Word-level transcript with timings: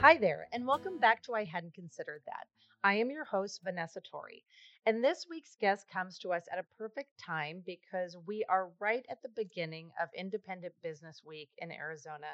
Hi 0.00 0.16
there, 0.16 0.46
and 0.52 0.64
welcome 0.64 0.98
back 1.00 1.24
to 1.24 1.34
I 1.34 1.42
Hadn't 1.42 1.74
Considered 1.74 2.22
That. 2.26 2.46
I 2.84 2.94
am 2.94 3.10
your 3.10 3.24
host, 3.24 3.62
Vanessa 3.64 4.00
Torre, 4.00 4.44
and 4.86 5.02
this 5.02 5.26
week's 5.28 5.56
guest 5.56 5.88
comes 5.88 6.20
to 6.20 6.32
us 6.32 6.44
at 6.52 6.60
a 6.60 6.76
perfect 6.78 7.10
time 7.18 7.64
because 7.66 8.16
we 8.24 8.44
are 8.48 8.70
right 8.78 9.04
at 9.10 9.20
the 9.22 9.28
beginning 9.30 9.90
of 10.00 10.08
Independent 10.16 10.72
Business 10.84 11.22
Week 11.26 11.50
in 11.58 11.72
Arizona, 11.72 12.28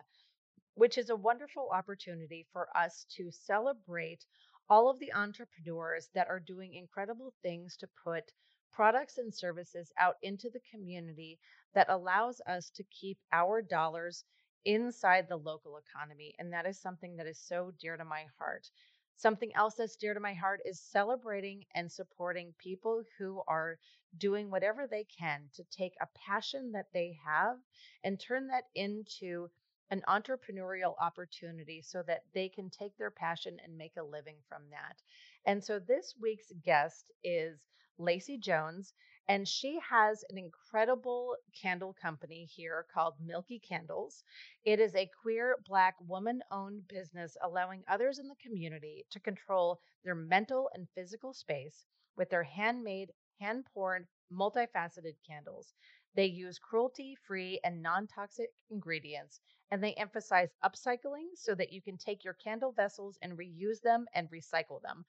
which 0.75 0.99
is 0.99 1.09
a 1.09 1.17
wonderful 1.17 1.71
opportunity 1.73 2.47
for 2.53 2.69
us 2.77 3.07
to 3.17 3.31
celebrate 3.31 4.27
all 4.69 4.91
of 4.91 4.99
the 4.99 5.15
entrepreneurs 5.15 6.11
that 6.15 6.29
are 6.29 6.41
doing 6.41 6.75
incredible 6.75 7.33
things 7.43 7.79
to 7.79 7.89
put 8.05 8.31
products 8.73 9.17
and 9.17 9.35
services 9.35 9.91
out 9.99 10.17
into 10.23 10.51
the 10.51 10.61
community 10.71 11.39
that 11.75 11.89
allows 11.89 12.43
us 12.47 12.69
to 12.69 12.85
keep 12.85 13.17
our 13.33 13.63
dollars 13.63 14.23
inside 14.65 15.29
the 15.29 15.37
local 15.37 15.79
economy. 15.79 16.35
And 16.39 16.53
that 16.53 16.67
is 16.67 16.79
something 16.81 17.17
that 17.17 17.27
is 17.27 17.39
so 17.39 17.73
dear 17.81 17.97
to 17.97 18.05
my 18.05 18.25
heart. 18.39 18.71
Something 19.17 19.55
else 19.55 19.75
that's 19.75 19.97
dear 19.97 20.15
to 20.15 20.21
my 20.21 20.35
heart 20.35 20.61
is 20.65 20.81
celebrating 20.81 21.65
and 21.75 21.91
supporting 21.91 22.55
people 22.59 23.03
who 23.19 23.43
are 23.47 23.79
doing 24.19 24.51
whatever 24.51 24.87
they 24.87 25.05
can 25.05 25.49
to 25.55 25.65
take 25.65 25.95
a 26.01 26.09
passion 26.27 26.73
that 26.73 26.89
they 26.93 27.19
have 27.25 27.57
and 28.05 28.19
turn 28.19 28.49
that 28.49 28.65
into 28.75 29.49
an 29.91 30.03
entrepreneurial 30.09 30.95
opportunity 31.01 31.83
so 31.83 32.03
that 32.03 32.25
they 32.35 32.49
can 32.49 32.71
take 32.71 32.97
their 32.97 33.11
passion 33.11 33.59
and 33.65 33.77
make 33.77 33.97
a 33.99 34.03
living 34.03 34.37
from 34.49 34.63
that. 34.71 35.01
And 35.47 35.63
so 35.63 35.79
this 35.79 36.15
week's 36.21 36.51
guest 36.65 37.13
is 37.23 37.59
Lacie 37.99 38.39
Jones, 38.39 38.93
and 39.29 39.47
she 39.49 39.79
has 39.81 40.25
an 40.31 40.37
incredible 40.37 41.37
candle 41.61 41.95
company 41.95 42.45
here 42.45 42.87
called 42.93 43.15
Milky 43.21 43.59
Candles. 43.61 44.25
It 44.65 44.81
is 44.81 44.95
a 44.95 45.11
queer 45.23 45.57
Black 45.67 45.95
woman 46.01 46.43
owned 46.51 46.89
business 46.89 47.37
allowing 47.43 47.85
others 47.89 48.19
in 48.19 48.29
the 48.29 48.35
community 48.43 49.07
to 49.11 49.21
control 49.21 49.81
their 50.05 50.15
mental 50.15 50.71
and 50.75 50.89
physical 50.95 51.33
space 51.33 51.85
with 52.17 52.31
their 52.31 52.43
handmade, 52.43 53.13
hand 53.41 53.65
poured, 53.73 54.07
multifaceted 54.33 55.17
candles. 55.27 55.73
They 56.15 56.27
use 56.27 56.59
cruelty 56.59 57.17
free 57.27 57.61
and 57.65 57.83
non 57.83 58.07
toxic 58.09 58.51
ingredients, 58.71 59.41
and 59.71 59.83
they 59.83 59.95
emphasize 59.95 60.51
upcycling 60.65 61.29
so 61.35 61.55
that 61.55 61.73
you 61.73 61.81
can 61.81 61.97
take 61.97 62.25
your 62.25 62.35
candle 62.35 62.73
vessels 62.73 63.19
and 63.23 63.39
reuse 63.39 63.81
them 63.83 64.07
and 64.15 64.31
recycle 64.31 64.83
them. 64.83 65.05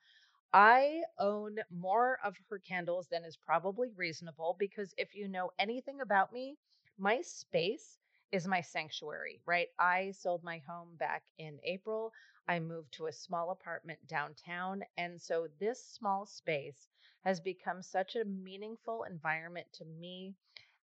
I 0.52 1.02
own 1.18 1.58
more 1.70 2.18
of 2.24 2.36
her 2.50 2.58
candles 2.58 3.08
than 3.08 3.24
is 3.24 3.36
probably 3.36 3.90
reasonable 3.92 4.56
because 4.58 4.94
if 4.98 5.14
you 5.14 5.28
know 5.28 5.50
anything 5.58 6.00
about 6.00 6.32
me, 6.32 6.58
my 6.98 7.20
space 7.22 7.98
is 8.32 8.46
my 8.48 8.60
sanctuary, 8.60 9.40
right? 9.46 9.68
I 9.78 10.10
sold 10.12 10.42
my 10.42 10.58
home 10.58 10.96
back 10.96 11.24
in 11.38 11.58
April. 11.62 12.12
I 12.48 12.58
moved 12.60 12.92
to 12.94 13.06
a 13.06 13.12
small 13.12 13.50
apartment 13.50 14.00
downtown. 14.06 14.82
And 14.96 15.20
so 15.20 15.48
this 15.60 15.84
small 15.84 16.26
space 16.26 16.88
has 17.24 17.40
become 17.40 17.82
such 17.82 18.16
a 18.16 18.24
meaningful 18.24 19.04
environment 19.04 19.66
to 19.74 19.84
me 19.84 20.34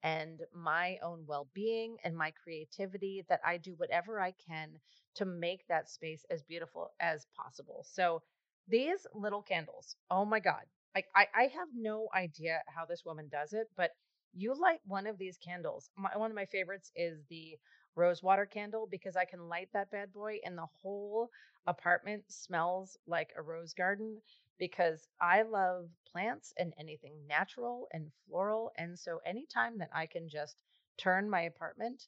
and 0.03 0.41
my 0.53 0.97
own 1.03 1.25
well 1.27 1.47
being 1.53 1.97
and 2.03 2.15
my 2.17 2.31
creativity 2.31 3.25
that 3.29 3.41
I 3.45 3.57
do 3.57 3.73
whatever 3.75 4.19
I 4.19 4.31
can 4.31 4.79
to 5.15 5.25
make 5.25 5.67
that 5.67 5.89
space 5.89 6.25
as 6.29 6.43
beautiful 6.43 6.91
as 6.99 7.25
possible. 7.35 7.83
So 7.87 8.21
these 8.69 9.05
little 9.13 9.41
candles, 9.41 9.95
oh 10.11 10.25
my 10.25 10.39
God. 10.39 10.63
I, 10.95 11.03
I 11.35 11.43
have 11.43 11.69
no 11.75 12.09
idea 12.15 12.61
how 12.67 12.85
this 12.85 13.05
woman 13.05 13.29
does 13.31 13.53
it, 13.53 13.67
but 13.77 13.91
you 14.33 14.53
light 14.59 14.81
one 14.85 15.07
of 15.07 15.17
these 15.17 15.37
candles. 15.37 15.89
My, 15.97 16.15
one 16.17 16.31
of 16.31 16.35
my 16.35 16.45
favorites 16.45 16.91
is 16.95 17.23
the 17.29 17.57
rose 17.95 18.23
water 18.23 18.45
candle 18.45 18.87
because 18.89 19.15
I 19.15 19.25
can 19.25 19.49
light 19.49 19.69
that 19.73 19.91
bad 19.91 20.13
boy 20.13 20.39
and 20.45 20.57
the 20.57 20.67
whole 20.81 21.29
apartment 21.67 22.23
smells 22.29 22.97
like 23.07 23.29
a 23.37 23.41
rose 23.41 23.73
garden 23.73 24.21
because 24.59 25.07
I 25.21 25.43
love 25.43 25.89
plants 26.11 26.53
and 26.57 26.73
anything 26.79 27.13
natural 27.27 27.87
and 27.93 28.11
floral. 28.27 28.71
And 28.77 28.97
so 28.99 29.19
anytime 29.25 29.77
that 29.79 29.89
I 29.93 30.05
can 30.05 30.29
just 30.29 30.61
turn 30.97 31.29
my 31.29 31.41
apartment 31.41 32.03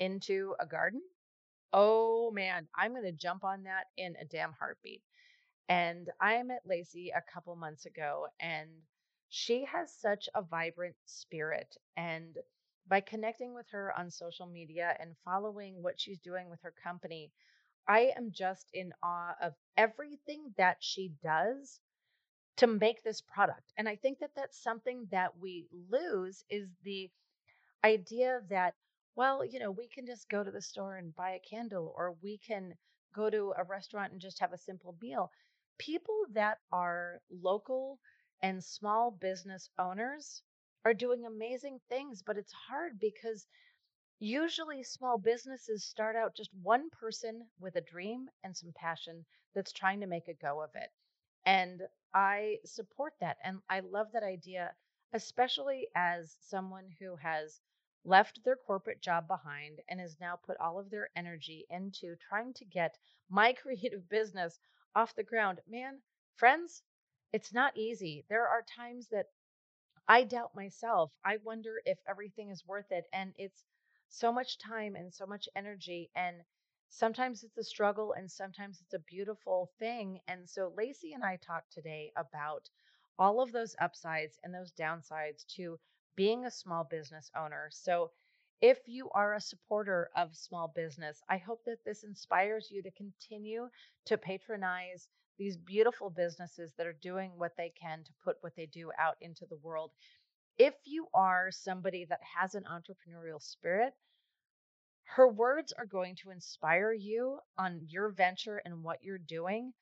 into 0.00 0.54
a 0.60 0.66
garden, 0.66 1.02
oh 1.72 2.30
man, 2.32 2.68
I'm 2.76 2.92
going 2.92 3.04
to 3.04 3.12
jump 3.12 3.44
on 3.44 3.64
that 3.64 3.86
in 3.96 4.16
a 4.20 4.24
damn 4.24 4.52
heartbeat. 4.52 5.02
And 5.68 6.08
I 6.20 6.42
met 6.42 6.66
Lacie 6.66 7.10
a 7.14 7.22
couple 7.32 7.54
months 7.56 7.86
ago, 7.86 8.26
and 8.40 8.68
she 9.28 9.64
has 9.66 9.92
such 9.92 10.28
a 10.34 10.42
vibrant 10.42 10.96
spirit. 11.04 11.76
And 11.96 12.38
by 12.88 13.00
connecting 13.00 13.54
with 13.54 13.66
her 13.70 13.92
on 13.98 14.10
social 14.10 14.46
media 14.46 14.96
and 14.98 15.14
following 15.24 15.82
what 15.82 16.00
she's 16.00 16.18
doing 16.20 16.48
with 16.48 16.60
her 16.62 16.72
company, 16.82 17.30
I 17.86 18.12
am 18.16 18.32
just 18.32 18.70
in 18.72 18.92
awe 19.02 19.34
of 19.42 19.54
everything 19.76 20.54
that 20.56 20.78
she 20.80 21.12
does 21.22 21.80
to 22.56 22.66
make 22.66 23.02
this 23.02 23.20
product. 23.20 23.72
And 23.76 23.88
I 23.88 23.96
think 23.96 24.18
that 24.20 24.30
that's 24.34 24.62
something 24.62 25.06
that 25.10 25.38
we 25.38 25.66
lose 25.90 26.44
is 26.50 26.68
the 26.82 27.10
idea 27.84 28.40
that, 28.50 28.74
well, 29.16 29.44
you 29.44 29.58
know, 29.58 29.70
we 29.70 29.88
can 29.88 30.06
just 30.06 30.28
go 30.28 30.42
to 30.42 30.50
the 30.50 30.62
store 30.62 30.96
and 30.96 31.14
buy 31.14 31.30
a 31.32 31.48
candle, 31.48 31.94
or 31.96 32.16
we 32.22 32.38
can 32.38 32.74
go 33.14 33.30
to 33.30 33.54
a 33.56 33.64
restaurant 33.64 34.12
and 34.12 34.20
just 34.20 34.40
have 34.40 34.52
a 34.52 34.58
simple 34.58 34.96
meal 35.00 35.30
people 35.78 36.24
that 36.32 36.58
are 36.72 37.20
local 37.30 38.00
and 38.42 38.62
small 38.62 39.10
business 39.10 39.70
owners 39.78 40.42
are 40.84 40.94
doing 40.94 41.24
amazing 41.26 41.80
things, 41.88 42.22
but 42.22 42.36
it's 42.38 42.52
hard 42.52 42.98
because 43.00 43.46
usually 44.20 44.82
small 44.82 45.18
businesses 45.18 45.84
start 45.84 46.16
out 46.16 46.34
just 46.36 46.54
one 46.54 46.88
person 46.90 47.46
with 47.58 47.76
a 47.76 47.80
dream 47.80 48.30
and 48.44 48.56
some 48.56 48.72
passion 48.74 49.24
that's 49.54 49.72
trying 49.72 50.00
to 50.00 50.06
make 50.06 50.28
a 50.28 50.34
go 50.34 50.62
of 50.62 50.70
it. 50.74 50.90
And 51.46 51.82
I 52.14 52.58
support 52.64 53.14
that. 53.20 53.38
And 53.44 53.60
I 53.68 53.80
love 53.80 54.12
that 54.12 54.22
idea, 54.22 54.74
especially 55.12 55.88
as 55.94 56.36
someone 56.40 56.88
who 57.00 57.16
has 57.16 57.60
left 58.04 58.44
their 58.44 58.56
corporate 58.56 59.00
job 59.02 59.26
behind 59.26 59.80
and 59.88 60.00
has 60.00 60.18
now 60.20 60.36
put 60.36 60.56
all 60.58 60.78
of 60.78 60.90
their 60.90 61.10
energy 61.16 61.66
into 61.70 62.16
trying 62.16 62.52
to 62.54 62.64
get 62.64 62.96
my 63.28 63.52
creative 63.62 64.08
business 64.08 64.60
off 64.94 65.14
the 65.14 65.22
ground. 65.24 65.60
Man, 65.68 66.00
friends, 66.36 66.82
it's 67.32 67.52
not 67.52 67.76
easy. 67.76 68.24
There 68.28 68.48
are 68.48 68.62
times 68.76 69.08
that 69.08 69.26
I 70.08 70.24
doubt 70.24 70.54
myself. 70.54 71.12
I 71.24 71.38
wonder 71.38 71.80
if 71.86 71.98
everything 72.08 72.50
is 72.50 72.66
worth 72.66 72.90
it. 72.92 73.06
And 73.12 73.32
it's 73.38 73.64
so 74.08 74.32
much 74.32 74.58
time 74.58 74.96
and 74.96 75.14
so 75.14 75.26
much 75.26 75.48
energy. 75.56 76.10
And 76.14 76.44
sometimes 76.90 77.44
it's 77.44 77.56
a 77.58 77.64
struggle 77.64 78.12
and 78.14 78.30
sometimes 78.30 78.80
it's 78.80 78.94
a 78.94 78.98
beautiful 78.98 79.70
thing. 79.78 80.20
And 80.28 80.48
so 80.48 80.72
Lacie 80.76 81.14
and 81.14 81.24
I 81.24 81.36
talked 81.36 81.72
today 81.72 82.12
about 82.16 82.68
all 83.18 83.40
of 83.40 83.52
those 83.52 83.76
upsides 83.80 84.38
and 84.44 84.54
those 84.54 84.72
downsides 84.72 85.46
to 85.56 85.78
being 86.16 86.44
a 86.44 86.50
small 86.50 86.84
business 86.84 87.30
owner. 87.36 87.68
So 87.72 88.10
if 88.60 88.78
you 88.86 89.08
are 89.14 89.34
a 89.34 89.40
supporter 89.40 90.10
of 90.16 90.34
small 90.34 90.72
business, 90.74 91.22
I 91.28 91.38
hope 91.38 91.62
that 91.66 91.84
this 91.84 92.04
inspires 92.04 92.68
you 92.70 92.82
to 92.82 92.90
continue 92.90 93.68
to 94.06 94.18
patronize 94.18 95.08
these 95.38 95.56
beautiful 95.56 96.10
businesses 96.10 96.72
that 96.76 96.86
are 96.86 96.96
doing 97.00 97.30
what 97.36 97.56
they 97.56 97.72
can 97.80 98.02
to 98.04 98.12
put 98.24 98.36
what 98.40 98.56
they 98.56 98.66
do 98.66 98.90
out 98.98 99.16
into 99.20 99.46
the 99.46 99.58
world. 99.58 99.92
If 100.58 100.74
you 100.84 101.06
are 101.14 101.50
somebody 101.52 102.04
that 102.06 102.20
has 102.36 102.56
an 102.56 102.64
entrepreneurial 102.64 103.40
spirit, 103.40 103.94
her 105.04 105.28
words 105.28 105.72
are 105.78 105.86
going 105.86 106.16
to 106.16 106.30
inspire 106.30 106.92
you 106.92 107.38
on 107.56 107.80
your 107.88 108.10
venture 108.10 108.60
and 108.64 108.82
what 108.82 108.98
you're 109.02 109.18
doing. 109.18 109.72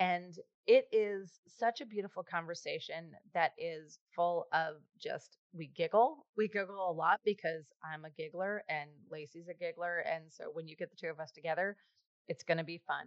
And 0.00 0.34
it 0.66 0.86
is 0.92 1.40
such 1.46 1.80
a 1.80 1.86
beautiful 1.86 2.24
conversation 2.24 3.12
that 3.34 3.52
is 3.58 3.98
full 4.16 4.46
of 4.52 4.76
just 4.98 5.38
we 5.52 5.68
giggle. 5.68 6.26
We 6.36 6.48
giggle 6.48 6.90
a 6.90 6.92
lot 6.92 7.20
because 7.24 7.66
I'm 7.84 8.04
a 8.04 8.10
giggler 8.10 8.64
and 8.68 8.90
Lacie's 9.10 9.48
a 9.48 9.54
giggler. 9.54 9.98
And 9.98 10.24
so 10.32 10.50
when 10.52 10.66
you 10.68 10.76
get 10.76 10.90
the 10.90 10.96
two 10.96 11.08
of 11.08 11.20
us 11.20 11.32
together, 11.32 11.76
it's 12.28 12.44
going 12.44 12.58
to 12.58 12.64
be 12.64 12.82
fun. 12.86 13.06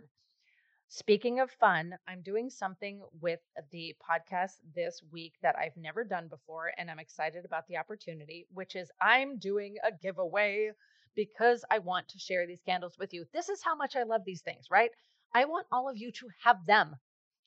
Speaking 0.90 1.40
of 1.40 1.52
fun, 1.52 1.98
I'm 2.08 2.22
doing 2.22 2.50
something 2.50 3.02
with 3.22 3.42
the 3.72 3.96
podcast 4.08 4.58
this 4.76 5.02
week 5.12 5.34
that 5.42 5.58
I've 5.58 5.76
never 5.78 6.04
done 6.06 6.28
before, 6.30 6.72
and 6.78 6.90
I'm 6.92 7.00
excited 7.00 7.46
about 7.46 7.68
the 7.68 7.78
opportunity, 7.78 8.48
which 8.54 8.76
is 8.76 8.92
I'm 9.02 9.40
doing 9.40 9.76
a 9.84 9.92
giveaway 9.92 10.72
because 11.16 11.66
I 11.72 11.80
want 11.80 12.08
to 12.10 12.20
share 12.20 12.48
these 12.48 12.62
candles 12.66 12.98
with 13.00 13.14
you. 13.14 13.26
This 13.34 13.50
is 13.50 13.64
how 13.64 13.76
much 13.76 13.96
I 13.96 14.04
love 14.04 14.24
these 14.26 14.42
things, 14.42 14.68
right? 14.72 14.92
I 15.34 15.46
want 15.46 15.68
all 15.72 15.90
of 15.90 15.98
you 15.98 16.12
to 16.12 16.30
have 16.44 16.66
them. 16.66 16.96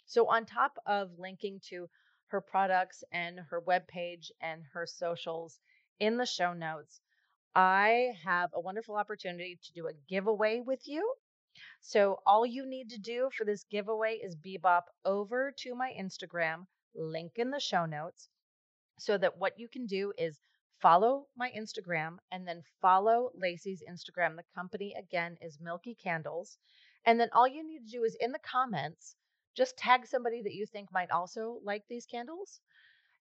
So, 0.06 0.28
on 0.28 0.44
top 0.44 0.78
of 0.86 1.18
linking 1.18 1.60
to 1.68 1.88
her 2.28 2.40
products 2.40 3.04
and 3.12 3.38
her 3.50 3.60
webpage 3.60 4.30
and 4.40 4.64
her 4.72 4.86
socials 4.86 5.60
in 6.00 6.16
the 6.16 6.26
show 6.26 6.52
notes, 6.52 7.00
I 7.54 8.16
have 8.24 8.50
a 8.52 8.60
wonderful 8.60 8.96
opportunity 8.96 9.58
to 9.62 9.72
do 9.72 9.86
a 9.86 9.94
giveaway 10.08 10.60
with 10.60 10.86
you. 10.88 11.14
So, 11.80 12.20
all 12.26 12.44
you 12.44 12.66
need 12.66 12.90
to 12.90 12.98
do 12.98 13.30
for 13.36 13.44
this 13.44 13.64
giveaway 13.70 14.16
is 14.16 14.36
bebop 14.36 14.82
over 15.04 15.52
to 15.58 15.74
my 15.74 15.92
Instagram, 15.98 16.66
link 16.94 17.32
in 17.36 17.50
the 17.50 17.60
show 17.60 17.86
notes, 17.86 18.28
so 18.98 19.16
that 19.16 19.38
what 19.38 19.58
you 19.58 19.68
can 19.68 19.86
do 19.86 20.12
is 20.18 20.40
follow 20.82 21.26
my 21.36 21.50
Instagram 21.56 22.18
and 22.30 22.46
then 22.46 22.62
follow 22.82 23.30
Lacie's 23.34 23.82
Instagram. 23.88 24.36
The 24.36 24.44
company 24.54 24.94
again 24.98 25.36
is 25.40 25.60
Milky 25.60 25.94
Candles. 25.94 26.58
And 27.06 27.18
then 27.18 27.30
all 27.32 27.48
you 27.48 27.62
need 27.66 27.86
to 27.86 27.90
do 27.98 28.04
is 28.04 28.16
in 28.20 28.32
the 28.32 28.38
comments, 28.38 29.16
just 29.54 29.78
tag 29.78 30.06
somebody 30.06 30.42
that 30.42 30.52
you 30.54 30.66
think 30.66 30.92
might 30.92 31.10
also 31.10 31.58
like 31.64 31.84
these 31.88 32.04
candles. 32.04 32.60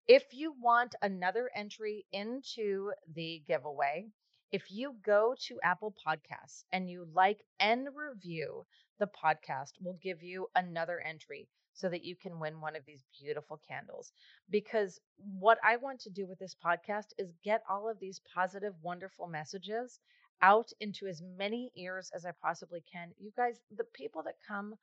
If 0.07 0.33
you 0.33 0.51
want 0.59 0.95
another 1.01 1.49
entry 1.55 2.05
into 2.11 2.91
the 3.07 3.43
giveaway, 3.47 4.07
if 4.51 4.71
you 4.71 4.95
go 5.03 5.35
to 5.47 5.61
Apple 5.61 5.93
Podcasts 6.05 6.63
and 6.71 6.89
you 6.89 7.05
like 7.13 7.45
and 7.59 7.87
review 7.95 8.65
the 8.99 9.07
podcast, 9.07 9.73
we'll 9.79 9.99
give 10.01 10.23
you 10.23 10.49
another 10.55 10.99
entry 11.01 11.47
so 11.73 11.87
that 11.89 12.03
you 12.03 12.15
can 12.15 12.39
win 12.39 12.61
one 12.61 12.75
of 12.75 12.85
these 12.85 13.03
beautiful 13.19 13.57
candles. 13.67 14.11
Because 14.49 14.99
what 15.17 15.59
I 15.63 15.77
want 15.77 15.99
to 16.01 16.09
do 16.09 16.25
with 16.27 16.39
this 16.39 16.55
podcast 16.55 17.13
is 17.17 17.31
get 17.43 17.63
all 17.69 17.87
of 17.89 17.99
these 17.99 18.21
positive, 18.33 18.73
wonderful 18.81 19.27
messages 19.27 19.99
out 20.41 20.71
into 20.79 21.07
as 21.07 21.21
many 21.21 21.71
ears 21.75 22.11
as 22.13 22.25
I 22.25 22.31
possibly 22.41 22.83
can. 22.91 23.13
You 23.19 23.31
guys, 23.35 23.59
the 23.75 23.83
people 23.83 24.23
that 24.23 24.35
come 24.47 24.75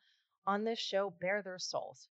on 0.46 0.64
this 0.64 0.78
show 0.78 1.10
bare 1.20 1.42
their 1.42 1.58
souls. 1.58 2.08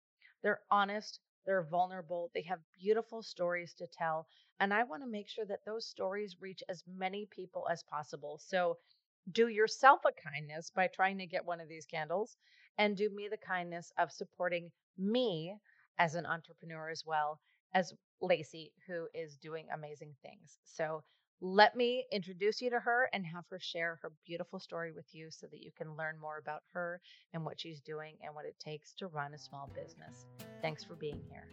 They're 0.43 0.61
honest, 0.71 1.21
they're 1.45 1.63
vulnerable, 1.63 2.31
they 2.35 2.43
have 2.43 2.61
beautiful 2.79 3.23
stories 3.23 3.75
to 3.75 3.87
tell. 3.87 4.27
And 4.59 4.73
I 4.73 4.85
want 4.85 5.03
to 5.03 5.09
make 5.09 5.29
sure 5.29 5.45
that 5.47 5.65
those 5.65 5.87
stories 5.87 6.37
reach 6.41 6.63
as 6.69 6.83
many 6.87 7.27
people 7.27 7.67
as 7.71 7.83
possible. 7.85 8.39
So 8.39 8.79
do 9.33 9.49
yourself 9.49 10.01
a 10.07 10.13
kindness 10.13 10.71
by 10.75 10.89
trying 10.89 11.19
to 11.19 11.27
get 11.27 11.45
one 11.45 11.61
of 11.61 11.69
these 11.69 11.87
candles 11.87 12.37
and 12.79 12.97
do 12.97 13.11
me 13.11 13.29
the 13.29 13.37
kindness 13.37 13.93
of 13.99 14.13
supporting 14.13 14.71
me 14.99 15.55
as 15.99 16.15
an 16.15 16.27
entrepreneur 16.27 16.91
as 16.91 17.05
well 17.07 17.41
as 17.73 17.93
Lacie, 18.23 18.73
who 18.87 19.07
is 19.15 19.37
doing 19.37 19.67
amazing 19.73 20.15
things. 20.23 20.59
So 20.65 21.03
let 21.41 21.77
me 21.77 22.07
introduce 22.11 22.63
you 22.63 22.71
to 22.71 22.81
her 22.81 23.11
and 23.13 23.27
have 23.27 23.45
her 23.51 23.59
share 23.61 23.99
her 24.03 24.13
beautiful 24.27 24.59
story 24.59 24.93
with 24.93 25.07
you 25.13 25.29
so 25.31 25.47
that 25.47 25.63
you 25.63 25.71
can 25.77 25.95
learn 25.97 26.19
more 26.19 26.39
about 26.39 26.63
her 26.73 27.01
and 27.35 27.45
what 27.45 27.61
she's 27.61 27.81
doing 27.81 28.15
and 28.25 28.35
what 28.35 28.47
it 28.47 28.57
takes 28.59 28.95
to 28.95 29.07
run 29.09 29.35
a 29.35 29.39
small 29.39 29.71
business. 29.75 30.27
Thanks 30.63 30.83
for 30.83 30.95
being 30.95 31.21
here. 31.31 31.47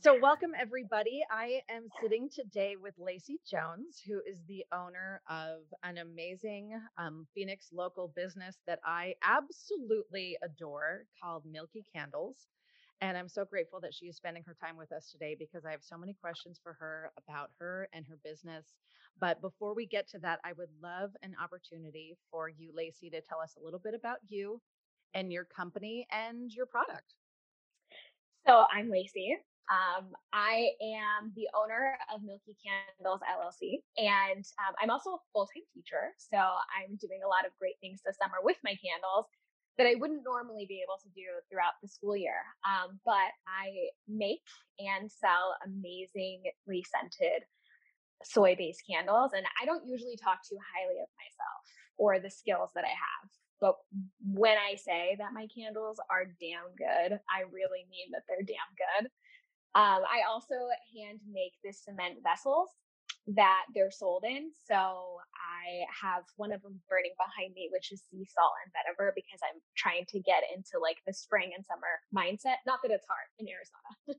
So, 0.00 0.18
welcome 0.20 0.50
everybody. 0.58 1.22
I 1.30 1.60
am 1.70 1.86
sitting 2.00 2.28
today 2.28 2.74
with 2.74 2.98
Lacie 2.98 3.38
Jones, 3.48 4.02
who 4.04 4.20
is 4.28 4.38
the 4.48 4.64
owner 4.72 5.20
of 5.30 5.58
an 5.84 5.98
amazing 5.98 6.72
um, 6.98 7.24
Phoenix 7.34 7.68
local 7.72 8.10
business 8.16 8.56
that 8.66 8.80
I 8.84 9.14
absolutely 9.22 10.36
adore 10.42 11.04
called 11.22 11.44
Milky 11.44 11.84
Candles. 11.94 12.48
And 13.02 13.18
I'm 13.18 13.28
so 13.28 13.44
grateful 13.44 13.80
that 13.80 13.92
she 13.92 14.06
is 14.06 14.14
spending 14.14 14.44
her 14.46 14.54
time 14.54 14.76
with 14.76 14.92
us 14.92 15.10
today 15.10 15.34
because 15.36 15.64
I 15.66 15.72
have 15.72 15.82
so 15.82 15.98
many 15.98 16.14
questions 16.14 16.60
for 16.62 16.74
her 16.74 17.10
about 17.18 17.50
her 17.58 17.88
and 17.92 18.06
her 18.06 18.16
business. 18.24 18.74
But 19.20 19.40
before 19.40 19.74
we 19.74 19.86
get 19.86 20.08
to 20.10 20.20
that, 20.20 20.38
I 20.44 20.52
would 20.52 20.68
love 20.80 21.10
an 21.20 21.34
opportunity 21.42 22.16
for 22.30 22.48
you, 22.48 22.72
Lacie, 22.72 23.10
to 23.10 23.20
tell 23.20 23.40
us 23.40 23.56
a 23.60 23.64
little 23.64 23.80
bit 23.80 23.94
about 23.94 24.18
you 24.28 24.60
and 25.14 25.32
your 25.32 25.44
company 25.44 26.06
and 26.12 26.52
your 26.52 26.64
product. 26.64 27.14
So, 28.46 28.66
I'm 28.72 28.88
Lacie. 28.88 29.34
Um, 29.66 30.14
I 30.32 30.70
am 30.82 31.32
the 31.34 31.48
owner 31.58 31.98
of 32.14 32.22
Milky 32.22 32.54
Candles 32.62 33.20
LLC, 33.26 33.82
and 33.98 34.44
um, 34.62 34.74
I'm 34.80 34.90
also 34.90 35.10
a 35.10 35.18
full 35.32 35.46
time 35.46 35.62
teacher. 35.74 36.14
So 36.18 36.36
I'm 36.36 36.94
doing 37.00 37.22
a 37.24 37.28
lot 37.28 37.46
of 37.46 37.52
great 37.58 37.78
things 37.80 38.00
this 38.06 38.16
summer 38.18 38.38
with 38.42 38.58
my 38.62 38.78
candles 38.78 39.26
that 39.78 39.86
I 39.86 39.94
wouldn't 39.96 40.24
normally 40.24 40.66
be 40.68 40.84
able 40.84 41.00
to 41.02 41.08
do 41.14 41.24
throughout 41.48 41.80
the 41.82 41.88
school 41.88 42.16
year. 42.16 42.36
Um, 42.66 43.00
but 43.04 43.32
I 43.48 43.92
make 44.08 44.44
and 44.78 45.10
sell 45.10 45.56
amazingly 45.64 46.84
scented 46.84 47.42
soy 48.24 48.54
based 48.56 48.82
candles, 48.88 49.32
and 49.34 49.44
I 49.60 49.66
don't 49.66 49.86
usually 49.86 50.16
talk 50.16 50.38
too 50.46 50.58
highly 50.60 51.00
of 51.00 51.08
myself 51.18 51.62
or 51.96 52.18
the 52.20 52.30
skills 52.30 52.70
that 52.74 52.84
I 52.84 52.94
have. 52.94 53.30
But 53.60 53.76
when 54.26 54.58
I 54.58 54.74
say 54.74 55.14
that 55.18 55.32
my 55.32 55.46
candles 55.46 56.00
are 56.10 56.26
damn 56.40 56.74
good, 56.76 57.18
I 57.30 57.46
really 57.50 57.86
mean 57.90 58.10
that 58.12 58.22
they're 58.26 58.42
damn 58.42 58.74
good. 58.74 59.06
Um, 59.74 60.02
I 60.04 60.28
also 60.28 60.54
hand 60.98 61.20
make 61.30 61.54
the 61.64 61.72
cement 61.72 62.18
vessels 62.22 62.68
that 63.28 63.64
they're 63.74 63.90
sold 63.90 64.24
in. 64.26 64.50
So 64.66 64.74
I 64.74 65.86
have 65.90 66.24
one 66.36 66.52
of 66.52 66.62
them 66.62 66.80
burning 66.90 67.14
behind 67.14 67.54
me, 67.54 67.70
which 67.70 67.92
is 67.92 68.02
sea 68.10 68.26
salt 68.26 68.52
and 68.64 68.72
vetiver, 68.74 69.14
because 69.14 69.38
I'm 69.46 69.60
trying 69.76 70.06
to 70.10 70.18
get 70.20 70.42
into 70.54 70.82
like 70.82 70.98
the 71.06 71.14
spring 71.14 71.52
and 71.54 71.64
summer 71.64 72.02
mindset. 72.10 72.58
Not 72.66 72.80
that 72.82 72.90
it's 72.90 73.06
hard 73.06 73.28
in 73.38 73.46
Arizona. 73.46 74.18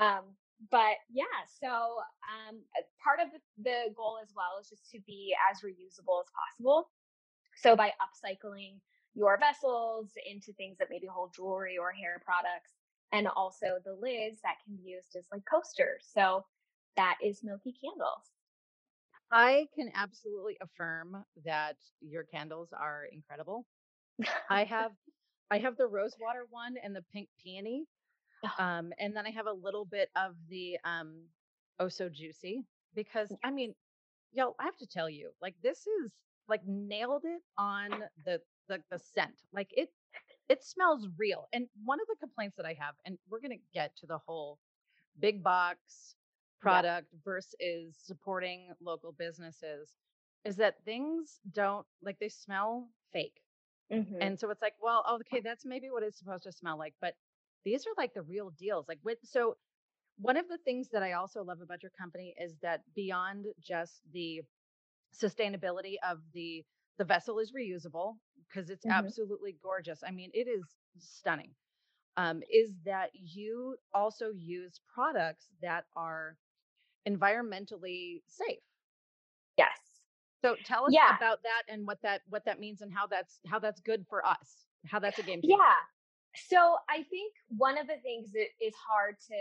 um, 0.00 0.24
but 0.70 0.96
yeah, 1.10 1.36
so 1.60 2.00
um, 2.24 2.62
part 3.02 3.20
of 3.20 3.28
the, 3.32 3.40
the 3.60 3.92
goal 3.96 4.18
as 4.22 4.30
well 4.36 4.60
is 4.60 4.68
just 4.70 4.88
to 4.92 5.00
be 5.06 5.34
as 5.50 5.60
reusable 5.60 6.22
as 6.22 6.30
possible. 6.32 6.88
So 7.56 7.76
by 7.76 7.92
upcycling 8.00 8.80
your 9.14 9.38
vessels 9.38 10.12
into 10.24 10.52
things 10.54 10.78
that 10.78 10.88
maybe 10.88 11.06
hold 11.06 11.34
jewelry 11.34 11.76
or 11.76 11.92
hair 11.92 12.22
products, 12.24 12.72
and 13.12 13.28
also 13.28 13.76
the 13.84 13.92
lids 13.92 14.40
that 14.42 14.56
can 14.64 14.76
be 14.76 14.88
used 14.88 15.14
as 15.16 15.26
like 15.30 15.42
coasters. 15.44 16.08
So 16.14 16.44
that 16.96 17.16
is 17.22 17.42
Milky 17.42 17.72
Candles. 17.72 18.32
I 19.30 19.66
can 19.74 19.90
absolutely 19.94 20.58
affirm 20.60 21.24
that 21.44 21.76
your 22.00 22.24
candles 22.24 22.68
are 22.72 23.06
incredible. 23.10 23.66
I 24.50 24.64
have 24.64 24.92
I 25.50 25.58
have 25.58 25.76
the 25.76 25.86
rose 25.86 26.16
water 26.20 26.46
one 26.50 26.76
and 26.82 26.94
the 26.94 27.04
pink 27.12 27.28
peony. 27.42 27.86
Um, 28.58 28.92
and 28.98 29.16
then 29.16 29.26
I 29.26 29.30
have 29.30 29.46
a 29.46 29.52
little 29.52 29.84
bit 29.84 30.10
of 30.16 30.34
the 30.48 30.78
um 30.84 31.22
oh 31.78 31.88
so 31.88 32.08
juicy 32.08 32.64
because 32.94 33.32
I 33.42 33.50
mean, 33.50 33.74
y'all, 34.32 34.54
I 34.60 34.64
have 34.64 34.76
to 34.78 34.86
tell 34.86 35.08
you, 35.08 35.30
like 35.40 35.54
this 35.62 35.86
is 35.86 36.12
like 36.48 36.62
nailed 36.66 37.24
it 37.24 37.42
on 37.58 37.90
the 38.24 38.40
the 38.68 38.82
the 38.90 38.98
scent. 38.98 39.34
Like 39.52 39.68
it 39.72 39.90
it 40.48 40.62
smells 40.64 41.08
real. 41.18 41.48
And 41.52 41.68
one 41.84 42.00
of 42.00 42.06
the 42.08 42.16
complaints 42.20 42.56
that 42.56 42.66
I 42.66 42.74
have, 42.78 42.94
and 43.06 43.18
we're 43.30 43.40
going 43.40 43.56
to 43.56 43.64
get 43.72 43.96
to 43.98 44.06
the 44.06 44.18
whole 44.18 44.58
big 45.18 45.42
box 45.42 46.16
product 46.62 47.08
yeah. 47.12 47.18
versus 47.24 47.96
supporting 48.02 48.68
local 48.80 49.12
businesses, 49.12 49.90
is 50.44 50.56
that 50.56 50.84
things 50.84 51.40
don't 51.52 51.86
like 52.02 52.18
they 52.18 52.28
smell 52.28 52.88
fake. 53.12 53.40
Mm-hmm. 53.92 54.22
And 54.22 54.38
so 54.38 54.48
it's 54.50 54.62
like, 54.62 54.74
well, 54.80 55.04
okay, 55.12 55.40
that's 55.40 55.66
maybe 55.66 55.90
what 55.90 56.02
it's 56.02 56.18
supposed 56.18 56.44
to 56.44 56.52
smell 56.52 56.78
like, 56.78 56.94
but 57.00 57.14
these 57.64 57.86
are 57.86 57.94
like 57.96 58.14
the 58.14 58.22
real 58.22 58.50
deals. 58.58 58.86
Like 58.88 58.98
with 59.04 59.18
so 59.22 59.56
one 60.18 60.36
of 60.36 60.48
the 60.48 60.58
things 60.58 60.88
that 60.92 61.02
I 61.02 61.12
also 61.12 61.42
love 61.42 61.60
about 61.62 61.82
your 61.82 61.92
company 61.98 62.34
is 62.40 62.54
that 62.62 62.82
beyond 62.94 63.46
just 63.60 64.00
the 64.12 64.42
sustainability 65.14 65.94
of 66.08 66.18
the 66.32 66.64
the 66.98 67.04
vessel 67.04 67.38
is 67.38 67.52
reusable 67.52 68.14
because 68.48 68.70
it's 68.70 68.84
mm-hmm. 68.84 69.06
absolutely 69.06 69.56
gorgeous. 69.62 70.00
I 70.06 70.10
mean, 70.10 70.30
it 70.32 70.48
is 70.48 70.62
stunning. 70.98 71.50
Um, 72.18 72.42
is 72.52 72.74
that 72.84 73.08
you 73.14 73.76
also 73.94 74.26
use 74.36 74.80
products 74.94 75.46
that 75.62 75.84
are 75.96 76.36
environmentally 77.08 78.22
safe? 78.26 78.58
Yes. 79.56 79.78
So 80.44 80.56
tell 80.64 80.86
us 80.86 80.92
yeah. 80.92 81.16
about 81.16 81.38
that 81.42 81.72
and 81.72 81.86
what 81.86 81.98
that 82.02 82.22
what 82.28 82.44
that 82.46 82.58
means 82.58 82.82
and 82.82 82.92
how 82.92 83.06
that's 83.06 83.38
how 83.46 83.58
that's 83.58 83.80
good 83.80 84.04
for 84.08 84.26
us. 84.26 84.66
How 84.86 84.98
that's 84.98 85.18
a 85.18 85.22
game 85.22 85.40
changer. 85.40 85.56
Yeah. 85.58 85.78
So 86.34 86.76
I 86.88 87.04
think 87.04 87.32
one 87.48 87.78
of 87.78 87.86
the 87.86 88.00
things 88.02 88.32
that 88.32 88.48
is 88.60 88.74
hard 88.74 89.16
to 89.28 89.36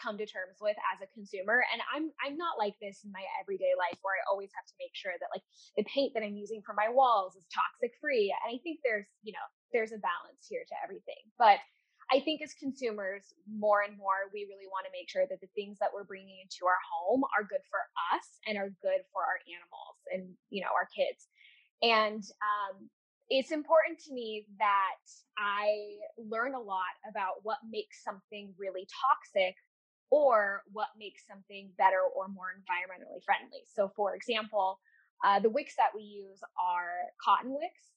come 0.00 0.16
to 0.16 0.26
terms 0.26 0.62
with 0.62 0.76
as 0.94 1.02
a 1.02 1.10
consumer 1.10 1.66
and 1.74 1.82
i'm 1.90 2.14
i'm 2.22 2.38
not 2.38 2.54
like 2.54 2.74
this 2.78 3.02
in 3.02 3.10
my 3.10 3.22
everyday 3.42 3.74
life 3.74 3.98
where 4.02 4.14
i 4.14 4.22
always 4.30 4.50
have 4.54 4.62
to 4.62 4.78
make 4.78 4.94
sure 4.94 5.10
that 5.18 5.26
like 5.34 5.42
the 5.74 5.82
paint 5.90 6.14
that 6.14 6.22
i'm 6.22 6.38
using 6.38 6.62
for 6.62 6.70
my 6.72 6.86
walls 6.86 7.34
is 7.34 7.42
toxic 7.50 7.90
free 8.00 8.30
and 8.30 8.54
i 8.54 8.62
think 8.62 8.78
there's 8.86 9.10
you 9.26 9.34
know 9.34 9.46
there's 9.74 9.90
a 9.90 9.98
balance 9.98 10.46
here 10.46 10.62
to 10.62 10.74
everything 10.86 11.18
but 11.34 11.58
i 12.10 12.20
think 12.20 12.42
as 12.42 12.54
consumers 12.54 13.34
more 13.46 13.82
and 13.82 13.96
more 13.96 14.28
we 14.32 14.48
really 14.48 14.68
want 14.70 14.84
to 14.84 14.92
make 14.92 15.08
sure 15.08 15.26
that 15.28 15.40
the 15.40 15.52
things 15.54 15.78
that 15.78 15.88
we're 15.92 16.04
bringing 16.04 16.38
into 16.40 16.66
our 16.66 16.80
home 16.84 17.22
are 17.36 17.44
good 17.44 17.62
for 17.70 17.80
us 18.14 18.26
and 18.46 18.56
are 18.56 18.72
good 18.80 19.02
for 19.12 19.22
our 19.22 19.38
animals 19.46 19.98
and 20.12 20.28
you 20.50 20.60
know 20.60 20.72
our 20.74 20.88
kids 20.94 21.28
and 21.82 22.24
um, 22.42 22.88
it's 23.30 23.52
important 23.52 23.98
to 24.06 24.12
me 24.12 24.46
that 24.58 25.04
I 25.36 26.00
learn 26.16 26.54
a 26.54 26.60
lot 26.60 26.96
about 27.08 27.44
what 27.44 27.58
makes 27.68 28.02
something 28.02 28.54
really 28.58 28.88
toxic 28.88 29.54
or 30.10 30.62
what 30.72 30.88
makes 30.98 31.26
something 31.28 31.70
better 31.76 32.00
or 32.16 32.28
more 32.28 32.56
environmentally 32.56 33.22
friendly. 33.24 33.60
So, 33.74 33.92
for 33.94 34.14
example, 34.14 34.80
uh, 35.24 35.40
the 35.40 35.50
wicks 35.50 35.74
that 35.76 35.90
we 35.94 36.02
use 36.02 36.40
are 36.56 37.12
cotton 37.22 37.52
wicks, 37.52 37.92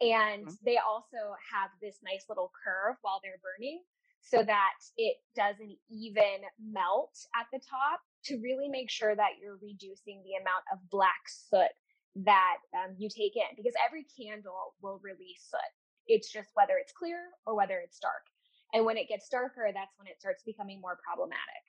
and 0.00 0.46
mm-hmm. 0.46 0.64
they 0.64 0.78
also 0.78 1.34
have 1.52 1.70
this 1.80 1.98
nice 2.04 2.24
little 2.28 2.50
curve 2.64 2.96
while 3.02 3.20
they're 3.22 3.40
burning 3.42 3.80
so 4.24 4.42
that 4.42 4.80
it 4.96 5.16
doesn't 5.36 5.76
even 5.90 6.40
melt 6.56 7.12
at 7.36 7.44
the 7.52 7.60
top 7.60 8.00
to 8.24 8.40
really 8.40 8.68
make 8.68 8.88
sure 8.88 9.14
that 9.14 9.36
you're 9.40 9.60
reducing 9.60 10.24
the 10.24 10.40
amount 10.40 10.64
of 10.72 10.78
black 10.88 11.28
soot 11.28 11.68
that 12.16 12.56
um, 12.72 12.96
you 12.96 13.08
take 13.10 13.36
in 13.36 13.52
because 13.56 13.74
every 13.84 14.06
candle 14.16 14.74
will 14.80 14.98
release 15.04 15.44
soot. 15.50 15.72
It's 16.06 16.32
just 16.32 16.48
whether 16.54 16.80
it's 16.80 16.92
clear 16.92 17.20
or 17.44 17.54
whether 17.54 17.78
it's 17.84 17.98
dark. 17.98 18.24
And 18.72 18.86
when 18.86 18.96
it 18.96 19.08
gets 19.08 19.28
darker, 19.28 19.68
that's 19.72 19.92
when 19.98 20.08
it 20.08 20.18
starts 20.18 20.42
becoming 20.42 20.80
more 20.80 20.98
problematic. 21.04 21.64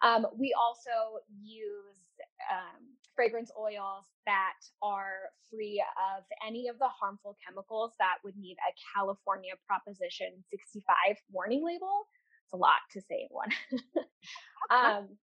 Um, 0.00 0.26
we 0.38 0.54
also 0.56 1.20
use 1.42 2.08
um, 2.50 2.88
fragrance 3.18 3.50
oils 3.58 4.06
that 4.26 4.62
are 4.80 5.34
free 5.50 5.82
of 6.14 6.22
any 6.46 6.68
of 6.68 6.78
the 6.78 6.86
harmful 6.86 7.36
chemicals 7.42 7.90
that 7.98 8.22
would 8.22 8.38
need 8.38 8.54
a 8.62 8.70
California 8.94 9.50
Proposition 9.66 10.30
65 10.54 11.18
warning 11.34 11.66
label. 11.66 12.06
It's 12.46 12.54
a 12.54 12.56
lot 12.56 12.78
to 12.94 13.00
say 13.02 13.26
in 13.26 13.34
one. 13.34 13.50
um, 14.70 15.18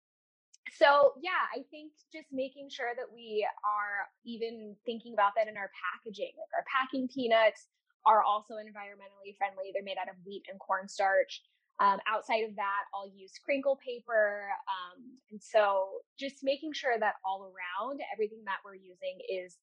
so 0.73 1.13
yeah, 1.21 1.45
I 1.53 1.61
think 1.69 1.93
just 2.09 2.25
making 2.33 2.73
sure 2.73 2.97
that 2.97 3.13
we 3.13 3.45
are 3.61 4.09
even 4.25 4.73
thinking 4.89 5.13
about 5.13 5.37
that 5.37 5.45
in 5.45 5.53
our 5.53 5.69
packaging, 5.77 6.33
like 6.33 6.49
our 6.57 6.65
packing 6.65 7.05
peanuts 7.13 7.69
are 8.09 8.23
also 8.25 8.55
environmentally 8.57 9.37
friendly. 9.37 9.69
They're 9.69 9.85
made 9.85 10.01
out 10.01 10.09
of 10.09 10.17
wheat 10.25 10.49
and 10.49 10.57
cornstarch. 10.57 11.45
Um, 11.79 11.99
outside 12.07 12.43
of 12.43 12.55
that, 12.55 12.83
I'll 12.93 13.09
use 13.09 13.33
crinkle 13.43 13.79
paper. 13.83 14.47
Um, 14.69 15.03
and 15.31 15.41
so 15.41 15.87
just 16.19 16.43
making 16.43 16.73
sure 16.73 16.97
that 16.99 17.15
all 17.25 17.51
around 17.51 17.99
everything 18.13 18.43
that 18.45 18.57
we're 18.63 18.75
using 18.75 19.17
is 19.29 19.57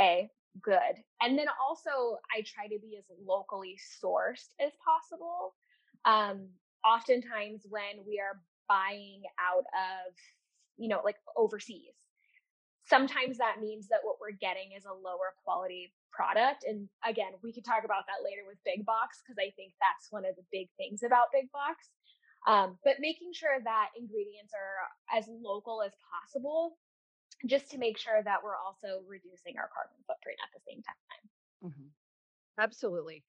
a 0.00 0.28
good. 0.62 1.02
And 1.20 1.38
then 1.38 1.46
also 1.64 2.18
I 2.34 2.42
try 2.42 2.66
to 2.66 2.78
be 2.80 2.98
as 2.98 3.04
locally 3.24 3.78
sourced 4.02 4.52
as 4.60 4.72
possible. 4.84 5.54
Um, 6.04 6.48
oftentimes 6.84 7.62
when 7.68 8.04
we 8.06 8.20
are 8.20 8.40
buying 8.68 9.22
out 9.40 9.64
of, 9.72 10.14
you 10.76 10.88
know, 10.88 11.00
like 11.04 11.16
overseas, 11.36 11.94
sometimes 12.86 13.38
that 13.38 13.60
means 13.60 13.88
that 13.88 14.02
what 14.02 14.16
we're 14.20 14.36
getting 14.36 14.74
is 14.76 14.84
a 14.84 14.94
lower 14.94 15.34
quality 15.44 15.92
product. 16.10 16.64
And 16.66 16.88
again, 17.06 17.32
we 17.42 17.52
could 17.52 17.64
talk 17.64 17.84
about 17.84 18.04
that 18.06 18.24
later 18.24 18.42
with 18.46 18.58
big 18.64 18.84
box 18.84 19.22
because 19.22 19.38
I 19.38 19.50
think 19.56 19.72
that's 19.80 20.10
one 20.10 20.24
of 20.24 20.36
the 20.36 20.46
big 20.52 20.68
things 20.76 21.02
about 21.02 21.32
big 21.32 21.50
box. 21.52 21.88
Um, 22.46 22.76
but 22.82 22.98
making 22.98 23.32
sure 23.32 23.62
that 23.62 23.94
ingredients 23.94 24.52
are 24.52 24.90
as 25.16 25.30
local 25.30 25.80
as 25.82 25.92
possible, 26.10 26.76
just 27.46 27.70
to 27.70 27.78
make 27.78 27.98
sure 27.98 28.22
that 28.22 28.42
we're 28.42 28.58
also 28.58 29.02
reducing 29.06 29.58
our 29.58 29.70
carbon 29.70 29.98
footprint 30.06 30.38
at 30.42 30.50
the 30.50 30.62
same 30.66 30.82
time. 30.82 31.70
Mm-hmm. 31.70 31.88
Absolutely. 32.58 33.22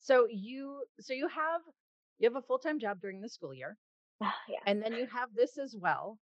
So 0.00 0.26
you 0.30 0.84
so 1.00 1.12
you 1.12 1.28
have 1.28 1.60
you 2.18 2.28
have 2.28 2.36
a 2.36 2.46
full 2.46 2.58
time 2.58 2.78
job 2.78 3.00
during 3.00 3.20
the 3.20 3.28
school 3.28 3.52
year, 3.52 3.76
yeah. 4.20 4.62
and 4.66 4.82
then 4.82 4.92
you 4.92 5.06
have 5.12 5.28
this 5.34 5.58
as 5.58 5.74
well. 5.78 6.18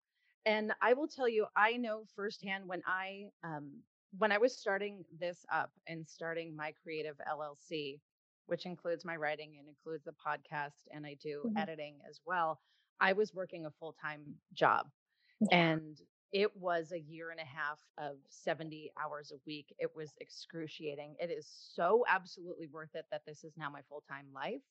And 0.47 0.73
I 0.81 0.95
will 0.95 1.09
tell 1.09 1.29
you, 1.29 1.47
I 1.57 1.77
know 1.77 2.05
firsthand 2.15 2.69
when 2.69 2.83
I 2.87 3.31
um, 3.43 3.83
when 4.19 4.33
I 4.33 4.39
was 4.39 4.57
starting 4.57 5.05
this 5.19 5.45
up 5.53 5.73
and 5.87 6.07
starting 6.07 6.57
my 6.57 6.73
creative 6.73 7.21
LLC, 7.27 8.01
which 8.47 8.67
includes 8.67 9.05
my 9.05 9.17
writing 9.17 9.57
and 9.59 9.69
includes 9.69 10.05
the 10.05 10.13
podcast, 10.13 10.87
and 10.93 11.07
I 11.07 11.15
do 11.15 11.47
Mhm. 11.47 11.57
editing 11.57 12.01
as 12.09 12.21
well, 12.25 12.61
I 13.01 13.13
was 13.13 13.35
working 13.35 13.67
a 13.67 13.71
full 13.71 13.93
time 13.93 14.37
job. 14.55 14.91
Yeah. 15.41 15.49
And 15.53 16.01
it 16.33 16.55
was 16.57 16.93
a 16.93 17.01
year 17.01 17.31
and 17.31 17.41
a 17.41 17.45
half 17.45 17.81
of 17.99 18.19
70 18.29 18.91
hours 19.01 19.33
a 19.33 19.39
week. 19.47 19.75
It 19.79 19.95
was 19.95 20.15
excruciating. 20.21 21.17
It 21.21 21.31
is 21.31 21.47
so 21.49 22.05
absolutely 22.09 22.67
worth 22.69 22.95
it 22.95 23.07
that 23.11 23.25
this 23.27 23.45
is 23.45 23.57
now 23.57 23.71
my 23.71 23.83
full 23.83 24.03
time 24.03 24.33
life. 24.33 24.63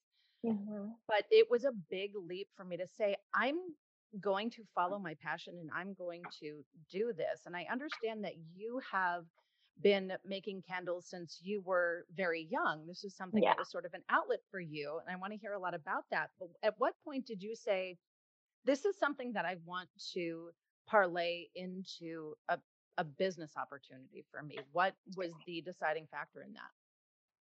Mhm. 0.43 0.97
But 1.07 1.25
it 1.31 1.49
was 1.49 1.65
a 1.65 1.71
big 1.71 2.15
leap 2.15 2.49
for 2.53 2.63
me 2.63 2.77
to 2.77 2.87
say, 2.87 3.15
I'm 3.33 3.75
going 4.19 4.49
to 4.51 4.61
mm-hmm. 4.61 4.73
follow 4.75 4.99
my 4.99 5.15
passion 5.21 5.55
and 5.59 5.69
I'm 5.75 5.93
going 5.93 6.23
to 6.39 6.63
do 6.91 7.13
this. 7.15 7.41
And 7.45 7.55
I 7.55 7.65
understand 7.71 8.23
that 8.23 8.35
you 8.55 8.79
have 8.91 9.25
been 9.81 10.13
making 10.25 10.63
candles 10.67 11.07
since 11.07 11.39
you 11.41 11.61
were 11.61 12.05
very 12.15 12.47
young. 12.49 12.85
This 12.87 13.03
is 13.03 13.15
something 13.15 13.43
Yeah. 13.43 13.51
that 13.51 13.59
was 13.59 13.69
sort 13.69 13.85
of 13.85 13.93
an 13.93 14.03
outlet 14.09 14.39
for 14.49 14.59
you. 14.59 14.99
And 14.99 15.15
I 15.15 15.19
want 15.19 15.33
to 15.33 15.39
hear 15.39 15.53
a 15.53 15.59
lot 15.59 15.75
about 15.75 16.05
that. 16.09 16.31
But 16.39 16.49
at 16.63 16.79
what 16.79 16.95
point 17.05 17.25
did 17.25 17.43
you 17.43 17.55
say, 17.55 17.97
this 18.65 18.85
is 18.85 18.97
something 18.97 19.33
that 19.33 19.45
I 19.45 19.57
want 19.65 19.89
to 20.13 20.49
parlay 20.87 21.45
into 21.55 22.35
a, 22.49 22.57
a 22.97 23.03
business 23.03 23.51
opportunity 23.55 24.25
for 24.31 24.41
me? 24.41 24.57
What 24.71 24.95
was 25.15 25.31
the 25.45 25.61
deciding 25.61 26.07
factor 26.07 26.41
in 26.41 26.53
that? 26.53 26.71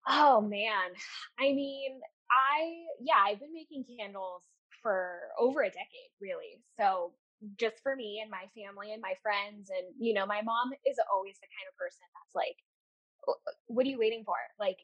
Oh 0.08 0.40
man. 0.40 0.92
I 1.38 1.52
mean, 1.52 2.00
I 2.30 2.84
yeah, 3.00 3.14
I've 3.24 3.40
been 3.40 3.54
making 3.54 3.84
candles 3.98 4.42
for 4.82 5.32
over 5.38 5.62
a 5.62 5.70
decade, 5.70 6.12
really. 6.20 6.60
So 6.78 7.12
just 7.60 7.82
for 7.82 7.94
me 7.94 8.20
and 8.22 8.30
my 8.30 8.48
family 8.56 8.92
and 8.92 9.02
my 9.02 9.14
friends 9.22 9.70
and 9.70 9.92
you 9.98 10.14
know, 10.14 10.26
my 10.26 10.42
mom 10.42 10.72
is 10.86 10.96
always 11.12 11.36
the 11.40 11.48
kind 11.52 11.68
of 11.68 11.76
person 11.76 12.06
that's 12.16 12.34
like 12.34 12.56
uh, 13.28 13.34
what 13.66 13.86
are 13.86 13.90
you 13.90 13.98
waiting 13.98 14.24
for? 14.24 14.36
Like 14.58 14.78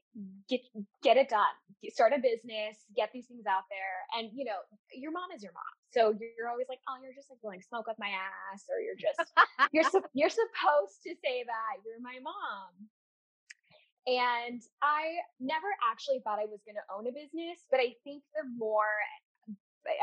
get 0.49 0.61
get 1.03 1.17
it 1.17 1.29
done. 1.29 1.57
Start 1.91 2.13
a 2.13 2.19
business, 2.19 2.79
get 2.97 3.11
these 3.13 3.27
things 3.27 3.47
out 3.47 3.65
there. 3.71 3.99
And 4.19 4.31
you 4.35 4.45
know, 4.45 4.59
your 4.93 5.13
mom 5.13 5.31
is 5.35 5.43
your 5.43 5.53
mom. 5.53 5.73
So 5.91 6.15
you're 6.19 6.49
always 6.49 6.67
like, 6.69 6.81
"Oh, 6.89 6.97
you're 7.03 7.15
just 7.15 7.31
like 7.31 7.41
blowing 7.41 7.63
smoke 7.63 7.89
up 7.89 7.97
my 7.99 8.11
ass 8.11 8.65
or 8.69 8.81
you're 8.81 8.99
just 8.99 9.21
you're 9.73 9.85
sup- 9.85 10.11
you're 10.15 10.33
supposed 10.33 11.03
to 11.07 11.15
say 11.25 11.45
that. 11.47 11.73
You're 11.85 12.01
my 12.03 12.19
mom." 12.23 12.89
And 14.07 14.61
I 14.83 15.15
never 15.39 15.71
actually 15.87 16.19
thought 16.25 16.41
I 16.43 16.51
was 16.51 16.59
going 16.67 16.75
to 16.75 16.87
own 16.91 17.07
a 17.07 17.15
business, 17.15 17.63
but 17.71 17.79
I 17.79 17.95
think 18.03 18.25
the 18.35 18.43
more 18.59 18.91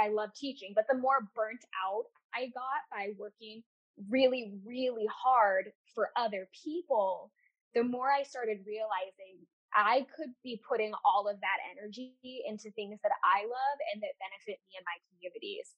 I 0.01 0.09
love 0.09 0.33
teaching, 0.36 0.74
but 0.75 0.86
the 0.89 0.98
more 0.98 1.27
burnt 1.36 1.63
out 1.86 2.05
I 2.33 2.48
got 2.48 2.86
by 2.91 3.13
working 3.17 3.63
really, 4.09 4.53
really 4.65 5.07
hard 5.12 5.71
for 5.93 6.09
other 6.15 6.48
people, 6.63 7.31
the 7.75 7.83
more 7.83 8.12
I 8.12 8.24
started 8.24 8.59
realizing 8.65 9.43
I 9.75 10.07
could 10.15 10.33
be 10.43 10.62
putting 10.67 10.93
all 11.05 11.27
of 11.27 11.39
that 11.41 11.59
energy 11.69 12.15
into 12.48 12.71
things 12.71 13.00
that 13.03 13.12
I 13.24 13.43
love 13.45 13.77
and 13.93 14.01
that 14.01 14.17
benefit 14.17 14.57
me 14.65 14.77
and 14.77 14.86
my 14.86 14.98
communities. 15.09 15.75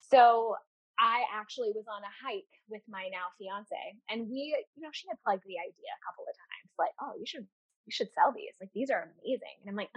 So 0.00 0.56
I 0.98 1.24
actually 1.32 1.72
was 1.74 1.84
on 1.88 2.02
a 2.04 2.12
hike 2.12 2.54
with 2.68 2.82
my 2.88 3.08
now 3.12 3.32
fiance, 3.38 3.96
and 4.08 4.28
we, 4.28 4.52
you 4.76 4.82
know, 4.82 4.92
she 4.92 5.08
had 5.08 5.20
plugged 5.24 5.44
the 5.44 5.56
idea 5.56 5.90
a 5.96 6.04
couple 6.04 6.24
of 6.28 6.36
times, 6.36 6.68
like, 6.76 6.92
"Oh, 7.00 7.16
you 7.18 7.24
should, 7.24 7.46
you 7.86 7.92
should 7.92 8.12
sell 8.12 8.32
these. 8.32 8.52
Like, 8.60 8.72
these 8.74 8.90
are 8.90 9.08
amazing." 9.08 9.56
And 9.62 9.70
I'm 9.70 9.76
like, 9.76 9.92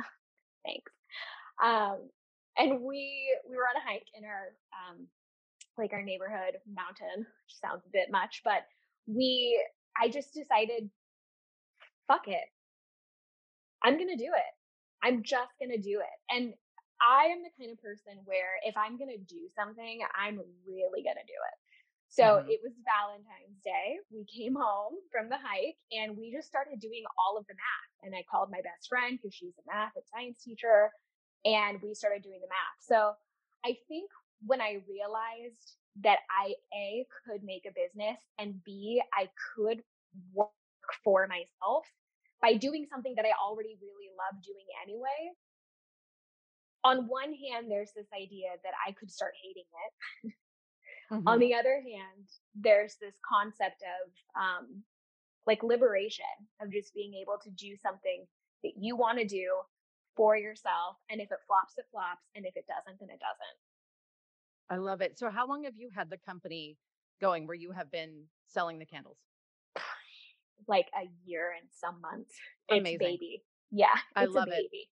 "Thanks." 0.66 0.92
Um, 1.62 2.10
and 2.58 2.82
we 2.82 3.36
we 3.50 3.56
were 3.56 3.68
on 3.68 3.78
a 3.78 3.86
hike 3.86 4.08
in 4.16 4.26
our 4.26 4.56
um, 4.74 5.08
like 5.78 5.94
our 5.94 6.04
neighborhood 6.04 6.58
mountain, 6.68 7.20
which 7.26 7.56
sounds 7.62 7.84
a 7.86 7.90
bit 7.92 8.12
much, 8.12 8.42
but 8.44 8.64
we, 9.08 9.62
I 10.02 10.10
just 10.10 10.34
decided, 10.34 10.90
fuck 12.08 12.28
it, 12.28 12.46
I'm 13.84 13.98
gonna 13.98 14.18
do 14.18 14.32
it. 14.34 14.54
I'm 15.04 15.24
just 15.24 15.52
gonna 15.60 15.78
do 15.78 16.00
it. 16.00 16.18
And 16.30 16.54
I 17.02 17.26
am 17.26 17.44
the 17.44 17.52
kind 17.60 17.72
of 17.72 17.82
person 17.84 18.22
where 18.26 18.56
if 18.64 18.76
I'm 18.78 18.98
gonna 18.98 19.18
do 19.18 19.50
something, 19.56 20.02
I'm 20.16 20.40
really 20.66 21.04
gonna 21.04 21.28
do 21.28 21.36
it. 21.36 21.58
So 22.08 22.44
Mhm. 22.44 22.48
it 22.48 22.62
was 22.64 22.74
Valentine's 22.86 23.60
Day. 23.64 24.00
We 24.12 24.26
came 24.26 24.56
home 24.56 24.96
from 25.12 25.30
the 25.30 25.38
hike 25.38 25.78
and 25.92 26.16
we 26.18 26.32
just 26.32 26.48
started 26.48 26.80
doing 26.80 27.04
all 27.20 27.38
of 27.38 27.46
the 27.48 27.56
math. 27.56 27.92
And 28.04 28.16
I 28.16 28.24
called 28.30 28.52
my 28.52 28.62
best 28.62 28.88
friend 28.88 29.18
because 29.18 29.34
she's 29.36 29.58
a 29.60 29.66
math 29.68 29.94
and 29.96 30.06
science 30.08 30.44
teacher, 30.44 30.92
and 31.46 31.82
we 31.82 31.94
started 31.94 32.24
doing 32.24 32.40
the 32.42 32.48
math. 32.48 32.80
So 32.80 33.14
I 33.66 33.78
think 33.88 34.10
when 34.46 34.62
I 34.62 34.82
realized 34.88 35.78
that 36.02 36.20
I 36.30 36.56
A 36.74 37.06
could 37.26 37.44
make 37.44 37.66
a 37.66 37.72
business 37.72 38.20
and 38.40 38.64
B 38.64 39.02
I 39.14 39.30
could 39.56 39.84
work 40.34 40.50
for 41.04 41.28
myself 41.28 41.86
by 42.42 42.54
doing 42.56 42.86
something 42.90 43.16
that 43.16 43.26
I 43.26 43.32
already 43.42 43.78
really 43.82 44.10
love 44.18 44.42
doing 44.44 44.66
anyway. 44.84 45.32
On 46.84 47.08
one 47.08 47.34
hand, 47.34 47.72
there's 47.72 47.92
this 47.96 48.08
idea 48.14 48.50
that 48.64 48.74
I 48.86 48.92
could 48.92 49.10
start 49.10 49.34
hating 49.42 49.64
it. 49.86 50.34
On 51.26 51.38
Mhm. 51.38 51.40
the 51.40 51.54
other 51.54 51.82
hand, 51.82 52.28
there's 52.56 52.96
this 52.98 53.16
concept 53.28 53.84
of 53.84 54.42
um, 54.42 54.84
like 55.46 55.64
liberation 55.64 56.26
of 56.62 56.72
just 56.72 56.94
being 56.94 57.14
able 57.14 57.38
to 57.44 57.50
do 57.52 57.78
something 57.78 58.28
that 58.64 58.74
you 58.78 58.96
want 58.96 59.20
to 59.20 59.26
do 59.26 59.62
for 60.16 60.38
yourself. 60.38 60.98
And 61.10 61.22
if 61.22 61.32
it 61.32 61.40
flops, 61.48 61.78
it 61.78 61.86
flops. 61.92 62.26
And 62.36 62.46
if 62.46 62.56
it 62.58 62.68
doesn't, 62.68 63.00
then 63.00 63.10
it 63.10 63.20
doesn't. 63.20 63.58
I 64.70 64.78
love 64.78 65.02
it. 65.02 65.18
So, 65.18 65.30
how 65.30 65.48
long 65.48 65.64
have 65.66 65.78
you 65.78 65.90
had 65.90 66.10
the 66.10 66.18
company 66.18 66.78
going 67.20 67.48
where 67.48 67.56
you 67.56 67.72
have 67.72 67.92
been 67.92 68.30
selling 68.46 68.80
the 68.80 68.86
candles? 68.86 69.20
Like 70.68 70.90
a 70.96 71.10
year 71.26 71.52
and 71.60 71.70
some 71.72 72.00
months. 72.00 72.36
It's 72.70 72.94
baby. 72.94 73.44
Yeah. 73.72 73.98
I 74.16 74.26
love 74.26 74.48
a 74.48 74.52
it. 74.52 74.70
baby. 74.72 74.90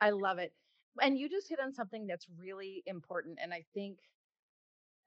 I 0.00 0.10
love 0.10 0.38
it. 0.38 0.54
And 1.00 1.18
you 1.18 1.28
just 1.28 1.48
hit 1.48 1.60
on 1.60 1.74
something 1.74 2.06
that's 2.06 2.28
really 2.28 2.82
important. 2.86 3.38
And 3.42 3.52
I 3.54 3.64
think, 3.74 4.00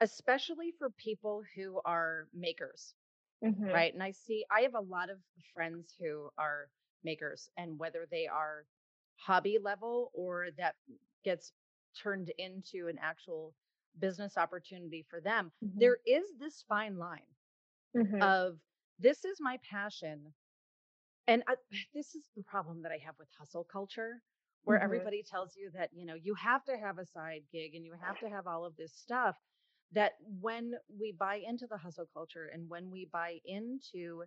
especially 0.02 0.72
for 0.72 0.90
people 0.90 1.44
who 1.56 1.82
are 1.86 2.28
makers, 2.34 2.96
Mhm. 3.42 3.70
right? 3.72 3.94
And 3.94 4.04
I 4.04 4.12
see, 4.12 4.46
I 4.52 4.62
have 4.62 4.76
a 4.76 4.82
lot 4.82 5.10
of 5.10 5.20
friends 5.54 5.96
who 6.00 6.32
are 6.38 6.72
makers, 7.04 7.50
and 7.58 7.80
whether 7.80 8.06
they 8.10 8.28
are 8.28 8.68
hobby 9.26 9.58
level 9.60 10.12
or 10.14 10.52
that 10.58 10.76
gets 11.24 11.54
turned 11.96 12.32
into 12.38 12.88
an 12.88 12.98
actual 13.00 13.56
business 14.00 14.38
opportunity 14.38 15.04
for 15.10 15.22
them, 15.22 15.52
Mhm. 15.62 15.80
there 15.80 15.98
is 16.06 16.38
this 16.40 16.64
fine 16.64 16.98
line 16.98 17.28
Mhm. 17.94 18.34
of 18.38 18.60
this 19.00 19.26
is 19.26 19.40
my 19.42 19.58
passion. 19.70 20.34
And 21.28 21.44
I, 21.48 21.56
this 21.94 22.16
is 22.16 22.30
the 22.36 22.44
problem 22.44 22.82
that 22.84 22.92
I 22.92 22.98
have 23.00 23.18
with 23.20 23.30
hustle 23.38 23.64
culture, 23.66 24.22
where 24.64 24.80
Mhm. 24.80 24.80
everybody 24.80 25.24
tells 25.24 25.56
you 25.56 25.72
that, 25.72 25.92
you 25.94 26.06
know, 26.06 26.16
you 26.16 26.36
have 26.36 26.64
to 26.66 26.78
have 26.78 26.98
a 27.00 27.06
side 27.06 27.44
gig 27.52 27.76
and 27.76 27.86
you 27.86 27.94
have 28.02 28.20
to 28.20 28.30
have 28.30 28.48
all 28.48 28.66
of 28.66 28.76
this 28.78 28.94
stuff. 28.96 29.38
that 29.92 30.14
when 30.22 30.74
we 30.90 31.12
buy 31.14 31.36
into 31.36 31.68
the 31.68 31.78
hustle 31.78 32.08
culture 32.14 32.48
and 32.48 32.70
when 32.70 32.90
we 32.92 33.06
buy 33.06 33.40
into 33.46 34.26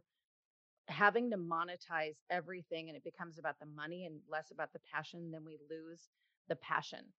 having 0.88 1.30
to 1.30 1.36
monetize 1.36 2.16
everything 2.30 2.88
and 2.88 2.96
it 2.96 3.04
becomes 3.04 3.38
about 3.38 3.58
the 3.60 3.66
money 3.66 4.06
and 4.06 4.20
less 4.30 4.50
about 4.50 4.72
the 4.72 4.80
passion, 4.92 5.30
then 5.30 5.44
we 5.44 5.58
lose 5.70 6.08
the 6.48 6.56
passion. 6.56 7.12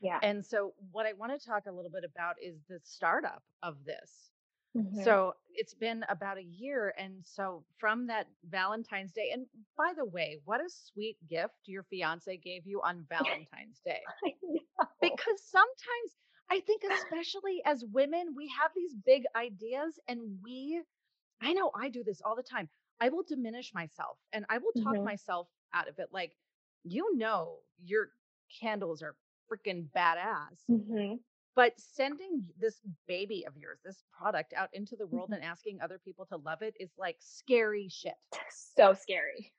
Yeah. 0.00 0.18
And 0.22 0.44
so, 0.44 0.74
what 0.92 1.06
I 1.06 1.12
want 1.14 1.38
to 1.38 1.46
talk 1.46 1.66
a 1.66 1.72
little 1.72 1.90
bit 1.90 2.04
about 2.04 2.36
is 2.42 2.62
the 2.68 2.80
startup 2.82 3.42
of 3.62 3.84
this. 3.84 4.30
Mhm. 4.76 5.04
So, 5.04 5.34
it's 5.50 5.74
been 5.74 6.04
about 6.08 6.38
a 6.38 6.42
year. 6.42 6.94
And 6.98 7.24
so, 7.24 7.64
from 7.78 8.06
that 8.08 8.26
Valentine's 8.44 9.12
Day, 9.12 9.30
and 9.32 9.46
by 9.76 9.92
the 9.96 10.04
way, 10.04 10.40
what 10.44 10.60
a 10.60 10.68
sweet 10.68 11.16
gift 11.28 11.54
your 11.66 11.84
fiance 11.84 12.36
gave 12.38 12.66
you 12.66 12.82
on 12.82 13.06
Valentine's 13.08 13.80
Day. 13.84 14.02
Because 15.00 15.42
sometimes 15.44 16.16
I 16.50 16.60
think, 16.60 16.82
especially 16.84 17.62
as 17.64 17.84
women, 17.84 18.34
we 18.36 18.48
have 18.48 18.70
these 18.74 18.94
big 18.94 19.24
ideas 19.36 19.98
and 20.08 20.38
we, 20.42 20.82
I 21.40 21.52
know 21.52 21.70
I 21.74 21.88
do 21.88 22.04
this 22.04 22.20
all 22.22 22.36
the 22.36 22.42
time. 22.42 22.68
I 23.00 23.08
will 23.10 23.22
diminish 23.24 23.74
myself 23.74 24.18
and 24.32 24.46
I 24.48 24.58
will 24.58 24.72
talk 24.72 24.98
Mhm. 24.98 25.04
myself 25.04 25.48
out 25.72 25.88
of 25.88 25.98
it. 25.98 26.08
Like, 26.12 26.36
you 26.84 27.16
know, 27.16 27.60
your 27.82 28.10
candles 28.60 29.02
are 29.02 29.16
freaking 29.50 29.90
badass, 29.90 30.60
Mhm. 30.68 31.24
but 31.56 31.78
sending 31.80 32.50
this 32.58 32.80
baby 33.06 33.46
of 33.46 33.56
yours, 33.56 33.80
this 33.84 34.04
product 34.12 34.52
out 34.54 34.70
into 34.74 34.96
the 34.96 35.06
world 35.06 35.30
Mhm. 35.30 35.34
and 35.34 35.42
asking 35.44 35.80
other 35.80 35.98
people 35.98 36.26
to 36.26 36.36
love 36.38 36.62
it 36.62 36.76
is 36.80 36.92
like 36.98 37.16
scary 37.20 37.88
shit, 37.88 38.14
So 38.50 38.94
scary. 38.94 39.52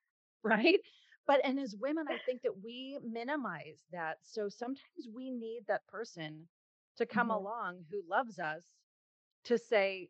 right? 0.44 0.80
But, 1.28 1.42
and 1.44 1.60
as 1.60 1.76
women, 1.76 2.06
I 2.08 2.18
think 2.26 2.42
that 2.44 2.62
we 2.64 3.00
minimize 3.04 3.84
that. 3.92 4.20
So 4.22 4.48
sometimes 4.50 5.08
we 5.14 5.32
need 5.32 5.66
that 5.68 5.88
person 5.88 6.48
to 6.98 7.06
come 7.06 7.32
Mhm. 7.32 7.32
along 7.32 7.86
who 7.90 8.04
loves 8.08 8.38
us 8.40 8.64
to 9.46 9.58
say, 9.58 10.10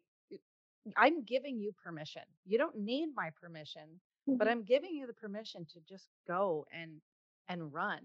I'm 0.97 1.23
giving 1.23 1.59
you 1.59 1.71
permission. 1.73 2.23
You 2.45 2.57
don't 2.57 2.77
need 2.77 3.09
my 3.15 3.31
permission, 3.39 3.99
but 4.37 4.47
Mhm. 4.47 4.49
I'm 4.49 4.63
giving 4.63 4.93
you 4.95 5.07
the 5.07 5.13
permission 5.13 5.65
to 5.73 5.79
just 5.81 6.07
go 6.27 6.65
and 6.71 7.01
and 7.47 7.73
run. 7.73 7.99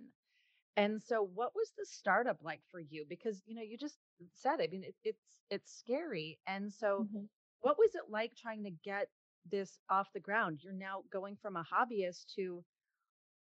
And 0.76 1.02
so 1.02 1.22
what 1.22 1.54
was 1.54 1.72
the 1.76 1.84
startup 1.86 2.38
like 2.42 2.62
for 2.70 2.80
you? 2.80 3.04
Because 3.08 3.42
you 3.46 3.54
know, 3.54 3.62
you 3.62 3.76
just 3.76 3.98
said, 4.32 4.60
I 4.60 4.68
mean, 4.68 4.84
it, 4.84 4.94
it's 5.04 5.42
it's 5.50 5.72
scary. 5.72 6.38
And 6.46 6.72
so 6.72 7.06
Mhm. 7.06 7.28
what 7.60 7.78
was 7.78 7.94
it 7.94 8.10
like 8.10 8.34
trying 8.36 8.64
to 8.64 8.70
get 8.70 9.08
this 9.50 9.80
off 9.90 10.12
the 10.12 10.20
ground? 10.20 10.60
You're 10.62 10.72
now 10.72 11.04
going 11.12 11.36
from 11.36 11.56
a 11.56 11.64
hobbyist 11.64 12.26
to, 12.36 12.64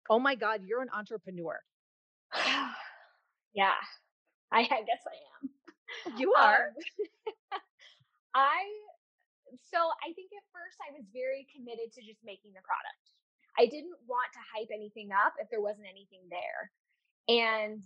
oh 0.09 0.19
my 0.19 0.35
God, 0.35 0.63
you're 0.63 0.81
an 0.81 0.89
entrepreneur. 0.93 1.59
yeah. 3.53 3.73
I, 4.51 4.59
I 4.61 4.63
guess 4.83 5.03
I 5.07 5.15
am. 5.43 5.49
You 6.07 6.33
are. 6.33 6.59
Um, 6.65 6.75
I 8.35 8.63
so 9.59 9.79
I 10.01 10.13
think 10.13 10.33
at 10.33 10.45
first 10.53 10.77
I 10.81 10.93
was 10.93 11.05
very 11.13 11.45
committed 11.49 11.93
to 11.93 12.01
just 12.01 12.21
making 12.25 12.53
the 12.53 12.65
product. 12.65 13.05
I 13.57 13.69
didn't 13.69 13.97
want 14.09 14.29
to 14.33 14.41
hype 14.49 14.73
anything 14.73 15.13
up 15.13 15.37
if 15.37 15.49
there 15.53 15.61
wasn't 15.61 15.89
anything 15.89 16.25
there. 16.29 16.73
And 17.29 17.79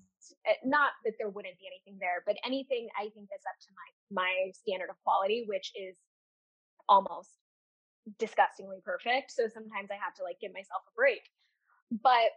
uh, 0.48 0.58
not 0.66 0.98
that 1.06 1.20
there 1.20 1.30
wouldn't 1.30 1.60
be 1.60 1.70
anything 1.70 2.00
there, 2.00 2.24
but 2.26 2.40
anything 2.42 2.90
I 2.98 3.12
think 3.14 3.30
that's 3.30 3.46
up 3.46 3.60
to 3.68 3.72
my 3.76 3.88
my 4.10 4.32
standard 4.56 4.90
of 4.90 4.98
quality, 5.04 5.46
which 5.46 5.72
is 5.76 5.96
almost 6.90 7.30
disgustingly 8.18 8.80
perfect. 8.84 9.32
So 9.32 9.48
sometimes 9.52 9.92
I 9.92 10.00
have 10.00 10.16
to 10.16 10.24
like 10.24 10.40
give 10.40 10.54
myself 10.54 10.82
a 10.88 10.94
break. 10.96 11.22
But 11.92 12.32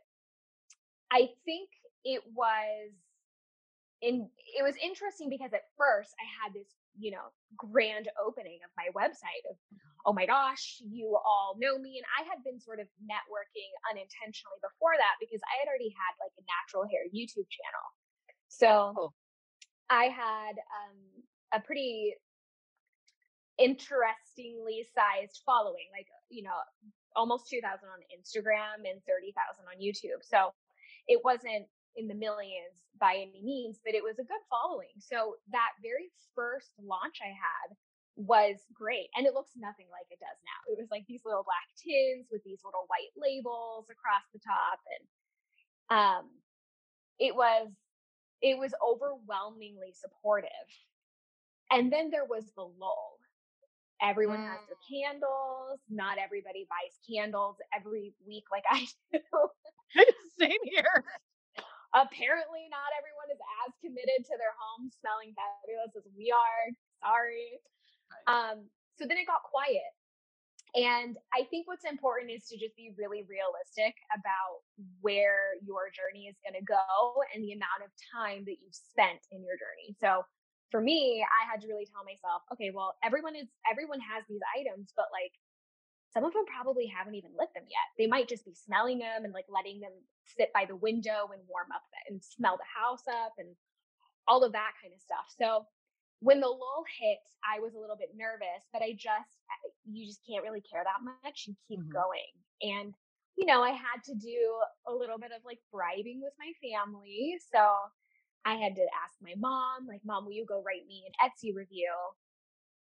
I 1.11 1.31
think 1.45 1.71
it 2.05 2.23
was 2.35 2.91
in 4.03 4.29
it 4.59 4.63
was 4.63 4.75
interesting 4.83 5.29
because 5.29 5.53
at 5.53 5.69
first 5.77 6.15
I 6.19 6.27
had 6.43 6.55
this, 6.55 6.69
you 6.99 7.11
know, 7.13 7.31
grand 7.57 8.09
opening 8.19 8.59
of 8.65 8.71
my 8.77 8.89
website 8.97 9.45
of 9.51 9.57
oh 10.07 10.13
my 10.13 10.25
gosh, 10.25 10.81
you 10.81 11.13
all 11.13 11.57
know 11.61 11.77
me 11.79 12.01
and 12.01 12.07
I 12.17 12.25
had 12.25 12.41
been 12.43 12.59
sort 12.59 12.81
of 12.81 12.89
networking 13.05 13.69
unintentionally 13.93 14.57
before 14.65 14.97
that 14.97 15.21
because 15.21 15.41
I 15.45 15.61
had 15.61 15.69
already 15.69 15.93
had 15.93 16.17
like 16.17 16.33
a 16.41 16.45
natural 16.49 16.89
hair 16.89 17.05
YouTube 17.13 17.49
channel. 17.53 17.87
So 18.49 18.95
Oh. 18.97 19.13
I 19.91 20.05
had 20.09 20.57
um 20.57 20.99
a 21.53 21.61
pretty 21.61 22.15
interestingly 23.59 24.87
sized 24.95 25.43
following, 25.45 25.91
like 25.93 26.07
you 26.31 26.43
know, 26.43 26.57
almost 27.17 27.49
2000 27.51 27.67
on 27.89 28.01
Instagram 28.09 28.89
and 28.89 29.03
30,000 29.05 29.67
on 29.69 29.77
YouTube. 29.83 30.23
So 30.23 30.55
it 31.09 31.21
wasn't 31.25 31.67
in 31.97 32.09
the 32.09 32.15
millions 32.15 32.87
by 33.01 33.17
any 33.17 33.43
means, 33.43 33.81
but 33.85 33.95
it 33.95 34.05
was 34.05 34.19
a 34.21 34.25
good 34.29 34.45
following. 34.51 34.95
So 35.01 35.37
that 35.53 35.73
very 35.83 36.11
first 36.37 36.73
launch 36.79 37.19
I 37.23 37.33
had 37.33 37.77
was 38.17 38.61
great. 38.75 39.09
And 39.17 39.27
it 39.27 39.35
looks 39.35 39.53
nothing 39.57 39.89
like 39.91 40.07
it 40.11 40.21
does 40.21 40.39
now. 40.45 40.73
It 40.73 40.79
was 40.79 40.89
like 40.91 41.07
these 41.09 41.23
little 41.25 41.45
black 41.45 41.69
tins 41.81 42.29
with 42.31 42.43
these 42.45 42.61
little 42.65 42.87
white 42.89 43.13
labels 43.17 43.89
across 43.91 44.25
the 44.33 44.41
top. 44.41 44.81
And 44.87 45.05
um 45.91 46.25
it 47.19 47.35
was 47.35 47.69
it 48.43 48.59
was 48.59 48.75
overwhelmingly 48.85 49.93
supportive. 49.93 50.51
And 51.71 51.93
then 51.93 52.11
there 52.11 52.25
was 52.27 52.45
the 52.57 52.63
lull. 52.65 53.19
Everyone 54.03 54.41
has 54.41 54.61
their 54.67 54.79
candles. 54.89 55.81
Not 55.91 56.19
everybody 56.19 56.67
buys 56.69 56.99
candles 57.09 57.57
every 57.77 58.15
week 58.27 58.45
like 58.51 58.65
I 58.71 58.87
do 59.13 59.21
Same 60.41 60.61
here. 60.65 61.05
Apparently 61.95 62.71
not 62.71 62.91
everyone 62.95 63.31
is 63.35 63.41
as 63.67 63.75
committed 63.83 64.23
to 64.27 64.35
their 64.39 64.55
home 64.55 64.91
smelling 65.03 65.35
fabulous 65.35 65.93
as 65.99 66.07
we 66.15 66.31
are. 66.31 66.65
Sorry. 67.03 67.59
Um, 68.27 68.71
so 68.99 69.07
then 69.07 69.19
it 69.19 69.27
got 69.27 69.43
quiet. 69.47 69.91
And 70.79 71.19
I 71.35 71.51
think 71.51 71.67
what's 71.67 71.83
important 71.83 72.31
is 72.31 72.47
to 72.47 72.55
just 72.55 72.79
be 72.79 72.95
really 72.95 73.27
realistic 73.27 73.99
about 74.15 74.63
where 75.03 75.59
your 75.67 75.91
journey 75.91 76.31
is 76.31 76.39
going 76.47 76.55
to 76.55 76.63
go 76.63 77.19
and 77.35 77.43
the 77.43 77.59
amount 77.59 77.83
of 77.83 77.91
time 78.07 78.47
that 78.47 78.63
you've 78.63 78.79
spent 78.79 79.19
in 79.35 79.43
your 79.43 79.59
journey. 79.59 79.99
So 79.99 80.23
for 80.71 80.79
me, 80.79 81.27
I 81.27 81.43
had 81.51 81.59
to 81.63 81.67
really 81.67 81.91
tell 81.91 82.07
myself, 82.07 82.47
okay, 82.55 82.71
well, 82.71 82.95
everyone 83.03 83.35
is 83.35 83.51
everyone 83.67 83.99
has 83.99 84.23
these 84.31 84.43
items, 84.55 84.95
but 84.95 85.11
like 85.11 85.35
some 86.13 86.25
of 86.25 86.33
them 86.33 86.45
probably 86.47 86.87
haven't 86.87 87.15
even 87.15 87.33
lit 87.39 87.51
them 87.55 87.65
yet. 87.69 87.89
They 87.99 88.07
might 88.07 88.29
just 88.29 88.45
be 88.45 88.55
smelling 88.55 88.99
them 88.99 89.25
and 89.25 89.33
like 89.33 89.47
letting 89.49 89.81
them 89.81 89.93
sit 90.27 90.53
by 90.53 90.65
the 90.67 90.77
window 90.77 91.29
and 91.33 91.47
warm 91.49 91.69
up 91.75 91.83
and 92.09 92.23
smell 92.23 92.57
the 92.57 92.65
house 92.81 93.07
up 93.09 93.35
and 93.39 93.57
all 94.27 94.45
of 94.45 94.53
that 94.53 94.73
kind 94.81 94.95
of 94.95 95.01
stuff. 95.01 95.27
So 95.39 95.67
when 96.21 96.41
the 96.41 96.49
lull 96.49 96.85
hit, 97.01 97.19
I 97.45 97.61
was 97.61 97.75
a 97.75 97.79
little 97.79 97.97
bit 97.97 98.11
nervous, 98.15 98.65
but 98.73 98.83
I 98.83 98.93
just, 98.93 99.39
you 99.85 100.07
just 100.07 100.25
can't 100.27 100.45
really 100.45 100.61
care 100.63 100.85
that 100.85 101.03
much 101.25 101.45
and 101.47 101.57
keep 101.69 101.81
Mhm. 101.81 101.93
going. 101.93 102.33
And, 102.63 102.95
you 103.37 103.47
know, 103.47 103.63
I 103.63 103.71
had 103.71 104.05
to 104.05 104.15
do 104.15 104.63
a 104.87 104.93
little 104.95 105.19
bit 105.19 105.33
of 105.33 105.45
like 105.45 105.61
bribing 105.73 106.21
with 106.23 106.35
my 106.39 106.53
family. 106.63 107.39
So 107.53 107.77
I 108.45 108.57
had 108.57 108.77
to 108.77 108.83
ask 109.05 109.15
my 109.21 109.35
mom, 109.37 109.87
like, 109.87 110.05
mom, 110.05 110.25
will 110.25 110.33
you 110.33 110.47
go 110.47 110.63
write 110.63 110.87
me 110.87 111.05
an 111.07 111.31
Etsy 111.31 111.55
review 111.55 111.93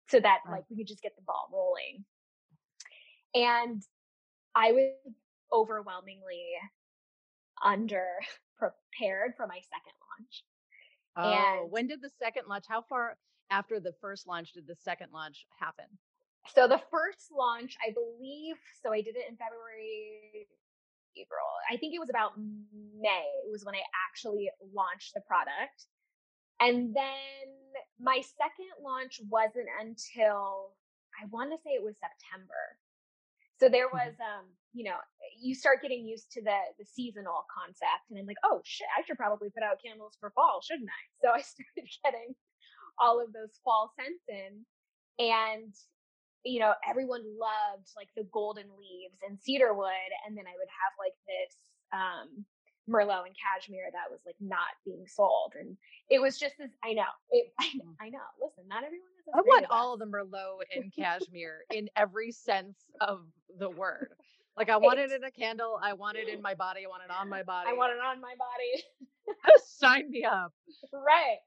so 0.09 0.21
that 0.21 0.41
like 0.51 0.65
we 0.71 0.77
could 0.77 0.87
just 0.89 1.03
get 1.03 1.17
the 1.17 1.23
ball 1.23 1.49
rolling? 1.53 2.05
And 3.35 3.83
I 4.55 4.73
was 4.73 5.15
overwhelmingly 5.53 6.45
under 7.63 8.07
prepared 8.59 9.35
for 9.37 9.47
my 9.47 9.61
second 9.61 9.95
launch. 10.19 10.45
Oh, 11.17 11.33
And- 11.63 11.71
when 11.71 11.87
did 11.87 12.01
the 12.03 12.11
second 12.11 12.47
launch? 12.49 12.67
How 12.69 12.83
far 12.83 13.19
after 13.51 13.81
the 13.81 13.93
first 14.01 14.27
launch 14.27 14.53
did 14.53 14.67
the 14.67 14.77
second 14.77 15.13
launch 15.13 15.47
happen? 15.59 15.87
So 16.55 16.67
the 16.67 16.83
first 16.91 17.31
launch, 17.31 17.77
I 17.87 17.93
believe, 17.93 18.57
so 18.83 18.93
I 18.93 19.03
did 19.03 19.15
it 19.17 19.29
in 19.29 19.37
February, 19.37 20.49
April. 21.17 21.47
I 21.71 21.77
think 21.77 21.95
it 21.95 21.99
was 21.99 22.09
about 22.09 22.33
May 22.39 23.27
was 23.51 23.65
when 23.65 23.75
I 23.75 23.83
actually 24.09 24.51
launched 24.73 25.13
the 25.15 25.21
product. 25.21 25.87
And 26.61 26.95
then 26.95 27.75
my 27.99 28.21
second 28.21 28.71
launch 28.83 29.21
wasn't 29.29 29.69
until 29.81 30.75
I 31.21 31.27
want 31.31 31.51
to 31.53 31.59
say 31.63 31.71
it 31.71 31.83
was 31.83 31.97
September. 31.99 32.79
So 33.61 33.69
there 33.69 33.89
Mhm. 33.89 33.93
was 33.93 34.15
um, 34.21 34.47
you 34.73 34.85
know, 34.85 34.97
you 35.39 35.55
start 35.55 35.83
getting 35.83 36.07
used 36.09 36.33
to 36.33 36.43
the 36.43 36.59
the 36.79 36.85
seasonal 36.87 37.45
concept 37.55 38.09
and 38.11 38.19
I'm 38.19 38.27
like, 38.27 38.41
"Oh 38.45 38.63
shit, 38.65 38.89
I 38.97 39.03
should 39.05 39.19
probably 39.19 39.51
put 39.51 39.63
out 39.63 39.83
candles 39.85 40.17
for 40.19 40.31
fall, 40.31 40.61
shouldn't 40.65 40.89
I?" 40.89 41.03
So 41.23 41.29
I 41.31 41.43
started 41.43 41.89
getting 42.05 42.35
all 42.99 43.21
of 43.23 43.33
those 43.33 43.61
fall 43.65 43.93
scents 43.99 44.25
in 44.29 44.65
and 45.19 45.75
you 46.45 46.61
know, 46.61 46.73
everyone 46.89 47.23
loved 47.39 47.89
like 47.97 48.09
the 48.17 48.25
golden 48.33 48.67
leaves 48.79 49.19
and 49.29 49.39
cedarwood 49.41 50.11
and 50.27 50.37
then 50.37 50.47
I 50.47 50.57
would 50.57 50.73
have 50.73 50.95
like 50.99 51.17
this 51.29 51.53
um 51.93 52.47
merlot 52.89 53.27
and 53.27 53.37
cashmere 53.37 53.91
that 53.93 54.11
was 54.11 54.21
like 54.25 54.37
not 54.41 54.73
being 54.87 55.05
sold 55.07 55.53
and 55.59 55.77
it 56.09 56.21
was 56.21 56.39
just 56.39 56.55
as 56.65 56.71
I 56.83 56.95
know. 56.95 57.13
It 57.31 57.53
I, 57.61 57.69
Mm. 57.77 57.97
I 58.01 58.09
know. 58.09 58.25
Listen, 58.41 58.67
not 58.69 58.85
everyone 58.85 59.13
I 59.35 59.41
want 59.41 59.67
all 59.71 59.95
of 59.95 60.01
the 60.01 60.07
Merlot 60.07 60.63
and 60.75 60.93
cashmere 60.95 61.61
in 61.73 61.89
every 61.97 62.33
sense 62.33 62.79
of 63.01 63.21
the 63.59 63.71
word. 63.71 64.09
Like 64.57 64.69
I 64.69 64.77
want 64.77 64.99
it 64.99 65.13
in 65.13 65.25
a 65.25 65.31
candle. 65.31 65.79
I 65.83 65.95
want 65.95 66.19
it 66.19 66.29
in 66.29 66.43
my 66.43 66.55
body. 66.55 66.85
I 66.85 66.89
want 66.89 67.03
it 67.05 67.11
on 67.11 67.29
my 67.29 67.43
body. 67.43 67.71
I 67.71 67.73
want 67.73 67.93
it 67.93 68.03
on 68.03 68.21
my 68.21 68.35
body. 68.37 68.85
Sign 69.65 70.11
me 70.11 70.25
up. 70.25 70.53
right. 70.93 71.39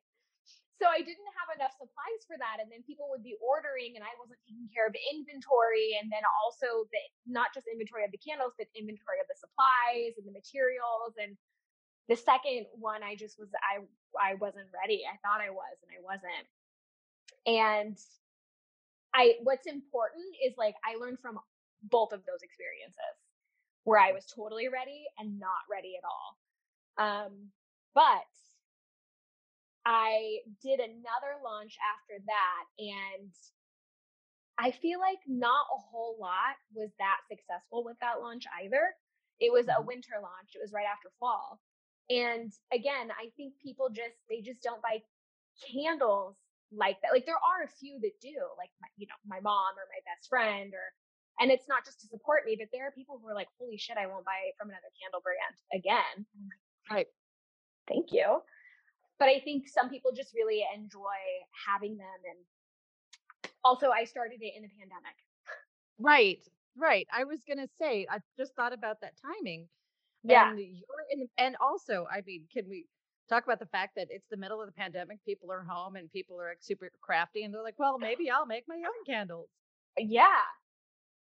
So 0.81 0.89
I 0.89 0.99
didn't 0.99 1.31
have 1.39 1.53
enough 1.55 1.71
supplies 1.79 2.25
for 2.27 2.35
that. 2.41 2.59
And 2.59 2.67
then 2.67 2.83
people 2.83 3.07
would 3.13 3.23
be 3.23 3.37
ordering 3.39 3.95
and 3.95 4.03
I 4.03 4.11
wasn't 4.19 4.41
taking 4.43 4.67
care 4.73 4.89
of 4.89 4.95
inventory. 5.13 5.95
And 6.01 6.09
then 6.11 6.25
also 6.43 6.89
the 6.91 7.01
not 7.29 7.53
just 7.53 7.69
inventory 7.69 8.03
of 8.03 8.11
the 8.11 8.19
candles, 8.19 8.51
but 8.57 8.67
inventory 8.75 9.21
of 9.21 9.27
the 9.29 9.37
supplies 9.37 10.17
and 10.19 10.25
the 10.25 10.33
materials. 10.33 11.15
And 11.21 11.37
the 12.11 12.17
second 12.19 12.67
one 12.75 12.99
I 13.05 13.15
just 13.15 13.37
was 13.39 13.47
I 13.63 13.85
I 14.17 14.35
wasn't 14.41 14.67
ready. 14.73 15.05
I 15.07 15.15
thought 15.23 15.39
I 15.39 15.53
was 15.53 15.75
and 15.85 15.91
I 15.93 16.01
wasn't. 16.03 16.47
And 17.45 17.97
I 19.13 19.33
what's 19.43 19.67
important 19.67 20.25
is 20.45 20.53
like 20.57 20.75
I 20.83 20.97
learned 20.97 21.19
from 21.19 21.39
both 21.83 22.13
of 22.13 22.25
those 22.25 22.41
experiences 22.41 23.15
where 23.83 23.99
I 23.99 24.13
was 24.13 24.25
totally 24.25 24.69
ready 24.69 25.03
and 25.19 25.39
not 25.39 25.67
ready 25.69 25.93
at 25.97 26.07
all. 26.07 26.29
Um, 26.95 27.49
but 27.93 28.29
I 29.85 30.39
did 30.61 30.79
another 30.79 31.35
launch 31.43 31.75
after 31.83 32.23
that, 32.25 32.63
and 32.79 33.31
I 34.57 34.71
feel 34.71 34.99
like 34.99 35.19
not 35.27 35.65
a 35.73 35.79
whole 35.91 36.15
lot 36.19 36.55
was 36.73 36.89
that 36.99 37.17
successful 37.29 37.83
with 37.83 37.97
that 38.01 38.21
launch 38.21 38.45
either. 38.63 38.93
It 39.39 39.51
was 39.51 39.67
a 39.67 39.71
mm-hmm. 39.71 39.87
winter 39.87 40.15
launch, 40.21 40.55
it 40.55 40.61
was 40.61 40.71
right 40.71 40.85
after 40.85 41.09
fall. 41.19 41.59
And 42.09 42.51
again, 42.71 43.11
I 43.11 43.31
think 43.35 43.53
people 43.61 43.89
just, 43.89 44.15
they 44.29 44.41
just 44.41 44.61
don't 44.61 44.81
buy 44.81 45.01
candles 45.71 46.35
like 46.75 47.01
that. 47.01 47.13
Like 47.13 47.25
there 47.25 47.39
are 47.39 47.63
a 47.63 47.71
few 47.79 47.99
that 48.01 48.19
do, 48.21 48.35
like 48.57 48.69
my, 48.81 48.87
you 48.97 49.07
know, 49.07 49.17
my 49.25 49.39
mom 49.39 49.77
or 49.77 49.85
my 49.89 50.01
best 50.05 50.29
friend 50.29 50.73
or 50.73 50.93
and 51.39 51.49
it's 51.49 51.67
not 51.67 51.83
just 51.83 51.99
to 52.01 52.07
support 52.07 52.45
me, 52.45 52.55
but 52.59 52.69
there 52.71 52.85
are 52.85 52.91
people 52.91 53.17
who 53.17 53.27
are 53.27 53.33
like, 53.33 53.49
holy 53.57 53.77
shit, 53.77 53.97
I 53.97 54.05
won't 54.05 54.23
buy 54.23 54.53
from 54.57 54.69
another 54.69 54.93
candle 55.01 55.21
brand 55.25 55.57
again. 55.73 56.25
Right. 56.91 57.07
Thank 57.87 58.13
you 58.13 58.41
but 59.23 59.29
I 59.29 59.39
think 59.39 59.69
some 59.69 59.89
people 59.89 60.11
just 60.11 60.33
really 60.33 60.65
enjoy 60.75 61.21
having 61.67 61.95
them. 61.97 62.19
And 62.29 63.51
also, 63.63 63.89
I 63.89 64.03
started 64.03 64.39
it 64.41 64.53
in 64.55 64.63
the 64.63 64.69
pandemic. 64.77 65.15
Right, 65.99 66.45
right. 66.77 67.07
I 67.13 67.23
was 67.23 67.39
gonna 67.47 67.69
say, 67.79 68.05
I 68.09 68.19
just 68.37 68.53
thought 68.55 68.73
about 68.73 68.97
that 69.01 69.13
timing. 69.21 69.69
Yeah. 70.23 70.49
And 70.49 70.59
you're 70.59 71.05
in, 71.11 71.29
and 71.37 71.55
also, 71.61 72.05
I 72.11 72.21
mean, 72.25 72.43
can 72.51 72.65
we 72.67 72.85
talk 73.29 73.43
about 73.43 73.59
the 73.59 73.65
fact 73.67 73.95
that 73.95 74.07
it's 74.09 74.27
the 74.29 74.37
middle 74.37 74.61
of 74.61 74.67
the 74.67 74.73
pandemic? 74.73 75.23
People 75.25 75.51
are 75.51 75.63
home 75.63 75.95
and 75.95 76.11
people 76.11 76.39
are 76.39 76.49
like 76.49 76.61
super 76.61 76.91
crafty, 77.01 77.43
and 77.43 77.53
they're 77.53 77.63
like, 77.63 77.79
well, 77.79 77.97
maybe 77.97 78.29
I'll 78.29 78.45
make 78.45 78.65
my 78.67 78.75
own 78.75 79.05
candles. 79.05 79.49
Yeah. 79.97 80.27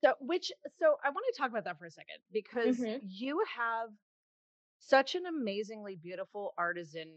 So, 0.04 0.12
which, 0.20 0.52
so 0.78 0.96
I 1.02 1.08
want 1.10 1.24
to 1.32 1.38
talk 1.38 1.50
about 1.50 1.64
that 1.64 1.78
for 1.78 1.86
a 1.86 1.90
second 1.90 2.18
because 2.32 2.78
mm-hmm. 2.78 2.98
you 3.02 3.42
have 3.56 3.88
such 4.78 5.14
an 5.14 5.24
amazingly 5.26 5.98
beautiful 6.00 6.52
artisan 6.58 7.08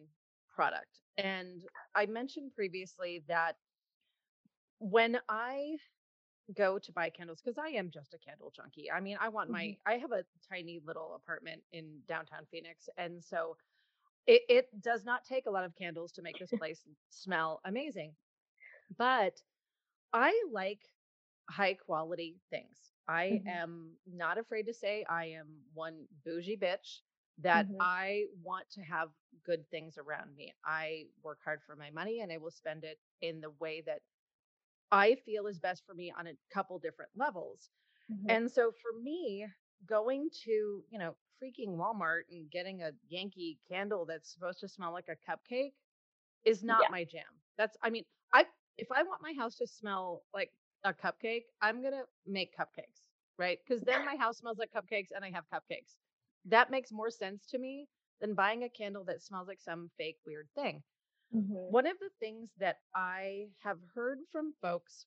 product. 0.54 1.00
And 1.18 1.62
I 1.94 2.06
mentioned 2.06 2.52
previously 2.56 3.24
that 3.28 3.58
when 4.80 5.20
I 5.28 5.76
go 6.56 6.80
to 6.80 6.92
buy 6.94 7.10
candles, 7.10 7.42
because 7.44 7.58
I 7.58 7.78
am 7.78 7.92
just 7.92 8.14
a 8.14 8.18
candle 8.18 8.52
junkie. 8.56 8.90
I 8.90 9.02
mean, 9.02 9.18
I 9.22 9.30
want 9.30 9.50
my, 9.50 9.66
mm-hmm. 9.66 9.92
I 9.92 9.98
have 9.98 10.12
a 10.12 10.24
tiny 10.50 10.80
little 10.86 11.16
apartment 11.16 11.62
in 11.74 12.00
downtown 12.08 12.46
Phoenix. 12.50 12.88
And 12.98 13.24
so 13.24 13.58
it, 14.28 14.42
it 14.50 14.68
does 14.82 15.06
not 15.06 15.26
take 15.26 15.46
a 15.48 15.52
lot 15.52 15.66
of 15.66 15.76
candles 15.76 16.12
to 16.14 16.22
make 16.22 16.38
this 16.38 16.52
place 16.58 16.82
smell 17.10 17.62
amazing. 17.66 18.14
But 18.98 19.42
I 20.14 20.40
like 20.52 20.82
high 21.50 21.74
quality 21.74 22.38
things. 22.50 22.78
I 23.08 23.42
mm-hmm. 23.42 23.48
am 23.48 23.92
not 24.12 24.38
afraid 24.38 24.64
to 24.64 24.74
say 24.74 25.06
I 25.10 25.26
am 25.26 25.48
one 25.74 26.06
bougie 26.26 26.58
bitch 26.58 27.00
that 27.42 27.68
mm-hmm. 27.68 27.82
I 27.82 28.26
want 28.44 28.70
to 28.72 28.82
have 28.82 29.10
good 29.46 29.68
things 29.72 29.98
around 29.98 30.36
me. 30.36 30.54
I 30.66 31.06
work 31.24 31.40
hard 31.44 31.62
for 31.66 31.76
my 31.76 31.90
money 31.90 32.22
and 32.22 32.32
I 32.32 32.38
will 32.38 32.52
spend 32.52 32.84
it 32.84 33.00
in 33.22 33.42
the 33.42 33.52
way 33.60 33.82
that 33.86 34.02
I 34.92 35.16
feel 35.26 35.48
is 35.48 35.60
best 35.60 35.84
for 35.86 35.94
me 35.94 36.14
on 36.18 36.28
a 36.28 36.34
couple 36.54 36.78
different 36.80 37.12
levels. 37.16 37.70
Mm-hmm. 38.12 38.30
And 38.30 38.52
so 38.52 38.72
for 38.72 39.02
me, 39.02 39.46
going 39.88 40.30
to, 40.46 40.84
you 40.90 41.00
know, 41.00 41.16
freaking 41.42 41.78
Walmart 41.78 42.24
and 42.32 42.50
getting 42.52 42.84
a 42.84 42.92
Yankee 43.08 43.60
candle 43.70 44.06
that's 44.06 44.32
supposed 44.32 44.60
to 44.60 44.68
smell 44.68 44.92
like 44.92 45.10
a 45.10 45.32
cupcake 45.32 45.74
is 46.46 46.64
not 46.64 46.82
yeah. 46.84 46.92
my 46.92 47.04
jam. 47.04 47.24
That's 47.58 47.78
I 47.82 47.90
mean, 47.90 48.04
I 48.34 48.46
if 48.78 48.88
I 48.92 49.04
want 49.04 49.22
my 49.22 49.34
house 49.38 49.56
to 49.58 49.68
smell 49.68 50.24
like 50.34 50.52
a 50.84 50.94
cupcake, 50.94 51.44
I'm 51.62 51.82
going 51.82 51.94
to 51.94 52.04
make 52.26 52.56
cupcakes, 52.58 53.02
right? 53.38 53.60
Cuz 53.68 53.82
then 53.82 54.06
my 54.06 54.16
house 54.16 54.38
smells 54.38 54.58
like 54.58 54.72
cupcakes 54.72 55.12
and 55.16 55.26
I 55.26 55.32
have 55.32 55.44
cupcakes 55.54 55.96
that 56.46 56.72
makes 56.72 56.92
more 56.92 57.10
sense 57.10 57.46
to 57.48 57.60
me 57.60 57.88
than 58.22 58.34
buying 58.34 58.64
a 58.64 58.70
candle 58.70 59.04
that 59.06 59.22
smells 59.22 59.48
like 59.48 59.62
some 59.62 59.90
fake 59.98 60.18
weird 60.26 60.48
thing. 60.56 60.84
Mm-hmm. 61.36 61.54
One 61.54 61.88
of 61.88 61.98
the 62.00 62.10
things 62.20 62.50
that 62.60 62.78
I 62.96 63.48
have 63.60 63.78
heard 63.94 64.20
from 64.32 64.54
folks 64.62 65.06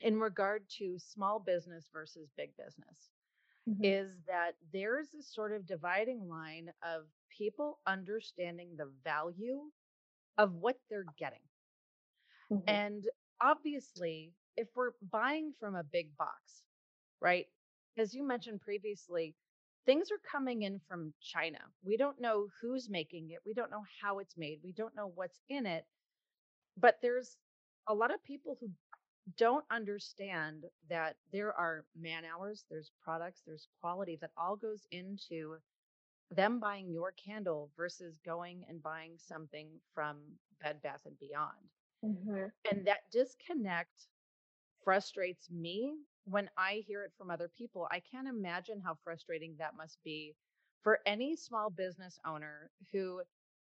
in 0.00 0.18
regard 0.18 0.64
to 0.78 0.98
small 0.98 1.38
business 1.38 1.88
versus 1.92 2.30
big 2.36 2.50
business 2.56 3.10
mm-hmm. 3.68 3.84
is 3.84 4.10
that 4.26 4.52
there's 4.72 5.08
this 5.14 5.32
sort 5.32 5.52
of 5.52 5.66
dividing 5.66 6.28
line 6.28 6.68
of 6.82 7.02
people 7.36 7.78
understanding 7.86 8.70
the 8.76 8.90
value 9.04 9.60
of 10.38 10.54
what 10.54 10.76
they're 10.88 11.04
getting. 11.18 11.38
Mm-hmm. 12.52 12.68
And 12.68 13.04
obviously, 13.40 14.32
if 14.56 14.68
we're 14.74 14.92
buying 15.10 15.52
from 15.58 15.74
a 15.74 15.84
big 15.84 16.16
box, 16.16 16.64
right? 17.20 17.46
As 17.96 18.14
you 18.14 18.26
mentioned 18.26 18.60
previously, 18.60 19.34
things 19.86 20.10
are 20.10 20.30
coming 20.30 20.62
in 20.62 20.80
from 20.88 21.12
China. 21.20 21.58
We 21.84 21.96
don't 21.96 22.20
know 22.20 22.48
who's 22.60 22.88
making 22.88 23.30
it. 23.30 23.38
We 23.44 23.54
don't 23.54 23.70
know 23.70 23.84
how 24.02 24.18
it's 24.18 24.36
made. 24.36 24.60
We 24.62 24.72
don't 24.72 24.96
know 24.96 25.12
what's 25.14 25.40
in 25.48 25.66
it. 25.66 25.84
But 26.78 26.98
there's 27.02 27.36
a 27.88 27.94
lot 27.94 28.12
of 28.12 28.24
people 28.24 28.56
who 28.60 28.70
don't 29.36 29.64
understand 29.70 30.64
that 30.88 31.16
there 31.32 31.52
are 31.52 31.84
man 31.98 32.24
hours, 32.24 32.64
there's 32.70 32.90
products, 33.02 33.42
there's 33.46 33.68
quality 33.80 34.18
that 34.20 34.30
all 34.36 34.56
goes 34.56 34.86
into 34.90 35.56
them 36.30 36.58
buying 36.58 36.90
your 36.90 37.12
candle 37.12 37.70
versus 37.76 38.18
going 38.24 38.64
and 38.68 38.82
buying 38.82 39.12
something 39.16 39.68
from 39.94 40.18
Bed 40.62 40.80
Bath 40.82 41.02
and 41.04 41.18
Beyond. 41.18 41.50
Mm-hmm. 42.04 42.46
And 42.70 42.86
that 42.86 43.10
disconnect 43.12 44.06
frustrates 44.84 45.50
me 45.50 45.94
when 46.24 46.48
I 46.56 46.82
hear 46.86 47.04
it 47.04 47.12
from 47.18 47.30
other 47.30 47.50
people, 47.56 47.88
I 47.90 48.00
can't 48.00 48.28
imagine 48.28 48.80
how 48.84 48.96
frustrating 49.02 49.54
that 49.58 49.76
must 49.76 49.98
be 50.04 50.34
for 50.82 51.00
any 51.06 51.36
small 51.36 51.70
business 51.70 52.18
owner 52.26 52.70
who 52.92 53.22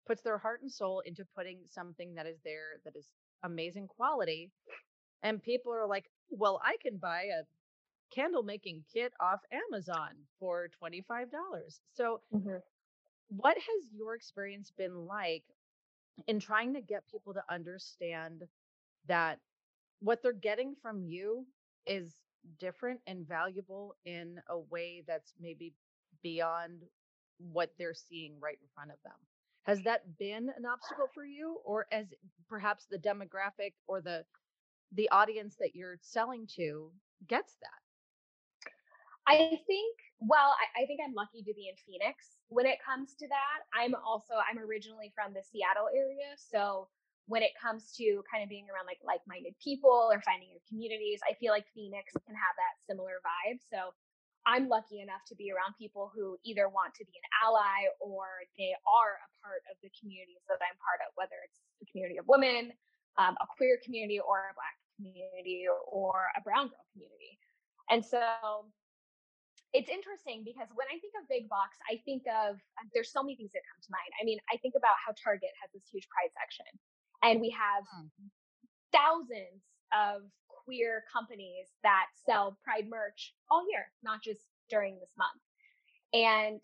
puts 0.06 0.22
their 0.22 0.38
heart 0.38 0.62
and 0.62 0.70
soul 0.70 1.00
into 1.04 1.24
putting 1.36 1.60
something 1.66 2.14
that 2.14 2.26
is 2.26 2.38
there 2.44 2.80
that 2.84 2.96
is 2.96 3.06
amazing 3.44 3.86
quality. 3.86 4.50
And 5.22 5.42
people 5.42 5.72
are 5.72 5.86
like, 5.86 6.10
well, 6.30 6.60
I 6.64 6.76
can 6.82 6.96
buy 6.96 7.24
a 7.24 7.42
candle 8.14 8.42
making 8.42 8.84
kit 8.92 9.12
off 9.20 9.40
Amazon 9.52 10.10
for 10.38 10.68
$25. 10.82 11.26
So, 11.94 12.20
mm-hmm. 12.34 12.56
what 13.28 13.56
has 13.56 13.92
your 13.92 14.14
experience 14.14 14.72
been 14.76 15.06
like 15.06 15.44
in 16.26 16.40
trying 16.40 16.74
to 16.74 16.80
get 16.80 17.04
people 17.10 17.34
to 17.34 17.42
understand 17.48 18.42
that 19.06 19.38
what 20.00 20.22
they're 20.22 20.32
getting 20.32 20.74
from 20.82 21.02
you 21.04 21.46
is 21.86 22.14
different 22.58 23.00
and 23.06 23.26
valuable 23.26 23.96
in 24.04 24.40
a 24.48 24.58
way 24.58 25.02
that's 25.06 25.34
maybe 25.40 25.74
beyond 26.22 26.82
what 27.38 27.70
they're 27.78 27.94
seeing 27.94 28.34
right 28.40 28.58
in 28.60 28.68
front 28.74 28.90
of 28.90 28.96
them. 29.04 29.14
Has 29.64 29.82
that 29.82 30.18
been 30.18 30.50
an 30.56 30.64
obstacle 30.66 31.06
for 31.14 31.24
you 31.24 31.58
or 31.64 31.86
as 31.92 32.06
perhaps 32.48 32.86
the 32.90 32.98
demographic 32.98 33.74
or 33.86 34.00
the 34.00 34.24
the 34.92 35.08
audience 35.10 35.56
that 35.60 35.74
you're 35.74 35.98
selling 36.00 36.46
to 36.56 36.90
gets 37.28 37.54
that? 37.60 37.80
I 39.26 39.60
think 39.66 39.96
well, 40.20 40.52
I, 40.52 40.82
I 40.82 40.86
think 40.86 41.00
I'm 41.04 41.14
lucky 41.14 41.40
to 41.42 41.54
be 41.54 41.72
in 41.72 41.76
Phoenix 41.86 42.36
when 42.48 42.66
it 42.66 42.76
comes 42.84 43.14
to 43.20 43.28
that. 43.28 43.64
I'm 43.72 43.94
also 43.94 44.34
I'm 44.36 44.58
originally 44.58 45.12
from 45.14 45.32
the 45.32 45.40
Seattle 45.40 45.88
area, 45.88 46.36
so 46.36 46.88
when 47.30 47.46
it 47.46 47.54
comes 47.54 47.94
to 47.94 48.26
kind 48.26 48.42
of 48.42 48.50
being 48.50 48.66
around 48.66 48.90
like 48.90 48.98
like-minded 49.06 49.54
people 49.62 50.10
or 50.10 50.18
finding 50.26 50.50
your 50.50 50.60
communities 50.66 51.22
i 51.22 51.32
feel 51.38 51.54
like 51.54 51.62
phoenix 51.70 52.10
can 52.26 52.34
have 52.34 52.54
that 52.58 52.74
similar 52.90 53.22
vibe 53.22 53.62
so 53.70 53.94
i'm 54.50 54.66
lucky 54.66 54.98
enough 54.98 55.22
to 55.22 55.38
be 55.38 55.54
around 55.54 55.78
people 55.78 56.10
who 56.10 56.34
either 56.42 56.66
want 56.66 56.90
to 56.90 57.06
be 57.06 57.14
an 57.14 57.26
ally 57.46 57.86
or 58.02 58.42
they 58.58 58.74
are 58.82 59.14
a 59.22 59.30
part 59.38 59.62
of 59.70 59.78
the 59.78 59.88
communities 59.94 60.42
that 60.50 60.58
i'm 60.58 60.74
part 60.82 60.98
of 61.06 61.14
whether 61.14 61.38
it's 61.46 61.62
the 61.78 61.86
community 61.86 62.18
of 62.18 62.26
women 62.26 62.74
um, 63.18 63.38
a 63.38 63.46
queer 63.46 63.78
community 63.86 64.18
or 64.18 64.50
a 64.50 64.54
black 64.58 64.74
community 65.00 65.64
or 65.88 66.28
a 66.36 66.40
brown 66.44 66.68
girl 66.68 66.84
community 66.92 67.40
and 67.88 68.04
so 68.04 68.20
it's 69.72 69.90
interesting 69.90 70.42
because 70.42 70.66
when 70.74 70.90
I 70.90 70.98
think 70.98 71.14
of 71.14 71.30
big 71.30 71.46
box, 71.46 71.78
I 71.86 72.02
think 72.02 72.26
of 72.26 72.58
there's 72.90 73.10
so 73.14 73.22
many 73.22 73.38
things 73.38 73.54
that 73.54 73.62
come 73.70 73.78
to 73.78 73.94
mind. 73.94 74.10
I 74.18 74.26
mean, 74.26 74.38
I 74.50 74.58
think 74.58 74.74
about 74.74 74.98
how 74.98 75.14
Target 75.14 75.54
has 75.62 75.70
this 75.70 75.86
huge 75.86 76.10
pride 76.10 76.34
section, 76.34 76.66
and 77.22 77.38
we 77.38 77.54
have 77.54 77.86
mm. 77.86 78.10
thousands 78.90 79.62
of 79.94 80.26
queer 80.66 81.06
companies 81.06 81.70
that 81.82 82.10
sell 82.26 82.58
Pride 82.62 82.90
merch 82.90 83.34
all 83.50 83.62
year, 83.70 83.90
not 84.02 84.22
just 84.22 84.46
during 84.70 84.98
this 84.98 85.14
month. 85.18 85.42
And 86.14 86.62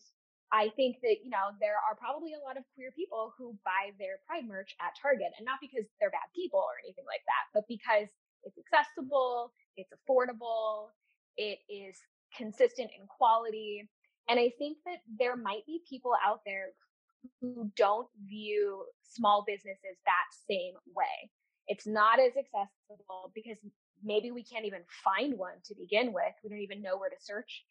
I 0.51 0.71
think 0.79 1.03
that, 1.03 1.27
you 1.27 1.31
know, 1.31 1.55
there 1.59 1.79
are 1.83 1.99
probably 1.99 2.35
a 2.35 2.43
lot 2.43 2.55
of 2.55 2.63
queer 2.75 2.95
people 2.95 3.35
who 3.35 3.59
buy 3.67 3.95
their 3.99 4.23
Pride 4.27 4.47
merch 4.47 4.75
at 4.83 4.95
Target, 4.99 5.35
and 5.39 5.47
not 5.47 5.63
because 5.63 5.87
they're 5.99 6.15
bad 6.15 6.31
people 6.35 6.63
or 6.63 6.79
anything 6.83 7.07
like 7.07 7.23
that, 7.27 7.51
but 7.55 7.67
because 7.71 8.11
it's 8.47 8.59
accessible, 8.59 9.53
it's 9.77 9.93
affordable, 9.93 10.89
it 11.37 11.59
is 11.69 11.97
consistent 12.37 12.91
in 12.99 13.07
quality. 13.09 13.89
And 14.29 14.41
I 14.41 14.53
think 14.59 14.79
that 14.87 14.99
there 15.19 15.37
might 15.37 15.67
be 15.67 15.83
people 15.89 16.13
out 16.25 16.41
there 16.47 16.69
who 17.41 17.71
don't 17.77 18.09
view 18.27 18.85
small 19.03 19.45
businesses 19.47 19.99
that 20.05 20.27
same 20.49 20.75
way. 20.95 21.31
It's 21.69 21.87
not 21.87 22.21
as 22.21 22.33
accessible 22.39 23.33
because 23.35 23.59
maybe 24.05 24.31
we 24.31 24.45
can't 24.45 24.65
even 24.65 24.83
find 25.05 25.37
one 25.37 25.59
to 25.65 25.75
begin 25.75 26.13
with. 26.13 26.35
We 26.45 26.51
don't 26.51 26.61
even 26.61 26.83
know 26.83 26.97
where 26.97 27.11
to 27.11 27.17
search. 27.21 27.65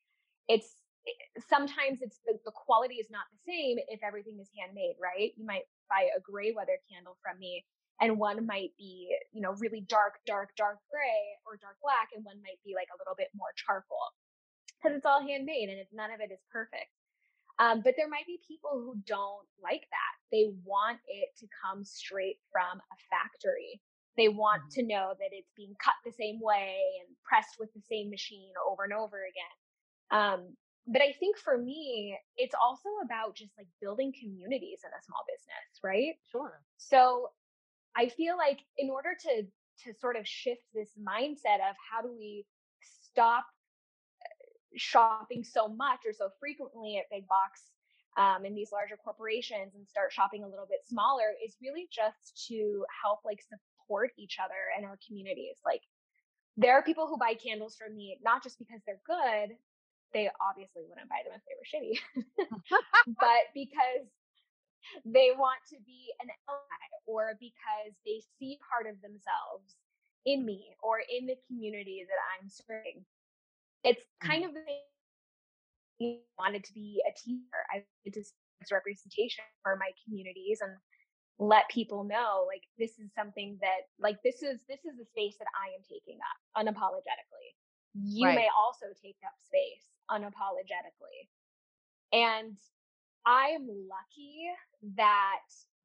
It's 0.48 0.82
eh, 1.08 1.40
sometimes 1.50 2.02
it's 2.02 2.20
the, 2.26 2.38
the 2.46 2.52
quality 2.52 2.96
is 2.96 3.08
not 3.10 3.24
the 3.32 3.52
same 3.52 3.78
if 3.88 4.02
everything 4.04 4.40
is 4.42 4.50
handmade, 4.60 4.96
right? 5.02 5.32
You 5.38 5.46
might 5.46 5.64
buy 5.90 6.10
a 6.16 6.20
gray 6.20 6.52
weather 6.52 6.78
candle 6.92 7.18
from 7.24 7.40
me 7.40 7.64
and 8.02 8.20
one 8.20 8.46
might 8.46 8.72
be, 8.78 9.16
you 9.32 9.42
know, 9.42 9.56
really 9.60 9.82
dark, 9.88 10.20
dark, 10.26 10.56
dark 10.58 10.80
gray 10.92 11.40
or 11.48 11.58
dark 11.58 11.78
black, 11.82 12.10
and 12.16 12.26
one 12.26 12.42
might 12.44 12.60
be 12.66 12.76
like 12.76 12.92
a 12.92 13.00
little 13.00 13.16
bit 13.16 13.30
more 13.36 13.56
charcoal 13.56 14.12
because 14.82 14.96
it's 14.96 15.06
all 15.06 15.22
handmade 15.22 15.70
and 15.70 15.80
it's 15.80 15.94
none 15.94 16.12
of 16.12 16.20
it 16.20 16.32
is 16.32 16.44
perfect. 16.52 16.92
Um, 17.58 17.82
but 17.82 17.94
there 17.96 18.10
might 18.10 18.28
be 18.28 18.40
people 18.46 18.72
who 18.76 19.00
don't 19.08 19.48
like 19.64 19.88
that. 19.88 20.14
They 20.32 20.52
want 20.66 21.00
it 21.08 21.30
to 21.40 21.48
come 21.64 21.86
straight 21.86 22.38
from 22.52 22.80
a 22.84 22.98
factory. 23.08 23.80
They 24.18 24.28
want 24.28 24.64
mm-hmm. 24.68 24.82
to 24.82 24.88
know 24.88 25.14
that 25.18 25.32
it's 25.32 25.52
being 25.56 25.76
cut 25.82 25.96
the 26.04 26.12
same 26.12 26.40
way 26.42 26.76
and 27.00 27.16
pressed 27.24 27.56
with 27.60 27.72
the 27.74 27.82
same 27.88 28.10
machine 28.10 28.52
over 28.60 28.84
and 28.84 28.94
over 28.94 29.24
again. 29.24 29.56
Um, 30.12 30.56
but 30.88 31.02
I 31.02 31.14
think 31.18 31.38
for 31.38 31.58
me, 31.58 32.18
it's 32.38 32.54
also 32.54 32.90
about 33.04 33.36
just 33.36 33.52
like 33.58 33.68
building 33.82 34.14
communities 34.20 34.80
in 34.84 34.92
a 34.92 35.02
small 35.04 35.24
business, 35.26 35.80
right? 35.82 36.14
Sure. 36.32 36.62
So 36.78 37.32
I 37.96 38.10
feel 38.10 38.38
like 38.38 38.60
in 38.78 38.90
order 38.90 39.16
to 39.22 39.44
to 39.84 39.94
sort 40.00 40.16
of 40.16 40.28
shift 40.28 40.62
this 40.74 40.90
mindset 41.00 41.60
of 41.70 41.76
how 41.92 42.02
do 42.02 42.12
we 42.18 42.46
stop 42.82 43.46
shopping 44.76 45.44
so 45.44 45.68
much 45.68 46.00
or 46.06 46.14
so 46.14 46.30
frequently 46.40 46.98
at 46.98 47.10
big 47.12 47.28
box 47.28 47.62
um, 48.18 48.46
in 48.46 48.56
these 48.56 48.72
larger 48.72 48.96
corporations 48.96 49.76
and 49.76 49.88
start 49.88 50.12
shopping 50.12 50.44
a 50.44 50.48
little 50.48 50.66
bit 50.66 50.80
smaller 50.88 51.36
is 51.44 51.56
really 51.62 51.88
just 51.92 52.48
to 52.48 52.86
help 53.04 53.20
like 53.26 53.40
support 53.42 54.12
each 54.18 54.38
other 54.44 54.72
and 54.76 54.86
our 54.86 54.98
communities. 55.06 55.58
Like 55.66 55.82
there 56.58 56.74
are 56.74 56.84
people 56.84 57.08
who 57.08 57.18
buy 57.18 57.34
candles 57.36 57.76
from 57.76 57.96
me 57.96 58.18
not 58.24 58.44
just 58.44 58.60
because 58.60 58.82
they're 58.86 59.02
good, 59.06 59.56
they 60.14 60.30
obviously 60.40 60.84
wouldn't 60.88 61.10
buy 61.10 61.24
them 61.26 61.36
if 61.36 61.44
they 61.44 61.56
were 61.60 61.68
shitty, 61.68 62.00
but 63.20 63.44
because 63.54 64.08
they 65.06 65.32
want 65.38 65.60
to 65.70 65.78
be 65.86 66.12
an 66.22 66.30
ally 66.50 66.86
or 67.06 67.38
because 67.40 67.94
they 68.06 68.22
see 68.40 68.58
part 68.66 68.86
of 68.92 69.02
themselves 69.02 69.78
in 70.26 70.46
me 70.46 70.74
or 70.82 71.00
in 71.06 71.26
the 71.26 71.38
community 71.48 72.06
that 72.08 72.22
I'm 72.38 72.50
serving 72.50 73.06
it's 73.86 74.04
kind 74.20 74.44
mm-hmm. 74.44 74.58
of 74.58 74.66
the 74.66 76.18
wanted 76.38 76.66
to 76.66 76.74
be 76.74 77.02
a 77.08 77.14
teacher. 77.14 77.62
I 77.72 77.86
wanted 78.04 78.20
to 78.20 78.26
representation 78.74 79.46
for 79.64 79.78
my 79.78 79.92
communities 80.04 80.60
and 80.62 80.74
let 81.38 81.70
people 81.70 82.04
know 82.04 82.48
like 82.48 82.64
this 82.80 82.98
is 82.98 83.14
something 83.14 83.58
that 83.62 83.86
like 84.00 84.18
this 84.24 84.42
is 84.42 84.60
this 84.68 84.82
is 84.84 84.98
the 84.98 85.06
space 85.06 85.38
that 85.38 85.48
I 85.54 85.72
am 85.78 85.84
taking 85.86 86.18
up 86.20 86.40
unapologetically. 86.58 87.54
You 87.94 88.28
right. 88.28 88.36
may 88.36 88.50
also 88.58 88.88
take 89.00 89.22
up 89.24 89.38
space 89.46 89.86
unapologetically. 90.10 91.30
And 92.12 92.58
I'm 93.26 93.68
lucky 93.68 94.50
that 94.96 95.42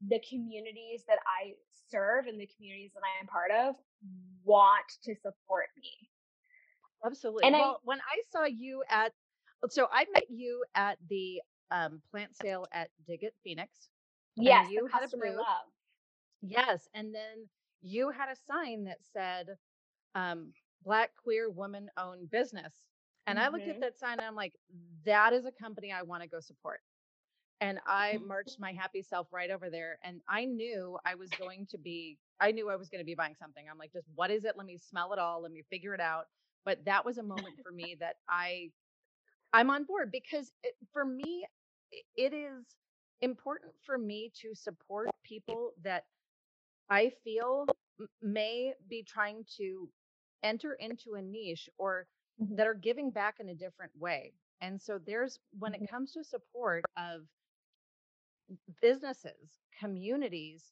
the 0.07 0.21
communities 0.29 1.05
that 1.09 1.19
I 1.27 1.55
serve 1.91 2.27
and 2.27 2.41
the 2.41 2.49
communities 2.57 2.93
that 2.95 3.03
I 3.03 3.21
am 3.21 3.27
part 3.27 3.51
of 3.51 3.77
want 4.45 4.87
to 5.05 5.15
support 5.15 5.67
me. 5.77 6.09
Absolutely. 7.05 7.45
And 7.45 7.55
well, 7.55 7.81
I, 7.83 7.85
when 7.85 7.99
I 7.99 8.21
saw 8.31 8.45
you 8.45 8.83
at, 8.91 9.13
so 9.69 9.89
I 9.93 10.07
met 10.13 10.25
you 10.29 10.65
at 10.75 10.99
the 11.09 11.41
um, 11.71 12.03
plant 12.11 12.37
sale 12.41 12.67
at 12.73 12.91
Dig 13.07 13.27
Phoenix. 13.43 13.89
Yes, 14.37 14.69
you 14.71 14.89
had 14.93 15.03
a 15.03 15.09
booth. 15.09 15.37
Love. 15.37 15.69
Yes, 16.43 16.89
and 16.95 17.15
then 17.15 17.49
you 17.83 18.11
had 18.11 18.29
a 18.31 18.37
sign 18.51 18.85
that 18.85 18.99
said 19.13 19.49
um, 20.15 20.53
"Black 20.85 21.11
Queer 21.23 21.51
Woman 21.51 21.89
Owned 21.97 22.31
Business," 22.31 22.75
and 23.27 23.39
mm-hmm. 23.39 23.47
I 23.47 23.51
looked 23.51 23.69
at 23.69 23.75
mm-hmm. 23.75 23.81
that 23.81 23.99
sign 23.99 24.13
and 24.13 24.23
I'm 24.23 24.37
like, 24.37 24.55
"That 25.05 25.33
is 25.33 25.45
a 25.45 25.53
company 25.53 25.93
I 25.93 26.03
want 26.03 26.23
to 26.23 26.29
go 26.29 26.41
support." 26.41 26.81
And 27.61 27.79
I 27.87 28.19
marched 28.27 28.59
my 28.59 28.73
happy 28.73 29.03
self 29.03 29.27
right 29.33 29.51
over 29.51 29.69
there, 29.69 29.99
and 30.03 30.21
I 30.29 30.47
knew 30.47 30.99
I 31.05 31.15
was 31.15 31.29
going 31.31 31.67
to 31.71 31.79
be. 31.79 32.19
I 32.41 32.53
knew 32.53 32.71
I 32.71 32.77
was 32.77 32.89
going 32.89 33.01
to 33.03 33.07
be 33.07 33.15
buying 33.15 33.37
something. 33.39 33.65
I'm 33.71 33.77
like, 33.77 33.93
just 33.93 34.09
what 34.15 34.31
is 34.31 34.45
it? 34.45 34.55
Let 34.57 34.67
me 34.67 34.79
smell 34.79 35.13
it 35.13 35.19
all. 35.19 35.43
Let 35.43 35.53
me 35.53 35.63
figure 35.71 35.95
it 35.95 36.01
out 36.01 36.27
but 36.65 36.85
that 36.85 37.05
was 37.05 37.19
a 37.19 37.23
moment 37.23 37.55
for 37.63 37.73
me 37.73 37.97
that 38.01 38.17
I 38.29 38.71
I'm 39.53 39.71
on 39.71 39.85
board 39.85 40.11
because 40.13 40.53
it, 40.63 40.75
for 40.93 41.05
me 41.05 41.45
it 42.17 42.33
is 42.33 42.65
important 43.23 43.73
for 43.85 43.99
me 43.99 44.31
to 44.41 44.55
support 44.55 45.11
people 45.25 45.73
that 45.83 46.05
I 46.89 47.13
feel 47.25 47.67
may 48.23 48.73
be 48.89 49.03
trying 49.03 49.45
to 49.59 49.89
enter 50.43 50.75
into 50.75 51.15
a 51.15 51.23
niche 51.23 51.69
or 51.79 52.07
mm-hmm. 52.41 52.55
that 52.57 52.67
are 52.67 52.75
giving 52.75 53.11
back 53.11 53.37
in 53.41 53.49
a 53.49 53.55
different 53.55 53.93
way. 53.99 54.33
And 54.63 54.81
so 54.81 54.99
there's 55.05 55.39
when 55.59 55.75
it 55.75 55.83
mm-hmm. 55.83 55.95
comes 55.95 56.13
to 56.13 56.25
support 56.25 56.85
of 56.97 57.23
businesses, 58.81 59.59
communities, 59.79 60.65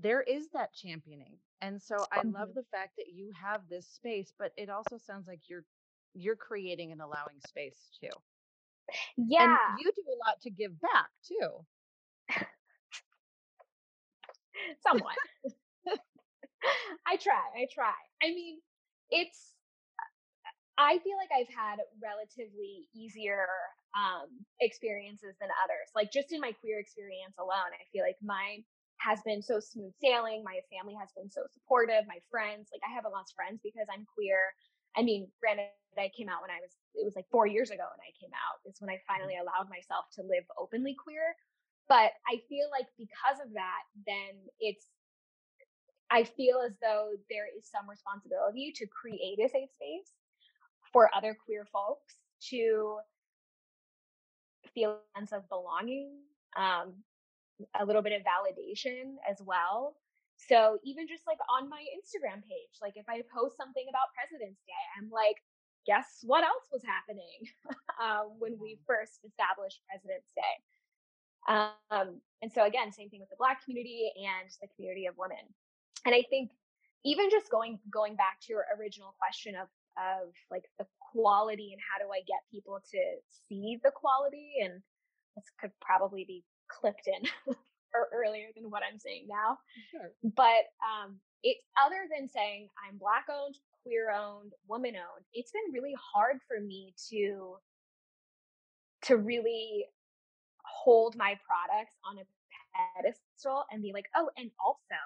there 0.00 0.22
is 0.22 0.48
that 0.52 0.72
championing 0.72 1.36
and 1.60 1.82
so 1.82 1.96
i 2.12 2.18
love 2.18 2.50
mm-hmm. 2.50 2.54
the 2.54 2.64
fact 2.70 2.92
that 2.96 3.08
you 3.12 3.32
have 3.32 3.62
this 3.68 3.84
space 3.84 4.32
but 4.38 4.52
it 4.56 4.70
also 4.70 4.96
sounds 4.96 5.26
like 5.26 5.40
you're 5.48 5.64
you're 6.14 6.36
creating 6.36 6.92
and 6.92 7.00
allowing 7.00 7.40
space 7.46 7.90
too. 8.00 8.10
Yeah. 9.16 9.44
and 9.44 9.78
you 9.78 9.90
do 9.94 10.02
a 10.02 10.18
lot 10.26 10.40
to 10.42 10.50
give 10.50 10.80
back 10.80 11.08
too. 11.26 11.64
Somewhat. 14.82 15.14
I 17.06 17.16
try 17.16 17.40
i 17.56 17.66
try. 17.72 17.92
I 18.22 18.28
mean 18.28 18.58
it's 19.10 19.54
i 20.78 20.98
feel 21.02 21.18
like 21.18 21.30
i've 21.34 21.50
had 21.52 21.78
relatively 22.00 22.88
easier 22.94 23.46
um 23.98 24.30
experiences 24.60 25.34
than 25.40 25.50
others 25.64 25.90
like 25.94 26.10
just 26.12 26.32
in 26.32 26.40
my 26.40 26.52
queer 26.52 26.78
experience 26.78 27.34
alone 27.38 27.70
i 27.74 27.84
feel 27.92 28.02
like 28.02 28.16
mine 28.22 28.64
has 28.98 29.22
been 29.22 29.42
so 29.42 29.58
smooth 29.62 29.94
sailing. 30.02 30.42
My 30.42 30.58
family 30.74 30.94
has 30.98 31.10
been 31.14 31.30
so 31.30 31.46
supportive. 31.54 32.06
My 32.06 32.18
friends, 32.30 32.68
like 32.74 32.82
I 32.82 32.92
haven't 32.92 33.14
lost 33.14 33.34
friends 33.34 33.62
because 33.62 33.86
I'm 33.86 34.06
queer. 34.14 34.54
I 34.98 35.02
mean, 35.02 35.30
granted, 35.38 35.70
I 35.96 36.10
came 36.14 36.28
out 36.28 36.42
when 36.42 36.50
I 36.50 36.58
was, 36.58 36.74
it 36.94 37.06
was 37.06 37.14
like 37.14 37.30
four 37.30 37.46
years 37.46 37.70
ago 37.70 37.86
when 37.86 38.02
I 38.02 38.12
came 38.18 38.34
out. 38.34 38.58
It's 38.66 38.82
when 38.82 38.90
I 38.90 38.98
finally 39.06 39.38
allowed 39.38 39.70
myself 39.70 40.10
to 40.18 40.26
live 40.26 40.46
openly 40.58 40.98
queer. 40.98 41.34
But 41.86 42.12
I 42.26 42.42
feel 42.50 42.68
like 42.74 42.90
because 42.98 43.38
of 43.38 43.54
that, 43.54 43.82
then 44.04 44.34
it's, 44.58 44.86
I 46.10 46.24
feel 46.24 46.60
as 46.64 46.74
though 46.82 47.14
there 47.30 47.46
is 47.46 47.70
some 47.70 47.88
responsibility 47.88 48.72
to 48.76 48.86
create 48.88 49.38
a 49.38 49.48
safe 49.48 49.70
space 49.72 50.10
for 50.92 51.10
other 51.14 51.36
queer 51.44 51.66
folks 51.72 52.14
to 52.50 52.98
feel 54.74 54.98
a 55.16 55.18
sense 55.18 55.32
of 55.32 55.48
belonging, 55.48 56.10
um, 56.56 56.94
a 57.78 57.84
little 57.84 58.02
bit 58.02 58.12
of 58.12 58.22
validation 58.22 59.16
as 59.28 59.40
well. 59.44 59.96
So 60.36 60.78
even 60.84 61.08
just 61.08 61.26
like 61.26 61.38
on 61.50 61.68
my 61.68 61.82
Instagram 61.98 62.42
page, 62.46 62.78
like 62.80 62.94
if 62.96 63.08
I 63.08 63.22
post 63.34 63.56
something 63.56 63.84
about 63.88 64.14
President's 64.14 64.62
Day, 64.62 64.84
I'm 64.96 65.10
like, 65.10 65.42
guess 65.86 66.22
what 66.22 66.44
else 66.44 66.70
was 66.70 66.82
happening 66.86 67.42
um, 67.98 68.34
when 68.38 68.54
we 68.60 68.78
first 68.86 69.18
established 69.26 69.82
President's 69.90 70.30
Day? 70.36 70.54
Um, 71.48 72.20
and 72.42 72.52
so 72.52 72.66
again, 72.66 72.92
same 72.92 73.10
thing 73.10 73.20
with 73.20 73.30
the 73.30 73.40
Black 73.40 73.64
community 73.64 74.12
and 74.14 74.50
the 74.62 74.68
community 74.76 75.06
of 75.06 75.16
women. 75.18 75.42
And 76.06 76.14
I 76.14 76.22
think 76.30 76.50
even 77.04 77.30
just 77.30 77.50
going 77.50 77.78
going 77.90 78.14
back 78.14 78.38
to 78.42 78.52
your 78.52 78.64
original 78.78 79.14
question 79.18 79.56
of 79.56 79.66
of 79.98 80.32
like 80.50 80.64
the 80.78 80.86
quality 81.12 81.70
and 81.72 81.82
how 81.82 81.98
do 81.98 82.10
I 82.12 82.20
get 82.26 82.46
people 82.50 82.80
to 82.92 83.00
see 83.48 83.78
the 83.82 83.90
quality 83.90 84.62
and 84.62 84.80
this 85.36 85.44
could 85.60 85.72
probably 85.80 86.24
be 86.24 86.44
clipped 86.68 87.06
in 87.06 87.54
earlier 88.12 88.46
than 88.54 88.70
what 88.70 88.82
I'm 88.82 88.98
saying 88.98 89.26
now. 89.28 89.58
Sure. 89.90 90.12
But 90.22 90.70
um, 90.82 91.18
it's 91.42 91.64
other 91.78 92.06
than 92.10 92.28
saying 92.28 92.68
I'm 92.86 92.98
black 92.98 93.26
owned, 93.30 93.56
queer 93.82 94.10
owned, 94.10 94.52
woman 94.68 94.94
owned. 94.96 95.24
It's 95.32 95.52
been 95.52 95.72
really 95.72 95.94
hard 96.12 96.38
for 96.46 96.60
me 96.60 96.94
to 97.10 97.56
to 99.02 99.16
really 99.16 99.86
hold 100.64 101.16
my 101.16 101.38
products 101.46 101.94
on 102.04 102.18
a 102.18 102.26
pedestal 102.96 103.64
and 103.70 103.82
be 103.82 103.92
like, 103.92 104.06
oh, 104.16 104.28
and 104.36 104.50
also 104.64 104.98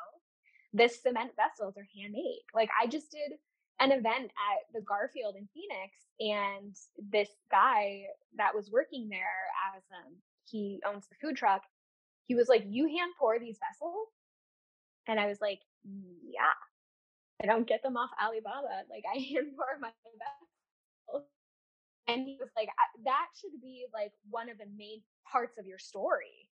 the 0.72 0.88
cement 0.88 1.32
vessels 1.36 1.76
are 1.76 1.86
handmade. 1.94 2.42
Like 2.54 2.70
I 2.80 2.86
just 2.86 3.10
did 3.10 3.32
an 3.82 3.92
event 3.92 4.30
at 4.30 4.72
the 4.74 4.80
Garfield 4.80 5.34
in 5.36 5.48
Phoenix, 5.52 5.92
and 6.20 6.76
this 7.10 7.30
guy 7.50 8.04
that 8.36 8.54
was 8.54 8.70
working 8.70 9.08
there 9.08 9.48
as 9.76 9.82
um, 10.06 10.14
he 10.44 10.80
owns 10.86 11.06
the 11.08 11.16
food 11.20 11.36
truck, 11.36 11.62
he 12.26 12.34
was 12.34 12.48
like, 12.48 12.64
You 12.68 12.86
hand 12.86 13.12
pour 13.18 13.38
these 13.38 13.58
vessels? 13.58 14.08
And 15.08 15.18
I 15.18 15.26
was 15.26 15.40
like, 15.40 15.60
Yeah. 15.84 16.54
I 17.42 17.46
don't 17.46 17.66
get 17.66 17.82
them 17.82 17.96
off 17.96 18.10
Alibaba. 18.22 18.86
Like 18.88 19.04
I 19.12 19.18
hand 19.34 19.52
pour 19.56 19.78
my 19.80 19.90
vessels. 20.04 21.26
And 22.08 22.26
he 22.26 22.36
was 22.40 22.50
like, 22.56 22.68
that 23.04 23.26
should 23.40 23.60
be 23.60 23.86
like 23.94 24.12
one 24.30 24.50
of 24.50 24.58
the 24.58 24.66
main 24.76 25.02
parts 25.30 25.58
of 25.58 25.66
your 25.66 25.78
story. 25.78 26.48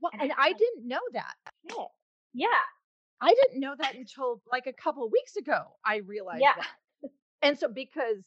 Well, 0.00 0.12
and, 0.12 0.22
and 0.22 0.32
I, 0.32 0.48
I 0.48 0.52
didn't 0.52 0.86
know 0.88 1.00
that. 1.12 1.34
Yeah. 1.64 1.84
Yeah. 2.34 2.64
I 3.20 3.34
didn't 3.42 3.60
know 3.60 3.74
that 3.78 3.94
until 3.94 4.42
like 4.50 4.66
a 4.66 4.72
couple 4.72 5.08
weeks 5.10 5.36
ago. 5.36 5.62
I 5.84 5.96
realized 5.96 6.42
yeah. 6.42 6.54
that. 6.56 7.10
And 7.42 7.58
so 7.58 7.68
because 7.68 8.24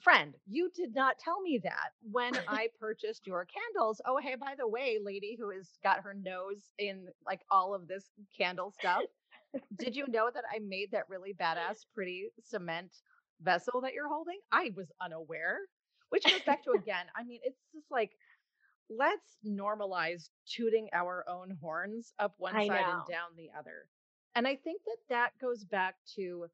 friend, 0.00 0.34
you 0.46 0.70
did 0.74 0.94
not 0.94 1.18
tell 1.18 1.40
me 1.40 1.60
that 1.62 1.90
when 2.10 2.32
I 2.48 2.68
purchased 2.78 3.26
your 3.26 3.46
candles. 3.46 4.00
Oh, 4.06 4.18
hey, 4.18 4.34
by 4.34 4.54
the 4.58 4.68
way, 4.68 4.98
lady 5.02 5.36
who 5.38 5.50
has 5.50 5.68
got 5.82 6.02
her 6.02 6.14
nose 6.14 6.70
in 6.78 7.06
like 7.26 7.40
all 7.50 7.74
of 7.74 7.88
this 7.88 8.04
candle 8.36 8.72
stuff. 8.78 9.02
Did 9.78 9.96
you 9.96 10.06
know 10.08 10.30
that 10.32 10.44
I 10.54 10.60
made 10.60 10.92
that 10.92 11.08
really 11.08 11.34
badass, 11.34 11.84
pretty 11.94 12.28
cement 12.44 12.92
vessel 13.42 13.80
that 13.80 13.94
you're 13.94 14.08
holding? 14.08 14.38
I 14.52 14.70
was 14.76 14.92
unaware, 15.00 15.58
which 16.10 16.24
goes 16.24 16.42
back 16.46 16.62
to 16.64 16.72
again, 16.72 17.06
I 17.16 17.24
mean, 17.24 17.40
it's 17.42 17.60
just 17.74 17.90
like, 17.90 18.12
let's 18.88 19.36
normalize 19.46 20.28
tooting 20.46 20.88
our 20.92 21.24
own 21.28 21.56
horns 21.60 22.12
up 22.18 22.34
one 22.38 22.54
I 22.56 22.68
side 22.68 22.80
know. 22.80 22.92
and 22.92 23.08
down 23.08 23.30
the 23.36 23.48
other. 23.58 23.86
And 24.34 24.46
I 24.46 24.56
think 24.56 24.82
that 24.84 24.98
that 25.08 25.30
goes 25.40 25.64
back 25.64 25.96
to 26.16 26.46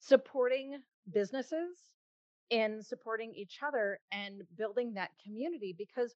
supporting 0.00 0.78
businesses 1.12 1.76
in 2.50 2.82
supporting 2.82 3.34
each 3.34 3.58
other 3.66 4.00
and 4.10 4.42
building 4.56 4.94
that 4.94 5.10
community 5.22 5.74
because 5.76 6.14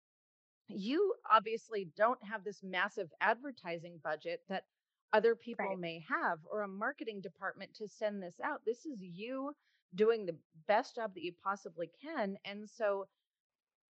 you 0.68 1.14
obviously 1.30 1.88
don't 1.96 2.22
have 2.24 2.44
this 2.44 2.60
massive 2.62 3.10
advertising 3.20 4.00
budget 4.02 4.40
that 4.48 4.64
other 5.12 5.34
people 5.34 5.66
right. 5.66 5.78
may 5.78 6.04
have 6.08 6.38
or 6.50 6.62
a 6.62 6.68
marketing 6.68 7.20
department 7.20 7.74
to 7.74 7.86
send 7.86 8.22
this 8.22 8.36
out. 8.42 8.62
This 8.64 8.86
is 8.86 8.98
you 9.00 9.52
doing 9.94 10.24
the 10.24 10.36
best 10.66 10.94
job 10.94 11.12
that 11.14 11.22
you 11.22 11.32
possibly 11.44 11.90
can. 12.02 12.36
And 12.44 12.68
so 12.68 13.06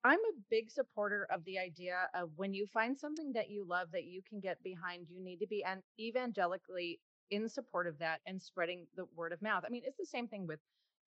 I'm 0.04 0.18
a 0.18 0.40
big 0.50 0.70
supporter 0.70 1.26
of 1.30 1.44
the 1.44 1.58
idea 1.58 2.08
of 2.14 2.30
when 2.36 2.54
you 2.54 2.66
find 2.66 2.98
something 2.98 3.32
that 3.34 3.50
you 3.50 3.66
love 3.66 3.88
that 3.92 4.04
you 4.04 4.22
can 4.26 4.40
get 4.40 4.62
behind, 4.62 5.06
you 5.10 5.22
need 5.22 5.40
to 5.40 5.46
be 5.46 5.62
an 5.62 5.82
evangelically 5.98 7.00
in 7.30 7.48
support 7.48 7.86
of 7.86 7.98
that 7.98 8.20
and 8.26 8.42
spreading 8.42 8.86
the 8.96 9.04
word 9.14 9.32
of 9.32 9.42
mouth. 9.42 9.62
I 9.66 9.70
mean, 9.70 9.82
it's 9.84 9.98
the 9.98 10.06
same 10.06 10.26
thing 10.26 10.46
with 10.46 10.60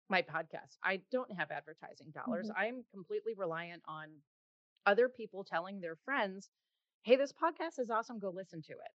my 0.09 0.21
podcast. 0.21 0.77
I 0.83 1.01
don't 1.11 1.31
have 1.37 1.51
advertising 1.51 2.11
dollars. 2.13 2.49
Mm-hmm. 2.49 2.61
I'm 2.61 2.83
completely 2.93 3.33
reliant 3.35 3.83
on 3.87 4.07
other 4.85 5.09
people 5.09 5.43
telling 5.43 5.81
their 5.81 5.97
friends, 6.05 6.49
"Hey, 7.03 7.17
this 7.17 7.33
podcast 7.33 7.79
is 7.79 7.89
awesome. 7.89 8.19
Go 8.19 8.29
listen 8.29 8.61
to 8.63 8.73
it." 8.73 8.91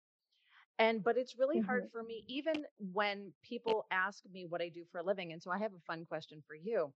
And 0.79 1.03
but 1.03 1.17
it's 1.17 1.37
really 1.37 1.57
mm-hmm. 1.57 1.67
hard 1.67 1.89
for 1.91 2.01
me 2.01 2.23
even 2.27 2.65
when 2.93 3.33
people 3.43 3.85
ask 3.91 4.23
me 4.31 4.45
what 4.47 4.61
I 4.61 4.69
do 4.69 4.85
for 4.91 4.99
a 4.99 5.03
living. 5.03 5.33
And 5.33 5.41
so 5.41 5.51
I 5.51 5.59
have 5.59 5.73
a 5.73 5.85
fun 5.85 6.05
question 6.05 6.41
for 6.47 6.55
you. 6.55 6.93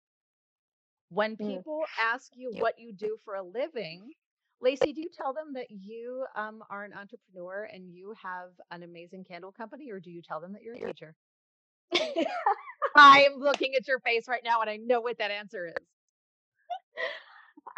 When 1.09 1.35
mm. 1.35 1.55
people 1.55 1.81
mm. 1.81 2.13
ask 2.13 2.31
you 2.35 2.53
what 2.59 2.79
you 2.79 2.93
do 2.93 3.17
for 3.23 3.35
a 3.35 3.43
living, 3.43 4.11
Lacie, 4.63 4.93
do 4.93 5.01
you 5.01 5.09
tell 5.15 5.33
them 5.33 5.53
that 5.53 5.67
you 5.69 6.25
um, 6.35 6.63
are 6.69 6.83
an 6.83 6.93
entrepreneur 6.93 7.67
and 7.71 7.89
you 7.93 8.13
have 8.21 8.49
an 8.71 8.83
amazing 8.83 9.23
candle 9.23 9.51
company, 9.51 9.91
or 9.91 9.99
do 9.99 10.09
you 10.09 10.21
tell 10.21 10.39
them 10.39 10.53
that 10.53 10.63
you're 10.63 10.75
a 10.75 10.79
teacher? 10.79 11.15
I 12.95 13.23
am 13.23 13.39
looking 13.39 13.75
at 13.75 13.87
your 13.87 13.99
face 13.99 14.27
right 14.27 14.41
now 14.43 14.61
and 14.61 14.69
I 14.69 14.77
know 14.77 15.01
what 15.01 15.17
that 15.19 15.31
answer 15.31 15.67
is. 15.67 15.73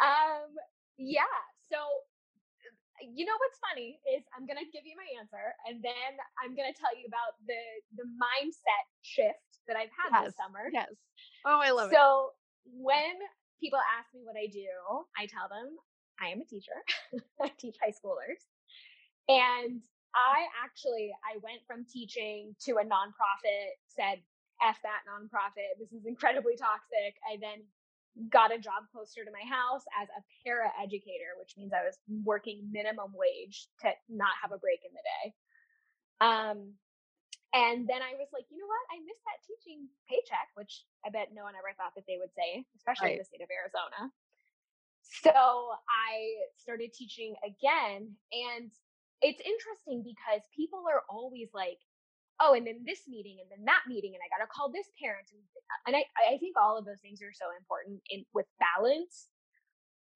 Um, 0.00 0.54
yeah. 0.96 1.26
So, 1.70 1.76
you 3.02 3.26
know 3.26 3.34
what's 3.38 3.58
funny 3.62 3.98
is 4.14 4.22
I'm 4.34 4.46
going 4.46 4.58
to 4.58 4.66
give 4.70 4.86
you 4.86 4.94
my 4.94 5.06
answer 5.18 5.54
and 5.66 5.82
then 5.82 6.12
I'm 6.38 6.54
going 6.54 6.70
to 6.70 6.78
tell 6.78 6.90
you 6.98 7.06
about 7.06 7.38
the 7.46 7.58
the 7.94 8.06
mindset 8.18 8.86
shift 9.02 9.62
that 9.66 9.76
I've 9.76 9.90
had 9.94 10.10
yes, 10.10 10.24
this 10.30 10.36
summer. 10.38 10.66
Yes. 10.72 10.90
Oh, 11.44 11.60
I 11.62 11.70
love 11.70 11.90
so, 11.90 11.94
it. 11.94 11.98
So, 11.98 12.37
when 12.74 13.16
people 13.60 13.80
ask 13.98 14.12
me 14.14 14.22
what 14.24 14.36
I 14.36 14.46
do, 14.46 14.68
I 15.16 15.26
tell 15.26 15.48
them 15.48 15.76
I 16.20 16.30
am 16.34 16.40
a 16.40 16.48
teacher. 16.48 16.76
I 17.42 17.52
teach 17.58 17.76
high 17.82 17.94
schoolers. 17.94 18.42
And 19.28 19.82
I 20.14 20.48
actually 20.64 21.12
I 21.20 21.36
went 21.44 21.62
from 21.66 21.84
teaching 21.84 22.56
to 22.64 22.80
a 22.80 22.84
nonprofit, 22.84 23.76
said 23.86 24.24
F 24.64 24.78
that 24.82 25.04
nonprofit. 25.04 25.78
This 25.78 25.92
is 25.92 26.06
incredibly 26.06 26.56
toxic. 26.56 27.14
I 27.28 27.36
then 27.40 27.62
got 28.30 28.50
a 28.50 28.58
job 28.58 28.90
closer 28.90 29.22
to 29.22 29.30
my 29.30 29.46
house 29.46 29.84
as 29.94 30.08
a 30.10 30.20
para 30.42 30.72
educator, 30.82 31.38
which 31.38 31.54
means 31.56 31.70
I 31.72 31.86
was 31.86 31.98
working 32.24 32.66
minimum 32.72 33.14
wage 33.14 33.68
to 33.82 33.92
not 34.08 34.34
have 34.42 34.50
a 34.50 34.58
break 34.58 34.80
in 34.82 34.90
the 34.90 35.04
day. 35.06 35.24
Um, 36.18 36.74
and 37.56 37.88
then 37.88 38.04
I 38.04 38.12
was 38.20 38.28
like, 38.32 38.44
you 38.52 38.60
know 38.60 38.68
what? 38.68 38.84
I 38.92 39.00
missed 39.00 39.24
that 39.24 39.40
teaching 39.40 39.88
paycheck, 40.04 40.52
which 40.52 40.84
I 41.00 41.08
bet 41.08 41.32
no 41.32 41.48
one 41.48 41.56
ever 41.56 41.72
thought 41.80 41.96
that 41.96 42.04
they 42.04 42.20
would 42.20 42.32
say, 42.36 42.68
especially 42.76 43.16
right. 43.16 43.16
in 43.16 43.24
the 43.24 43.28
state 43.28 43.40
of 43.40 43.48
Arizona. 43.48 44.12
So 45.24 45.32
I 45.32 46.44
started 46.60 46.92
teaching 46.92 47.32
again. 47.40 48.12
And 48.28 48.68
it's 49.24 49.40
interesting 49.40 50.04
because 50.04 50.44
people 50.52 50.84
are 50.84 51.08
always 51.08 51.48
like, 51.56 51.80
oh, 52.36 52.52
and 52.52 52.68
then 52.68 52.84
this 52.84 53.08
meeting 53.08 53.40
and 53.40 53.48
then 53.48 53.64
that 53.64 53.88
meeting, 53.88 54.12
and 54.12 54.20
I 54.20 54.28
got 54.28 54.44
to 54.44 54.52
call 54.52 54.68
this 54.68 54.92
parent. 55.00 55.32
And, 55.32 55.40
and 55.88 55.94
I, 55.96 56.04
I 56.20 56.36
think 56.36 56.60
all 56.60 56.76
of 56.76 56.84
those 56.84 57.00
things 57.00 57.24
are 57.24 57.32
so 57.32 57.48
important 57.56 58.04
in 58.12 58.28
with 58.36 58.46
balance. 58.60 59.32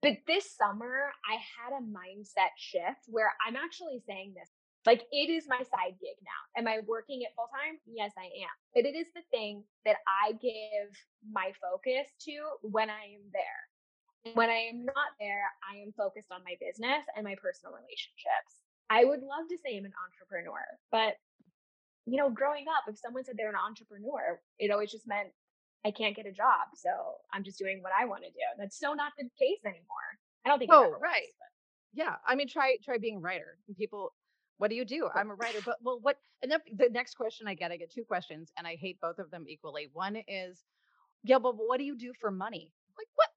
But 0.04 0.20
this 0.28 0.52
summer, 0.52 1.16
I 1.24 1.40
had 1.40 1.72
a 1.72 1.80
mindset 1.80 2.52
shift 2.60 3.08
where 3.08 3.32
I'm 3.40 3.56
actually 3.56 4.02
saying 4.04 4.34
this 4.36 4.50
like 4.84 5.02
it 5.12 5.30
is 5.30 5.46
my 5.48 5.58
side 5.58 5.94
gig 6.00 6.18
now. 6.26 6.42
Am 6.58 6.66
I 6.66 6.80
working 6.86 7.22
it 7.22 7.34
full 7.36 7.48
time? 7.54 7.78
Yes, 7.86 8.12
I 8.18 8.26
am. 8.42 8.54
But 8.74 8.84
it 8.84 8.96
is 8.98 9.06
the 9.14 9.22
thing 9.30 9.62
that 9.84 9.96
I 10.06 10.32
give 10.32 10.90
my 11.30 11.52
focus 11.62 12.10
to 12.26 12.34
when 12.62 12.90
I 12.90 13.14
am 13.14 13.24
there. 13.32 14.34
When 14.34 14.50
I 14.50 14.70
am 14.70 14.84
not 14.86 15.18
there, 15.18 15.50
I 15.66 15.82
am 15.82 15.90
focused 15.98 16.30
on 16.30 16.46
my 16.46 16.54
business 16.62 17.02
and 17.16 17.26
my 17.26 17.34
personal 17.42 17.74
relationships. 17.74 18.62
I 18.90 19.04
would 19.04 19.22
love 19.22 19.50
to 19.50 19.58
say 19.58 19.74
I'm 19.74 19.86
an 19.86 19.94
entrepreneur, 19.98 20.62
but 20.90 21.18
you 22.06 22.18
know, 22.18 22.30
growing 22.30 22.66
up, 22.66 22.84
if 22.88 22.98
someone 22.98 23.24
said 23.24 23.34
they're 23.38 23.50
an 23.50 23.58
entrepreneur, 23.58 24.40
it 24.58 24.70
always 24.70 24.90
just 24.90 25.06
meant 25.06 25.30
I 25.84 25.90
can't 25.90 26.16
get 26.16 26.26
a 26.26 26.32
job. 26.32 26.74
So 26.74 26.90
I'm 27.32 27.44
just 27.44 27.58
doing 27.58 27.82
what 27.82 27.92
I 27.98 28.06
want 28.06 28.22
to 28.22 28.30
do. 28.30 28.46
That's 28.58 28.78
so 28.78 28.94
not 28.94 29.12
the 29.18 29.24
case 29.38 29.62
anymore. 29.64 30.10
I 30.44 30.48
don't 30.48 30.58
think. 30.58 30.72
Oh, 30.72 30.94
right. 31.00 31.30
Was, 31.38 31.52
yeah. 31.94 32.14
I 32.26 32.34
mean, 32.34 32.48
try 32.48 32.76
try 32.84 32.98
being 32.98 33.18
a 33.18 33.20
writer. 33.20 33.58
And 33.68 33.76
people 33.76 34.12
what 34.58 34.70
do 34.70 34.76
you 34.76 34.84
do? 34.84 35.08
I'm 35.14 35.30
a 35.30 35.34
writer, 35.34 35.58
but 35.64 35.76
well, 35.82 35.98
what? 36.00 36.16
And 36.42 36.50
then 36.50 36.60
the 36.76 36.88
next 36.90 37.14
question 37.14 37.48
I 37.48 37.54
get, 37.54 37.72
I 37.72 37.76
get 37.76 37.92
two 37.92 38.04
questions, 38.04 38.52
and 38.56 38.66
I 38.66 38.76
hate 38.76 39.00
both 39.00 39.18
of 39.18 39.30
them 39.30 39.44
equally. 39.48 39.90
One 39.92 40.16
is, 40.28 40.62
yeah, 41.24 41.38
but 41.38 41.54
what 41.56 41.78
do 41.78 41.84
you 41.84 41.96
do 41.96 42.12
for 42.20 42.30
money? 42.30 42.72
Like 42.96 43.08
what? 43.14 43.28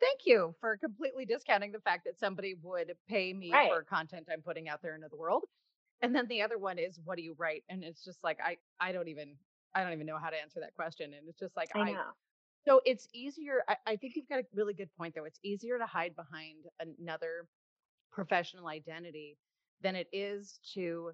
Thank 0.00 0.20
you 0.24 0.54
for 0.60 0.78
completely 0.78 1.26
discounting 1.26 1.72
the 1.72 1.80
fact 1.80 2.04
that 2.06 2.18
somebody 2.18 2.54
would 2.62 2.92
pay 3.08 3.34
me 3.34 3.52
right. 3.52 3.70
for 3.70 3.82
content 3.82 4.28
I'm 4.32 4.40
putting 4.40 4.68
out 4.68 4.80
there 4.82 4.94
into 4.94 5.08
the 5.10 5.16
world. 5.16 5.44
And 6.00 6.14
then 6.14 6.26
the 6.28 6.40
other 6.40 6.56
one 6.56 6.78
is, 6.78 6.98
what 7.04 7.16
do 7.16 7.22
you 7.22 7.34
write? 7.36 7.64
And 7.68 7.84
it's 7.84 8.02
just 8.02 8.24
like 8.24 8.38
I 8.42 8.56
I 8.80 8.92
don't 8.92 9.08
even 9.08 9.36
I 9.74 9.82
don't 9.82 9.92
even 9.92 10.06
know 10.06 10.18
how 10.18 10.30
to 10.30 10.40
answer 10.40 10.60
that 10.60 10.74
question. 10.74 11.12
And 11.12 11.28
it's 11.28 11.38
just 11.38 11.56
like 11.56 11.68
I, 11.74 11.80
I 11.80 11.92
know. 11.92 12.04
So 12.66 12.80
it's 12.84 13.08
easier. 13.14 13.62
I, 13.68 13.76
I 13.86 13.96
think 13.96 14.16
you've 14.16 14.28
got 14.28 14.40
a 14.40 14.44
really 14.54 14.74
good 14.74 14.90
point, 14.96 15.14
though. 15.14 15.24
It's 15.24 15.40
easier 15.42 15.78
to 15.78 15.86
hide 15.86 16.14
behind 16.14 16.64
another 16.78 17.46
professional 18.12 18.68
identity 18.68 19.38
than 19.82 19.96
it 19.96 20.08
is 20.12 20.58
to 20.74 21.12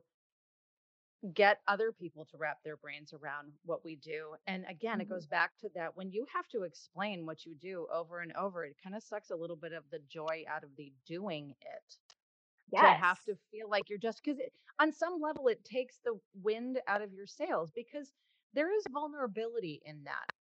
get 1.35 1.61
other 1.67 1.93
people 1.93 2.25
to 2.31 2.37
wrap 2.37 2.59
their 2.63 2.77
brains 2.77 3.13
around 3.13 3.53
what 3.65 3.85
we 3.85 3.97
do. 3.97 4.35
And 4.47 4.65
again, 4.69 4.95
mm-hmm. 4.95 5.03
it 5.03 5.09
goes 5.09 5.27
back 5.27 5.53
to 5.61 5.69
that 5.75 5.97
when 5.97 6.11
you 6.11 6.27
have 6.33 6.47
to 6.49 6.63
explain 6.63 7.27
what 7.27 7.45
you 7.45 7.55
do 7.61 7.87
over 7.93 8.21
and 8.21 8.33
over, 8.35 8.65
it 8.65 8.77
kind 8.83 8.95
of 8.95 9.03
sucks 9.03 9.31
a 9.31 9.37
little 9.37 9.57
bit 9.57 9.73
of 9.73 9.85
the 9.91 10.01
joy 10.09 10.45
out 10.49 10.63
of 10.63 10.71
the 10.77 10.93
doing 11.07 11.55
it. 11.61 11.97
Yes. 12.73 12.83
To 12.83 13.05
have 13.05 13.25
to 13.25 13.37
feel 13.53 13.71
like 13.71 13.89
you're 13.89 13.99
just 13.99 14.23
because 14.25 14.41
on 14.81 14.93
some 14.93 15.21
level 15.21 15.47
it 15.47 15.65
takes 15.65 16.01
the 16.05 16.19
wind 16.43 16.81
out 16.89 17.01
of 17.01 17.13
your 17.13 17.27
sails 17.27 17.71
because 17.73 18.13
there 18.55 18.75
is 18.77 18.83
vulnerability 18.91 19.81
in 19.85 20.03
that. 20.05 20.33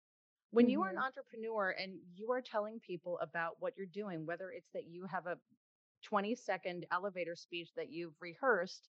When 0.50 0.64
mm-hmm. 0.64 0.70
you 0.70 0.82
are 0.82 0.88
an 0.88 0.96
mm-hmm. 0.96 1.04
entrepreneur 1.04 1.74
and 1.78 1.92
you 2.14 2.30
are 2.32 2.40
telling 2.40 2.80
people 2.80 3.18
about 3.20 3.56
what 3.58 3.74
you're 3.76 3.86
doing, 3.86 4.24
whether 4.24 4.50
it's 4.50 4.70
that 4.72 4.86
you 4.88 5.04
have 5.04 5.26
a 5.26 5.36
20 6.04 6.34
second 6.34 6.86
elevator 6.92 7.34
speech 7.34 7.70
that 7.76 7.90
you've 7.90 8.14
rehearsed 8.20 8.88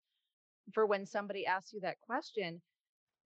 for 0.74 0.86
when 0.86 1.06
somebody 1.06 1.46
asks 1.46 1.74
you 1.74 1.80
that 1.82 2.02
question, 2.02 2.62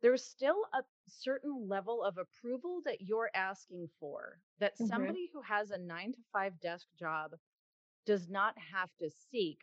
there's 0.02 0.24
still 0.24 0.64
a 0.74 0.82
certain 1.08 1.68
level 1.68 2.04
of 2.04 2.18
approval 2.18 2.82
that 2.86 3.02
you're 3.02 3.32
asking 3.36 3.90
for 4.00 4.40
that 4.60 4.74
mm-hmm. 4.76 4.88
somebody 4.88 5.30
who 5.34 5.42
has 5.42 5.72
a 5.72 5.78
nine 5.78 6.12
to 6.14 6.20
five 6.32 6.54
desk 6.62 6.88
job 6.98 7.32
does 8.06 8.30
not 8.30 8.54
have 8.74 8.90
to 9.00 9.10
seek 9.32 9.60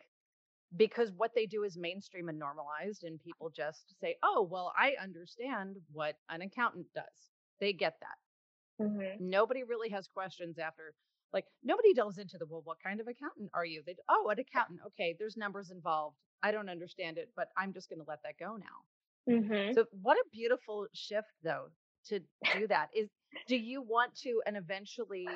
because 0.75 1.11
what 1.13 1.31
they 1.33 1.45
do 1.45 1.63
is 1.63 1.77
mainstream 1.77 2.29
and 2.29 2.37
normalized 2.37 3.03
and 3.03 3.21
people 3.21 3.49
just 3.49 3.95
say 4.01 4.15
oh 4.21 4.47
well 4.51 4.73
i 4.77 4.93
understand 5.01 5.77
what 5.91 6.15
an 6.29 6.41
accountant 6.41 6.85
does 6.93 7.31
they 7.59 7.71
get 7.71 7.95
that 8.01 8.83
mm-hmm. 8.85 9.29
nobody 9.29 9.63
really 9.63 9.89
has 9.89 10.07
questions 10.07 10.59
after 10.59 10.93
like 11.33 11.45
nobody 11.63 11.93
delves 11.93 12.17
into 12.17 12.37
the 12.37 12.45
well, 12.45 12.61
what 12.63 12.81
kind 12.83 12.99
of 12.99 13.07
accountant 13.07 13.49
are 13.53 13.65
you? 13.65 13.83
They 13.85 13.95
oh, 14.09 14.29
an 14.29 14.39
accountant. 14.39 14.79
Okay, 14.87 15.15
there's 15.17 15.37
numbers 15.37 15.71
involved. 15.71 16.17
I 16.43 16.51
don't 16.51 16.69
understand 16.69 17.17
it, 17.17 17.31
but 17.35 17.49
I'm 17.57 17.73
just 17.73 17.89
going 17.89 17.99
to 17.99 18.05
let 18.07 18.19
that 18.23 18.37
go 18.39 18.57
now. 18.57 18.85
Mhm. 19.29 19.73
So 19.75 19.85
what 19.91 20.17
a 20.17 20.23
beautiful 20.31 20.87
shift 20.93 21.27
though 21.43 21.67
to 22.05 22.19
do 22.53 22.67
that. 22.67 22.89
Is 22.95 23.09
do 23.47 23.57
you 23.57 23.81
want 23.81 24.15
to 24.19 24.41
and 24.45 24.55
eventually 24.57 25.27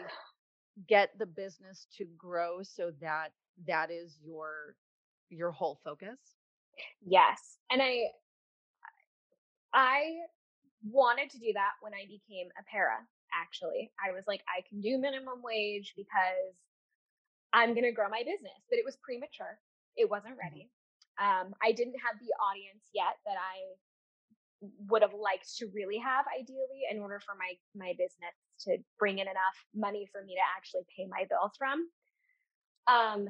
get 0.87 1.09
the 1.17 1.25
business 1.25 1.87
to 1.97 2.05
grow 2.17 2.63
so 2.63 2.91
that 3.01 3.33
that 3.67 3.91
is 3.91 4.17
your 4.23 4.75
your 5.29 5.51
whole 5.51 5.79
focus? 5.83 6.19
Yes. 7.05 7.57
And 7.69 7.81
I 7.81 8.03
I 9.73 10.13
wanted 10.83 11.29
to 11.31 11.39
do 11.39 11.53
that 11.53 11.73
when 11.81 11.93
I 11.93 12.05
became 12.07 12.49
a 12.59 12.63
para, 12.69 13.07
actually. 13.33 13.91
I 14.03 14.11
was 14.11 14.25
like, 14.27 14.43
I 14.47 14.61
can 14.67 14.81
do 14.81 14.97
minimum 14.97 15.41
wage 15.43 15.93
because 15.95 16.55
I'm 17.53 17.73
going 17.73 17.83
to 17.83 17.91
grow 17.91 18.09
my 18.09 18.23
business, 18.23 18.63
but 18.69 18.79
it 18.79 18.85
was 18.85 18.97
premature. 18.97 19.59
It 19.97 20.09
wasn't 20.09 20.37
Mhm. 20.37 20.39
ready. 20.39 20.71
Um, 21.17 21.53
I 21.61 21.71
didn't 21.71 21.99
have 21.99 22.19
the 22.19 22.33
audience 22.39 22.89
yet 22.93 23.19
that 23.25 23.37
I 23.37 23.75
would 24.87 25.01
have 25.01 25.13
liked 25.13 25.57
to 25.57 25.67
really 25.73 25.97
have 25.97 26.25
ideally 26.27 26.83
in 26.89 26.99
order 26.99 27.19
for 27.19 27.35
my 27.35 27.57
my 27.75 27.93
business 27.97 28.35
to 28.59 28.77
bring 28.99 29.19
in 29.19 29.27
enough 29.27 29.65
money 29.73 30.05
for 30.11 30.23
me 30.23 30.35
to 30.35 30.41
actually 30.55 30.85
pay 30.95 31.07
my 31.07 31.25
bills 31.29 31.51
from. 31.57 31.89
Um, 32.87 33.27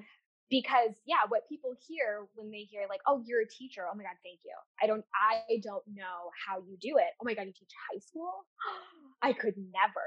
because 0.51 0.91
yeah, 1.07 1.23
what 1.29 1.47
people 1.47 1.73
hear 1.87 2.27
when 2.35 2.51
they 2.51 2.67
hear 2.69 2.83
like, 2.87 2.99
"Oh, 3.07 3.23
you're 3.25 3.41
a 3.41 3.47
teacher." 3.47 3.87
Oh 3.89 3.95
my 3.95 4.03
god, 4.03 4.19
thank 4.21 4.41
you. 4.43 4.53
I 4.83 4.85
don't 4.85 5.03
I 5.15 5.57
don't 5.63 5.87
know 5.87 6.29
how 6.45 6.59
you 6.59 6.77
do 6.79 6.99
it. 6.99 7.15
Oh 7.19 7.25
my 7.25 7.33
god, 7.33 7.47
you 7.47 7.53
teach 7.57 7.71
high 7.89 7.99
school? 7.99 8.45
I 9.23 9.31
could 9.33 9.55
never. 9.57 10.05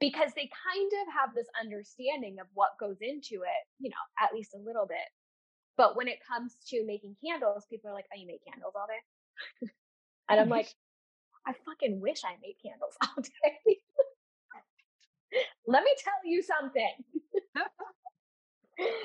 Because 0.00 0.34
they 0.34 0.50
kind 0.52 0.92
of 1.00 1.14
have 1.14 1.34
this 1.34 1.46
understanding 1.58 2.36
of 2.42 2.48
what 2.52 2.76
goes 2.78 2.98
into 3.00 3.46
it, 3.46 3.62
you 3.78 3.88
know, 3.88 4.04
at 4.20 4.34
least 4.34 4.52
a 4.52 4.58
little 4.58 4.84
bit. 4.84 5.08
But 5.78 5.96
when 5.96 6.08
it 6.08 6.18
comes 6.26 6.56
to 6.68 6.84
making 6.84 7.16
candles, 7.24 7.64
people 7.70 7.88
are 7.88 7.94
like, 7.94 8.10
"Oh, 8.12 8.18
you 8.18 8.26
make 8.26 8.44
candles 8.44 8.74
all 8.74 8.90
day?" 8.90 9.70
and 10.28 10.40
I'm 10.40 10.50
like, 10.50 10.74
"I 11.46 11.54
fucking 11.64 12.00
wish 12.00 12.24
I 12.26 12.34
made 12.42 12.58
candles 12.60 12.98
all 13.06 13.22
day." 13.22 13.78
Let 15.66 15.84
me 15.84 15.94
tell 16.02 16.20
you 16.24 16.42
something. 16.42 16.94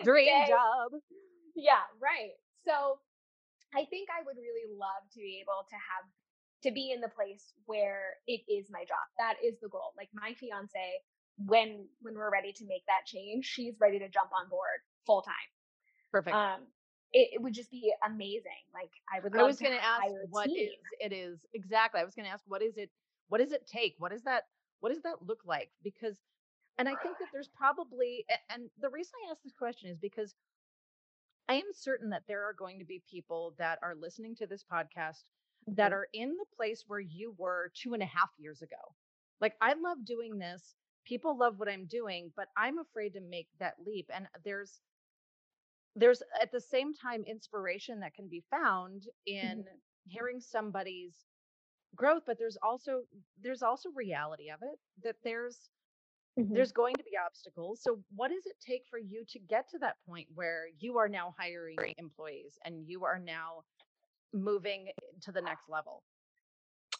Dream 0.03 0.30
Okay? 0.43 0.51
job. 0.51 0.91
Yeah, 1.55 1.84
right. 2.01 2.36
So 2.65 2.99
I 3.74 3.86
think 3.89 4.09
I 4.11 4.24
would 4.26 4.38
really 4.38 4.67
love 4.76 5.03
to 5.13 5.19
be 5.19 5.41
able 5.41 5.65
to 5.69 5.76
have 5.76 6.05
to 6.63 6.72
be 6.72 6.91
in 6.93 7.01
the 7.01 7.09
place 7.09 7.53
where 7.65 8.22
it 8.28 8.41
is 8.47 8.69
my 8.69 8.82
job. 8.82 9.03
That 9.17 9.36
is 9.43 9.59
the 9.61 9.69
goal. 9.69 9.93
Like 9.97 10.09
my 10.13 10.34
fiance, 10.34 11.01
when 11.38 11.88
when 12.01 12.15
we're 12.15 12.32
ready 12.32 12.53
to 12.53 12.65
make 12.67 12.86
that 12.88 13.05
change, 13.05 13.45
she's 13.45 13.76
ready 13.80 13.99
to 13.99 14.09
jump 14.09 14.30
on 14.32 14.49
board 14.49 14.84
full 15.05 15.22
time. 15.22 15.49
Perfect. 16.11 16.36
Um, 16.36 16.67
it, 17.13 17.30
it 17.34 17.41
would 17.41 17.53
just 17.53 17.72
be 17.72 17.91
amazing. 18.05 18.63
Like 18.74 18.91
I 19.11 19.19
would 19.22 19.36
I 19.36 19.43
was 19.43 19.59
going 19.59 19.74
to 19.74 19.84
ask 19.84 20.03
what 20.30 20.45
team. 20.45 20.69
is 20.69 20.72
it 20.99 21.13
is 21.13 21.39
exactly. 21.53 21.99
I 21.99 22.03
was 22.03 22.15
going 22.15 22.26
to 22.26 22.32
ask 22.32 22.43
what 22.47 22.61
is 22.61 22.78
it 22.78 22.89
what 23.30 23.39
does 23.39 23.51
it 23.51 23.67
take? 23.67 23.95
What 23.97 24.11
is 24.11 24.24
that 24.24 24.43
what 24.80 24.93
does 24.93 25.03
that 25.03 25.26
look 25.26 25.39
like? 25.45 25.72
Because 25.84 26.17
and 26.78 26.89
I 26.89 26.95
think 26.95 27.19
that 27.19 27.30
there's 27.32 27.49
probably 27.49 28.26
and 28.49 28.69
the 28.78 28.89
reason 28.89 29.13
I 29.28 29.32
ask 29.32 29.41
this 29.43 29.53
question 29.53 29.89
is 29.89 29.99
because 29.99 30.36
I 31.47 31.55
am 31.55 31.72
certain 31.74 32.09
that 32.09 32.26
there 32.28 32.43
are 32.45 32.53
going 32.53 32.80
to 32.80 32.86
be 32.86 32.99
people 32.99 33.51
that 33.57 33.80
are 33.84 33.95
listening 33.95 34.36
to 34.36 34.47
this 34.47 34.63
podcast 34.63 35.26
that 35.67 35.91
Mhm. 35.91 35.93
are 35.93 36.07
in 36.13 36.36
the 36.38 36.45
place 36.55 36.84
where 36.88 36.99
you 36.99 37.32
were 37.38 37.72
two 37.76 37.93
and 37.93 38.01
a 38.01 38.07
half 38.07 38.32
years 38.38 38.61
ago. 38.61 38.95
Like, 39.39 39.55
I 39.61 39.74
love 39.74 40.03
doing 40.05 40.38
this. 40.39 40.76
People 41.05 41.38
love 41.38 41.59
what 41.59 41.69
I'm 41.69 41.86
doing, 41.88 42.34
but 42.36 42.49
I'm 42.57 42.80
afraid 42.80 43.13
to 43.13 43.22
make 43.22 43.49
that 43.59 43.76
leap. 43.86 44.09
And 44.13 44.28
there's, 44.43 44.82
there's 45.95 46.22
at 46.41 46.51
the 46.51 46.59
same 46.61 46.93
time 46.93 47.24
inspiration 47.26 47.99
that 47.99 48.13
can 48.13 48.28
be 48.28 48.43
found 48.49 49.07
in 49.26 49.65
Mhm. 49.65 49.82
hearing 50.05 50.39
somebody's 50.39 51.28
growth, 51.95 52.24
but 52.26 52.38
there's 52.38 52.57
also, 52.61 53.03
there's 53.39 53.63
also 53.63 53.89
reality 53.91 54.49
of 54.49 54.59
it 54.63 54.80
that 55.03 55.17
there's, 55.24 55.69
Mhm. 56.38 56.55
there's 56.55 56.71
going 56.71 56.97
to 56.97 57.03
be 57.03 57.17
obstacles. 57.17 57.82
So, 57.84 58.03
what 58.15 58.29
does 58.29 58.45
it 58.45 58.59
take 58.59 58.84
for 58.89 58.99
you 58.99 59.25
to 59.29 59.39
get 59.39 59.69
to 59.69 59.79
that 59.79 59.97
point 60.05 60.29
where 60.34 60.67
you 60.79 60.97
are 60.97 61.09
now 61.09 61.36
hiring 61.39 61.93
employees 61.97 62.59
and 62.65 62.88
you 62.88 63.05
are 63.05 63.19
now 63.19 63.63
moving 64.34 64.91
to 65.21 65.32
the 65.32 65.41
next 65.41 65.69
level? 65.69 66.03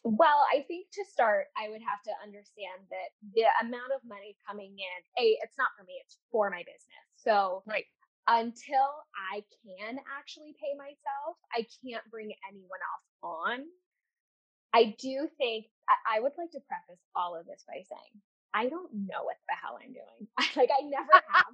Well, 0.04 0.44
I 0.52 0.62
think 0.66 0.88
to 0.92 1.04
start, 1.04 1.46
I 1.56 1.68
would 1.68 1.82
have 1.82 2.02
to 2.04 2.12
understand 2.22 2.88
that 2.90 3.10
the 3.34 3.46
amount 3.60 3.92
of 3.92 4.02
money 4.04 4.36
coming 4.46 4.76
in, 4.78 5.22
A, 5.24 5.38
it's 5.42 5.56
not 5.56 5.70
for 5.78 5.84
me, 5.84 6.00
it's 6.04 6.18
for 6.30 6.50
my 6.50 6.58
business. 6.64 7.06
So 7.14 7.64
Right. 7.64 7.86
until 8.26 9.04
I 9.32 9.44
can 9.64 10.00
actually 10.18 10.54
pay 10.60 10.74
myself, 10.76 11.38
I 11.52 11.66
can't 11.84 12.08
bring 12.10 12.32
anyone 12.48 12.80
else 12.94 13.08
on. 13.22 13.66
I 14.72 14.96
do 14.98 15.28
think 15.38 15.66
I 16.06 16.20
would 16.20 16.32
like 16.38 16.50
to 16.52 16.60
preface 16.60 17.02
all 17.14 17.36
of 17.36 17.46
this 17.46 17.64
by 17.66 17.82
saying 17.82 18.22
I 18.54 18.68
don't 18.68 18.92
know 18.92 19.24
what 19.24 19.36
the 19.48 19.54
hell 19.60 19.78
I'm 19.82 19.92
doing. 19.92 20.28
like 20.56 20.70
I 20.70 20.82
never 20.84 21.12
have. 21.28 21.44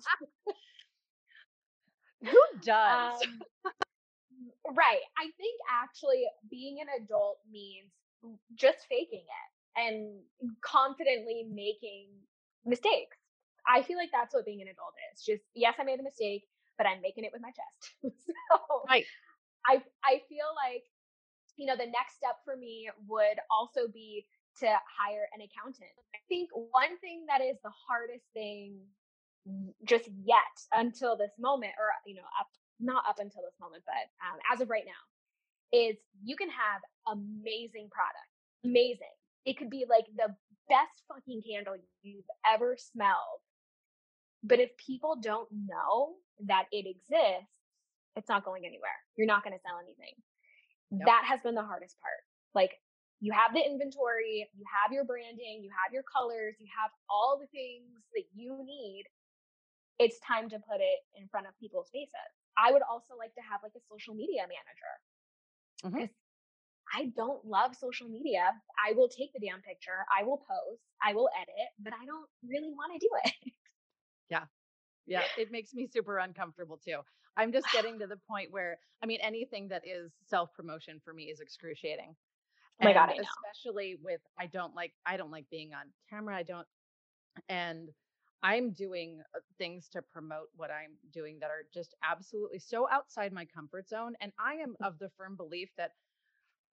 Who 2.32 2.42
does? 2.62 3.22
um, 3.22 3.40
right. 4.74 5.00
I 5.16 5.30
think 5.36 5.60
actually 5.70 6.24
being 6.50 6.78
an 6.80 6.88
adult 7.02 7.38
means 7.50 7.92
just 8.54 8.86
faking 8.88 9.22
it 9.22 9.48
and 9.78 10.20
confidently 10.60 11.46
making 11.48 12.08
mistakes. 12.66 13.16
I 13.66 13.82
feel 13.82 13.98
like 13.98 14.10
that's 14.12 14.34
what 14.34 14.44
being 14.44 14.62
an 14.62 14.68
adult 14.68 14.94
is. 15.12 15.22
Just 15.22 15.42
yes, 15.54 15.74
I 15.78 15.84
made 15.84 16.00
a 16.00 16.02
mistake, 16.02 16.44
but 16.76 16.86
I'm 16.86 17.00
making 17.02 17.24
it 17.24 17.30
with 17.32 17.42
my 17.42 17.50
chest. 17.50 17.94
so 18.02 18.82
right. 18.88 19.04
I 19.66 19.82
I 20.02 20.22
feel 20.28 20.48
like 20.56 20.84
you 21.56 21.66
know 21.66 21.76
the 21.76 21.86
next 21.86 22.16
step 22.16 22.38
for 22.44 22.56
me 22.56 22.88
would 23.06 23.38
also 23.50 23.86
be 23.92 24.26
to 24.60 24.68
hire 24.86 25.28
an 25.34 25.40
accountant. 25.40 25.94
I 26.14 26.18
think 26.28 26.50
one 26.52 26.98
thing 27.00 27.24
that 27.28 27.40
is 27.40 27.56
the 27.62 27.72
hardest 27.88 28.24
thing 28.34 28.78
just 29.84 30.08
yet 30.24 30.54
until 30.72 31.16
this 31.16 31.32
moment 31.38 31.72
or 31.78 31.88
you 32.04 32.14
know 32.14 32.28
up 32.38 32.48
not 32.80 33.02
up 33.08 33.16
until 33.16 33.40
this 33.40 33.56
moment 33.58 33.82
but 33.86 34.04
um, 34.20 34.36
as 34.52 34.60
of 34.60 34.68
right 34.68 34.84
now 34.84 35.02
is 35.72 35.96
you 36.22 36.36
can 36.36 36.50
have 36.50 36.84
amazing 37.08 37.88
product 37.88 38.28
amazing. 38.64 39.14
It 39.44 39.56
could 39.56 39.70
be 39.70 39.86
like 39.88 40.04
the 40.16 40.34
best 40.68 41.02
fucking 41.08 41.42
candle 41.48 41.76
you've 42.02 42.24
ever 42.46 42.76
smelled. 42.76 43.40
But 44.42 44.60
if 44.60 44.70
people 44.76 45.16
don't 45.20 45.48
know 45.50 46.14
that 46.46 46.66
it 46.70 46.86
exists 46.86 47.50
it's 48.16 48.28
not 48.28 48.44
going 48.44 48.66
anywhere. 48.66 48.98
You're 49.16 49.28
not 49.28 49.44
going 49.44 49.54
to 49.54 49.62
sell 49.62 49.78
anything. 49.78 50.10
Yep. 50.90 51.06
that 51.06 51.22
has 51.28 51.38
been 51.44 51.54
the 51.54 51.62
hardest 51.62 51.94
part. 52.00 52.18
Like 52.54 52.72
you 53.20 53.32
have 53.32 53.52
the 53.54 53.60
inventory 53.64 54.48
you 54.54 54.64
have 54.68 54.92
your 54.92 55.04
branding 55.04 55.60
you 55.62 55.70
have 55.70 55.92
your 55.92 56.04
colors 56.04 56.56
you 56.58 56.66
have 56.70 56.90
all 57.10 57.38
the 57.40 57.46
things 57.48 58.02
that 58.14 58.24
you 58.34 58.58
need 58.64 59.04
it's 59.98 60.18
time 60.20 60.48
to 60.48 60.58
put 60.58 60.80
it 60.80 61.00
in 61.14 61.28
front 61.28 61.46
of 61.46 61.52
people's 61.58 61.90
faces 61.92 62.30
i 62.58 62.72
would 62.72 62.82
also 62.90 63.14
like 63.18 63.34
to 63.34 63.42
have 63.42 63.60
like 63.62 63.74
a 63.76 63.84
social 63.90 64.14
media 64.14 64.42
manager 64.42 64.94
Mhm. 65.84 66.08
because 66.08 66.14
I 66.94 67.12
don't 67.16 67.44
love 67.44 67.76
social 67.76 68.08
media. 68.08 68.52
I 68.82 68.92
will 68.94 69.08
take 69.08 69.32
the 69.34 69.40
damn 69.40 69.62
picture, 69.62 70.06
I 70.16 70.24
will 70.24 70.38
post, 70.38 70.82
I 71.02 71.14
will 71.14 71.28
edit, 71.40 71.68
but 71.78 71.92
I 71.92 72.06
don't 72.06 72.28
really 72.42 72.70
want 72.72 72.92
to 72.94 72.98
do 72.98 73.10
it. 73.24 73.52
Yeah. 74.30 74.46
Yeah, 75.06 75.24
it 75.36 75.50
makes 75.50 75.74
me 75.74 75.86
super 75.86 76.18
uncomfortable 76.18 76.78
too. 76.78 77.00
I'm 77.36 77.52
just 77.52 77.70
getting 77.72 77.98
to 78.00 78.06
the 78.06 78.16
point 78.16 78.52
where, 78.52 78.78
I 79.02 79.06
mean, 79.06 79.20
anything 79.22 79.68
that 79.68 79.86
is 79.86 80.12
self 80.26 80.52
promotion 80.54 81.00
for 81.04 81.12
me 81.14 81.24
is 81.30 81.40
excruciating. 81.40 82.16
Oh 82.80 82.84
my 82.84 82.92
God, 82.92 83.08
And 83.08 83.10
I 83.10 83.18
know. 83.18 83.28
especially 83.52 83.96
with, 83.96 84.20
I 84.38 84.46
don't 84.46 84.74
like, 84.74 84.94
I 85.06 85.16
don't 85.16 85.30
like 85.32 85.50
being 85.50 85.74
on 85.74 85.92
camera. 86.08 86.36
I 86.36 86.42
don't, 86.44 86.66
and 87.48 87.90
I'm 88.42 88.72
doing 88.72 89.22
uh, 89.36 89.40
things 89.58 89.88
to 89.90 90.02
promote 90.02 90.48
what 90.56 90.70
I'm 90.70 90.96
doing 91.12 91.40
that 91.40 91.50
are 91.50 91.64
just 91.72 91.94
absolutely 92.02 92.60
so 92.60 92.88
outside 92.90 93.32
my 93.32 93.46
comfort 93.46 93.88
zone. 93.88 94.16
And 94.20 94.32
I 94.38 94.54
am 94.56 94.76
of 94.82 94.98
the 94.98 95.10
firm 95.10 95.36
belief 95.36 95.70
that 95.76 95.92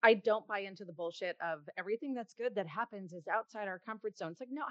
I 0.02 0.14
don't 0.14 0.46
buy 0.46 0.60
into 0.60 0.84
the 0.84 0.92
bullshit 0.92 1.36
of 1.40 1.68
everything 1.78 2.14
that's 2.14 2.34
good 2.34 2.54
that 2.56 2.68
happens 2.68 3.12
is 3.12 3.28
outside 3.28 3.68
our 3.68 3.78
comfort 3.80 4.16
zone. 4.18 4.32
It's 4.32 4.40
like, 4.40 4.50
no, 4.52 4.64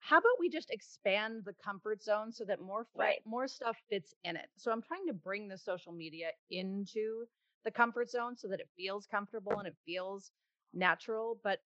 how 0.00 0.18
about 0.18 0.38
we 0.38 0.48
just 0.48 0.70
expand 0.70 1.44
the 1.44 1.54
comfort 1.54 2.02
zone 2.02 2.32
so 2.32 2.44
that 2.44 2.60
more 2.60 2.88
Right. 2.94 3.22
more 3.24 3.48
stuff 3.48 3.78
fits 3.88 4.14
in 4.24 4.36
it. 4.36 4.48
So 4.58 4.72
I'm 4.72 4.82
trying 4.82 5.06
to 5.06 5.12
bring 5.14 5.48
the 5.48 5.58
social 5.58 5.92
media 5.92 6.32
into 6.50 7.26
the 7.64 7.70
comfort 7.70 8.10
zone 8.10 8.36
so 8.36 8.48
that 8.48 8.60
it 8.60 8.70
feels 8.76 9.06
comfortable 9.06 9.58
and 9.58 9.68
it 9.68 9.76
feels 9.86 10.32
natural. 10.72 11.40
But 11.42 11.60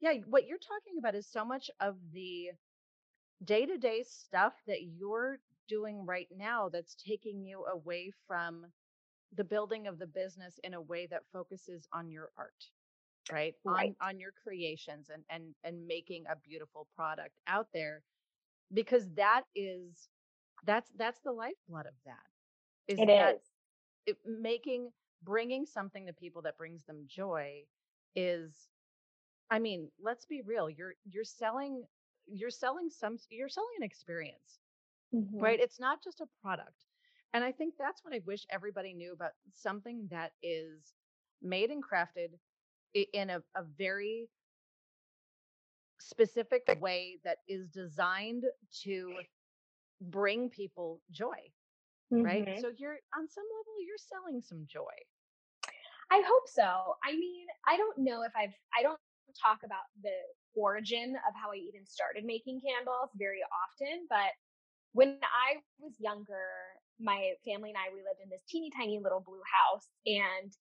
yeah, 0.00 0.14
what 0.26 0.46
you're 0.46 0.58
talking 0.58 0.98
about 0.98 1.14
is 1.14 1.26
so 1.30 1.44
much 1.44 1.70
of 1.80 1.96
the 2.12 2.50
day-to-day 3.44 4.02
stuff 4.04 4.54
that 4.66 4.82
you're 4.82 5.38
doing 5.68 6.04
right 6.06 6.28
now 6.36 6.68
that's 6.68 6.94
taking 6.94 7.42
you 7.44 7.64
away 7.66 8.10
from 8.26 8.66
the 9.32 9.44
building 9.44 9.86
of 9.86 9.98
the 9.98 10.06
business 10.06 10.58
in 10.64 10.74
a 10.74 10.80
way 10.80 11.06
that 11.06 11.22
focuses 11.32 11.88
on 11.92 12.10
your 12.10 12.30
art 12.36 12.70
right 13.30 13.54
Right. 13.64 13.94
on 13.96 13.96
on 14.00 14.18
your 14.20 14.32
creations 14.32 15.08
and 15.10 15.24
and 15.30 15.54
and 15.64 15.86
making 15.86 16.24
a 16.28 16.36
beautiful 16.36 16.88
product 16.94 17.38
out 17.46 17.68
there 17.72 18.02
because 18.72 19.10
that 19.14 19.44
is 19.54 20.08
that's 20.64 20.90
that's 20.96 21.20
the 21.20 21.32
lifeblood 21.32 21.86
of 21.86 21.94
that 22.04 22.26
is 22.88 23.04
It 23.04 23.08
that 23.16 23.36
is. 23.36 23.52
it, 24.06 24.18
making 24.26 24.90
bringing 25.24 25.66
something 25.66 26.06
to 26.06 26.12
people 26.12 26.42
that 26.42 26.58
brings 26.58 26.84
them 26.84 27.06
joy 27.08 27.66
is 28.16 28.70
I 29.50 29.58
mean, 29.60 29.90
let's 30.00 30.26
be 30.26 30.42
real. 30.42 30.70
You're 30.70 30.94
you're 31.04 31.24
selling 31.24 31.86
you're 32.26 32.50
selling 32.50 32.90
some 32.90 33.18
you're 33.30 33.48
selling 33.48 33.74
an 33.78 33.84
experience, 33.84 34.60
Mhm. 35.12 35.40
right? 35.40 35.60
It's 35.60 35.80
not 35.80 36.02
just 36.02 36.20
a 36.20 36.28
product. 36.42 36.86
And 37.34 37.44
I 37.44 37.52
think 37.52 37.76
that's 37.78 38.04
what 38.04 38.14
I 38.14 38.20
wish 38.20 38.46
everybody 38.50 38.94
knew 38.94 39.12
about 39.12 39.32
something 39.52 40.08
that 40.10 40.34
is 40.42 40.94
made 41.42 41.70
and 41.70 41.84
crafted 41.84 42.40
in 42.94 43.30
a, 43.30 43.44
a 43.54 43.64
very 43.64 44.30
specific 46.00 46.64
way 46.70 47.20
that 47.24 47.38
is 47.48 47.68
designed 47.68 48.44
to 48.82 49.24
bring 50.00 50.50
people 50.50 51.02
joy, 51.10 51.52
right? 52.18 52.46
Mhm. 52.46 52.54
So 52.54 52.70
you're 52.76 53.00
on 53.16 53.28
some 53.28 53.44
level, 53.58 53.82
you're 53.82 53.98
selling 53.98 54.40
some 54.42 54.66
joy. 54.66 54.94
I 56.10 56.22
hope 56.26 56.48
so. 56.48 56.96
I 57.02 57.12
mean, 57.12 57.46
I 57.66 57.76
don't 57.76 57.98
know 57.98 58.22
if 58.22 58.32
I've 58.36 58.54
I 58.76 58.82
don't 58.82 58.98
talk 59.40 59.60
about 59.64 59.88
the 60.02 60.14
origin 60.54 61.16
of 61.26 61.34
how 61.34 61.50
I 61.50 61.56
even 61.56 61.86
started 61.86 62.24
making 62.24 62.60
candles 62.60 63.10
very 63.16 63.40
often, 63.50 64.06
but 64.08 64.30
when 64.92 65.18
I 65.22 65.58
was 65.80 65.94
younger, 65.98 66.78
my 67.00 67.32
family 67.44 67.70
and 67.70 67.78
I 67.78 67.90
we 67.92 68.02
lived 68.06 68.22
in 68.22 68.30
this 68.30 68.44
teeny 68.48 68.70
tiny 68.70 69.00
little 69.02 69.20
blue 69.20 69.42
house 69.42 69.88
and 70.06 70.52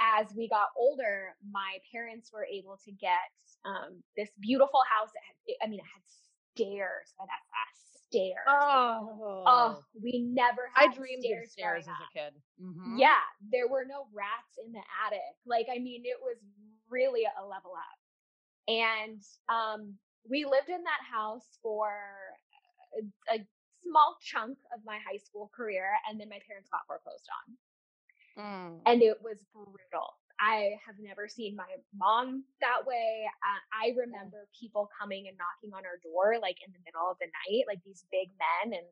as 0.00 0.26
we 0.34 0.48
got 0.48 0.74
older, 0.76 1.36
my 1.46 1.78
parents 1.92 2.32
were 2.32 2.46
able 2.46 2.78
to 2.84 2.90
get 2.90 3.30
um, 3.64 4.02
this 4.16 4.30
beautiful 4.40 4.80
house 4.90 5.10
had, 5.14 5.54
I 5.62 5.70
mean, 5.70 5.78
it 5.78 5.86
had 5.86 6.02
stairs, 6.56 7.14
that's 7.20 7.50
stairs. 8.12 8.46
Oh, 8.48 9.44
Oh, 9.46 9.84
we 10.02 10.20
never 10.20 10.70
I 10.76 10.86
dreamed 10.94 11.24
stairs 11.24 11.48
of 11.48 11.52
stairs 11.52 11.88
as 11.88 11.94
a 12.00 12.12
kid. 12.12 12.42
Mhm. 12.60 12.98
Yeah, 12.98 13.20
there 13.50 13.68
were 13.68 13.84
no 13.84 14.06
rats 14.12 14.58
in 14.64 14.72
the 14.72 14.82
attic. 15.06 15.36
Like, 15.46 15.66
I 15.72 15.78
mean, 15.78 16.02
it 16.04 16.18
was 16.20 16.36
really 16.88 17.24
a 17.24 17.44
level 17.46 17.72
up. 17.74 17.98
And 18.68 19.22
um, 19.48 19.98
we 20.28 20.44
lived 20.44 20.68
in 20.68 20.82
that 20.84 21.02
house 21.10 21.58
for 21.62 21.90
a, 22.98 23.34
a 23.34 23.46
small 23.82 24.16
chunk 24.22 24.58
of 24.74 24.84
my 24.84 24.98
high 24.98 25.18
school 25.18 25.50
career, 25.54 25.90
and 26.08 26.20
then 26.20 26.28
my 26.28 26.38
parents 26.46 26.68
got 26.70 26.86
foreclosed 26.86 27.28
on. 27.48 27.56
Mm. 28.38 28.80
And 28.86 29.02
it 29.02 29.18
was 29.22 29.44
brutal. 29.52 30.14
I 30.42 30.74
have 30.82 30.98
never 30.98 31.28
seen 31.28 31.54
my 31.54 31.70
mom 31.94 32.42
that 32.60 32.82
way. 32.82 33.30
Uh, 33.30 33.62
I 33.70 33.94
remember 33.94 34.50
people 34.58 34.90
coming 34.90 35.30
and 35.30 35.38
knocking 35.38 35.70
on 35.70 35.86
our 35.86 36.02
door, 36.02 36.42
like 36.42 36.58
in 36.66 36.74
the 36.74 36.82
middle 36.82 37.06
of 37.06 37.16
the 37.22 37.30
night, 37.30 37.70
like 37.70 37.78
these 37.86 38.02
big 38.10 38.34
men, 38.34 38.74
and 38.74 38.86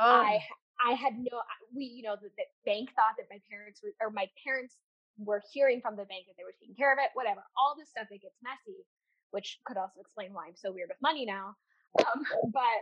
Oh, 0.00 0.22
I 0.22 0.42
I 0.80 0.92
had 0.92 1.18
no 1.18 1.42
we 1.74 1.84
you 1.84 2.02
know 2.02 2.14
the, 2.14 2.30
the 2.38 2.44
bank 2.64 2.90
thought 2.94 3.18
that 3.18 3.26
my 3.30 3.40
parents 3.50 3.80
were 3.82 3.90
or 4.00 4.10
my 4.10 4.28
parents 4.44 4.76
were 5.18 5.42
hearing 5.52 5.80
from 5.80 5.96
the 5.96 6.04
bank 6.06 6.26
that 6.26 6.34
they 6.38 6.44
were 6.44 6.54
taking 6.60 6.76
care 6.76 6.92
of 6.92 6.98
it 7.02 7.10
whatever 7.14 7.42
all 7.58 7.74
this 7.76 7.90
stuff 7.90 8.06
that 8.10 8.22
gets 8.22 8.38
messy 8.42 8.86
which 9.32 9.58
could 9.66 9.76
also 9.76 10.00
explain 10.00 10.32
why 10.32 10.46
I'm 10.46 10.56
so 10.56 10.70
weird 10.70 10.88
with 10.88 11.02
money 11.02 11.26
now 11.26 11.56
um, 11.98 12.22
but 12.54 12.80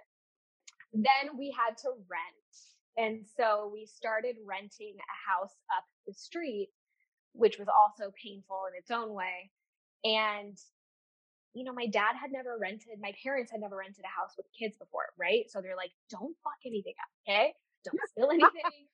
then 0.92 1.38
we 1.38 1.50
had 1.56 1.78
to 1.78 1.96
rent 2.04 2.52
and 2.98 3.24
so 3.24 3.70
we 3.72 3.86
started 3.86 4.36
renting 4.44 4.96
a 5.00 5.16
house 5.24 5.56
up 5.72 5.84
the 6.06 6.12
street 6.12 6.68
which 7.36 7.58
was 7.58 7.68
also 7.68 8.12
painful 8.22 8.62
in 8.70 8.78
its 8.78 8.90
own 8.90 9.12
way 9.14 9.50
and 10.04 10.58
you 11.56 11.64
know, 11.64 11.72
my 11.72 11.88
dad 11.88 12.12
had 12.20 12.30
never 12.30 12.60
rented, 12.60 13.00
my 13.00 13.16
parents 13.24 13.48
had 13.50 13.64
never 13.64 13.80
rented 13.80 14.04
a 14.04 14.12
house 14.12 14.36
with 14.36 14.44
kids 14.52 14.76
before, 14.76 15.08
right? 15.16 15.48
So 15.48 15.64
they're 15.64 15.78
like, 15.78 15.90
don't 16.12 16.36
fuck 16.44 16.60
anything 16.68 16.92
up, 17.00 17.08
okay? 17.24 17.56
Don't 17.80 17.96
spill 18.12 18.28
anything. 18.36 18.84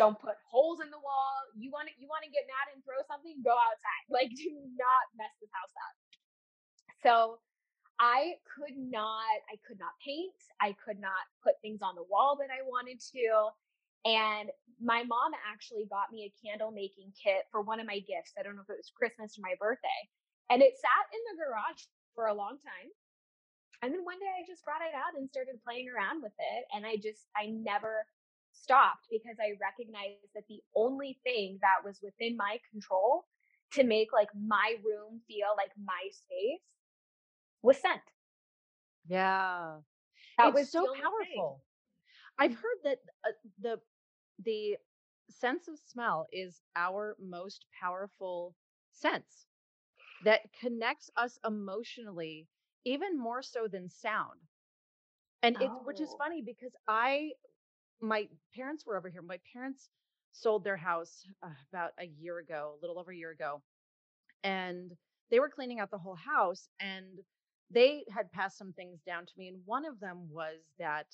don't 0.00 0.16
put 0.16 0.40
holes 0.48 0.80
in 0.80 0.88
the 0.88 0.96
wall. 0.96 1.36
You 1.52 1.68
want 1.68 1.92
to 1.92 1.94
you 2.00 2.08
want 2.08 2.24
to 2.24 2.32
get 2.32 2.48
mad 2.48 2.72
and 2.72 2.80
throw 2.88 3.04
something? 3.04 3.36
Go 3.44 3.52
outside. 3.52 4.04
Like, 4.08 4.32
do 4.32 4.48
not 4.80 5.04
mess 5.20 5.34
this 5.44 5.52
house 5.52 5.74
up. 5.76 5.94
So 7.04 7.38
I 8.00 8.40
could 8.48 8.76
not, 8.76 9.36
I 9.52 9.56
could 9.68 9.78
not 9.78 9.92
paint. 10.00 10.36
I 10.60 10.72
could 10.80 11.00
not 11.00 11.20
put 11.44 11.60
things 11.60 11.80
on 11.84 11.96
the 11.96 12.04
wall 12.08 12.36
that 12.40 12.48
I 12.48 12.64
wanted 12.64 13.00
to. 13.12 13.52
And 14.06 14.50
my 14.80 15.02
mom 15.02 15.34
actually 15.50 15.86
got 15.90 16.12
me 16.14 16.30
a 16.30 16.34
candle 16.46 16.70
making 16.70 17.12
kit 17.18 17.44
for 17.50 17.62
one 17.62 17.80
of 17.80 17.86
my 17.90 17.98
gifts. 17.98 18.38
I 18.38 18.44
don't 18.44 18.54
know 18.54 18.62
if 18.62 18.70
it 18.70 18.78
was 18.78 18.92
Christmas 18.94 19.36
or 19.38 19.42
my 19.42 19.56
birthday. 19.58 20.00
And 20.50 20.62
it 20.62 20.78
sat 20.78 21.06
in 21.10 21.22
the 21.34 21.42
garage 21.42 21.82
for 22.14 22.26
a 22.28 22.34
long 22.34 22.58
time. 22.62 22.90
And 23.82 23.92
then 23.92 24.04
one 24.04 24.20
day 24.20 24.30
I 24.30 24.46
just 24.46 24.64
brought 24.64 24.82
it 24.82 24.94
out 24.94 25.18
and 25.18 25.28
started 25.28 25.58
playing 25.64 25.88
around 25.90 26.22
with 26.22 26.34
it. 26.38 26.64
And 26.72 26.86
I 26.86 26.96
just, 26.96 27.26
I 27.36 27.48
never 27.50 28.06
stopped 28.52 29.06
because 29.10 29.36
I 29.42 29.58
recognized 29.60 30.30
that 30.34 30.46
the 30.48 30.62
only 30.74 31.18
thing 31.24 31.58
that 31.62 31.84
was 31.84 32.00
within 32.02 32.36
my 32.36 32.58
control 32.70 33.26
to 33.72 33.84
make 33.84 34.12
like 34.12 34.30
my 34.34 34.76
room 34.84 35.20
feel 35.28 35.52
like 35.56 35.72
my 35.82 36.08
space 36.12 36.62
was 37.62 37.78
scent. 37.80 38.02
yeah. 39.08 39.78
That 40.38 40.54
it's 40.54 40.54
was 40.54 40.70
so 40.70 40.80
only 40.80 40.98
thing. 41.00 41.02
powerful. 41.02 41.64
I've 42.38 42.54
heard 42.54 42.78
that 42.84 42.98
uh, 43.26 43.32
the 43.60 43.80
the 44.38 44.76
sense 45.30 45.68
of 45.68 45.78
smell 45.78 46.26
is 46.32 46.62
our 46.76 47.16
most 47.18 47.66
powerful 47.80 48.54
sense 48.90 49.46
that 50.20 50.52
connects 50.52 51.10
us 51.16 51.38
emotionally 51.44 52.48
even 52.84 53.18
more 53.18 53.42
so 53.42 53.66
than 53.68 53.88
sound. 53.88 54.40
And 55.42 55.56
it's 55.60 55.78
which 55.84 56.00
is 56.00 56.12
Oh. 56.12 56.18
funny 56.18 56.42
because 56.42 56.74
I 56.88 57.32
my 58.00 58.28
parents 58.54 58.86
were 58.86 58.96
over 58.96 59.08
here. 59.08 59.22
My 59.22 59.38
parents 59.52 59.88
sold 60.32 60.64
their 60.64 60.76
house 60.76 61.24
uh, 61.42 61.50
about 61.70 61.92
a 61.98 62.04
year 62.06 62.38
ago, 62.38 62.76
a 62.76 62.80
little 62.80 62.98
over 62.98 63.10
a 63.12 63.16
year 63.16 63.30
ago, 63.30 63.62
and 64.44 64.92
they 65.30 65.38
were 65.40 65.50
cleaning 65.50 65.80
out 65.80 65.90
the 65.90 65.98
whole 65.98 66.16
house 66.16 66.68
and 66.80 67.20
they 67.70 68.04
had 68.10 68.30
passed 68.32 68.58
some 68.58 68.72
things 68.72 69.00
down 69.02 69.26
to 69.26 69.32
me 69.38 69.48
and 69.48 69.64
one 69.66 69.84
of 69.84 69.98
them 70.00 70.28
was 70.30 70.58
that 70.78 71.06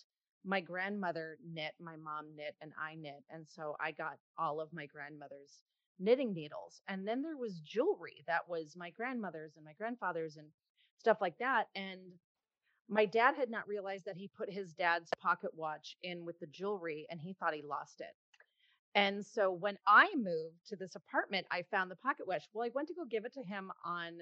my 0.44 0.60
grandmother 0.60 1.38
knit 1.52 1.72
my 1.80 1.96
mom 1.96 2.26
knit 2.36 2.54
and 2.62 2.72
i 2.80 2.94
knit 2.94 3.24
and 3.30 3.46
so 3.48 3.76
i 3.80 3.90
got 3.92 4.18
all 4.38 4.60
of 4.60 4.72
my 4.72 4.86
grandmother's 4.86 5.62
knitting 6.00 6.32
needles 6.34 6.82
and 6.88 7.06
then 7.06 7.22
there 7.22 7.36
was 7.36 7.60
jewelry 7.60 8.24
that 8.26 8.48
was 8.48 8.74
my 8.76 8.90
grandmother's 8.90 9.52
and 9.56 9.64
my 9.64 9.74
grandfather's 9.74 10.36
and 10.36 10.48
stuff 10.98 11.18
like 11.20 11.38
that 11.38 11.68
and 11.76 12.00
my 12.88 13.06
dad 13.06 13.34
had 13.36 13.50
not 13.50 13.68
realized 13.68 14.04
that 14.06 14.16
he 14.16 14.28
put 14.28 14.52
his 14.52 14.72
dad's 14.74 15.10
pocket 15.22 15.50
watch 15.54 15.96
in 16.02 16.24
with 16.24 16.38
the 16.40 16.46
jewelry 16.48 17.06
and 17.10 17.20
he 17.20 17.34
thought 17.34 17.54
he 17.54 17.62
lost 17.62 18.00
it 18.00 18.14
and 18.94 19.24
so 19.24 19.52
when 19.52 19.78
I 19.86 20.10
moved 20.16 20.66
to 20.68 20.76
this 20.76 20.96
apartment, 20.96 21.46
I 21.50 21.64
found 21.70 21.90
the 21.90 21.96
pocket 21.96 22.28
watch. 22.28 22.44
Well, 22.54 22.66
I 22.66 22.72
went 22.74 22.88
to 22.88 22.94
go 22.94 23.06
give 23.06 23.24
it 23.24 23.34
to 23.34 23.42
him 23.42 23.72
on 23.84 24.20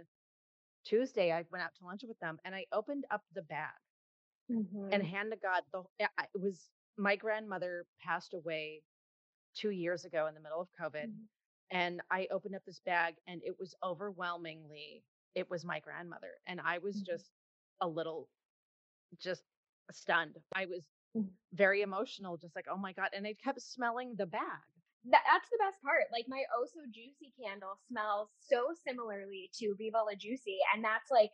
Tuesday. 0.84 1.32
I 1.32 1.44
went 1.50 1.64
out 1.64 1.74
to 1.80 1.86
lunch 1.86 2.02
with 2.06 2.18
them 2.20 2.38
and 2.44 2.54
I 2.54 2.66
opened 2.72 3.04
up 3.10 3.22
the 3.34 3.42
bag 3.42 3.70
and 4.90 5.02
Mhm. 5.02 5.04
hand 5.04 5.32
to 5.32 5.38
God, 5.38 5.64
the 5.72 5.84
it 6.00 6.40
was 6.40 6.70
my 6.98 7.16
grandmother 7.16 7.86
passed 8.00 8.34
away 8.34 8.82
two 9.54 9.70
years 9.70 10.04
ago 10.04 10.26
in 10.28 10.34
the 10.34 10.40
middle 10.40 10.60
of 10.60 10.68
COVID. 10.80 11.06
Mhm. 11.06 11.28
And 11.70 12.02
I 12.10 12.28
opened 12.30 12.56
up 12.56 12.64
this 12.66 12.80
bag 12.80 13.16
and 13.26 13.42
it 13.44 13.58
was 13.58 13.74
overwhelmingly, 13.84 15.04
it 15.34 15.50
was 15.50 15.64
my 15.64 15.80
grandmother. 15.80 16.40
And 16.46 16.60
I 16.60 16.78
was 16.78 17.00
Mhm. 17.00 17.02
just 17.02 17.32
a 17.80 17.88
little, 17.88 18.28
just 19.18 19.44
stunned. 19.92 20.36
I 20.54 20.66
was 20.66 20.86
Mhm. 21.14 21.30
very 21.52 21.82
emotional, 21.82 22.36
just 22.38 22.56
like, 22.56 22.66
oh 22.70 22.78
my 22.78 22.92
God. 22.92 23.10
And 23.14 23.26
I 23.26 23.34
kept 23.34 23.60
smelling 23.62 24.16
the 24.16 24.26
bag. 24.26 24.62
That, 25.04 25.22
that's 25.26 25.48
the 25.50 25.58
best 25.58 25.80
part. 25.82 26.04
Like 26.12 26.26
my 26.28 26.44
Oh 26.54 26.66
So 26.66 26.80
Juicy 26.90 27.32
candle 27.42 27.76
smells 27.88 28.28
so 28.38 28.74
similarly 28.86 29.50
to 29.54 29.74
Viva 29.78 29.98
La 29.98 30.14
Juicy. 30.18 30.58
And 30.74 30.84
that's 30.84 31.10
like, 31.10 31.30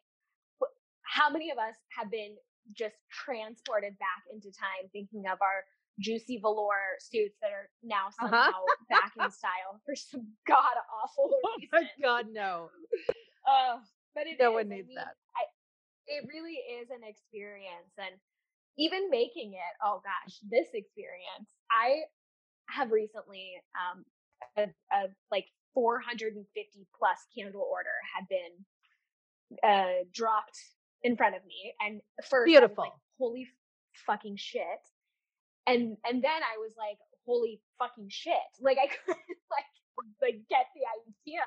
how 1.03 1.31
many 1.31 1.51
of 1.51 1.59
us 1.59 1.75
have 1.99 2.11
been 2.11 2.37
just 2.75 2.97
transported 3.11 3.99
back 3.99 4.23
into 4.33 4.49
time 4.51 4.89
thinking 4.93 5.25
of 5.31 5.39
our 5.43 5.64
juicy 6.01 6.39
velour 6.43 6.99
suits 7.01 7.37
that 7.41 7.51
are 7.53 7.71
now 7.83 8.09
Uh-huh. 8.21 8.29
somehow 8.31 8.62
back 8.91 9.12
in 9.17 9.31
style 9.31 9.81
for 9.85 9.95
some 9.97 10.27
god 10.47 10.77
awful 11.03 11.31
reason. 11.59 11.69
Oh 11.73 11.81
my 11.81 11.89
God, 12.03 12.27
no. 12.33 12.71
Uh, 13.49 13.79
but 14.14 14.27
it 14.27 14.37
No 14.41 14.51
is. 14.51 14.55
one 14.55 14.67
I 14.73 14.77
needs 14.77 14.89
mean, 14.89 14.97
that. 14.97 15.14
it 16.07 16.25
really 16.29 16.59
is 16.81 16.91
an 16.91 17.03
experience 17.07 17.93
and 17.99 18.14
even 18.79 19.11
making 19.11 19.55
it 19.55 19.75
oh 19.85 20.01
gosh 20.05 20.37
this 20.51 20.69
experience 20.75 21.51
i 21.71 22.03
have 22.69 22.91
recently 22.93 23.55
um 23.75 24.05
a, 24.57 24.62
a 24.95 25.09
like 25.31 25.47
450 25.75 26.87
plus 26.97 27.19
candle 27.37 27.67
order 27.71 27.97
had 28.14 28.29
been 28.29 28.55
uh 29.62 30.05
dropped 30.12 30.59
in 31.03 31.16
front 31.16 31.34
of 31.36 31.44
me 31.47 31.74
and 31.80 32.01
first 32.22 32.30
was 32.32 32.40
like 32.40 32.47
Beautiful. 32.47 33.01
holy 33.18 33.49
fucking 34.07 34.36
shit 34.36 34.82
and 35.66 35.97
and 36.05 36.22
then 36.22 36.40
i 36.44 36.57
was 36.59 36.72
like 36.76 36.99
holy 37.26 37.61
fucking 37.78 38.09
shit 38.09 38.49
like 38.61 38.78
i 38.78 38.86
couldn't 38.88 39.40
like 39.51 39.68
like 40.22 40.38
get 40.49 40.66
the 40.74 40.84
idea 41.01 41.42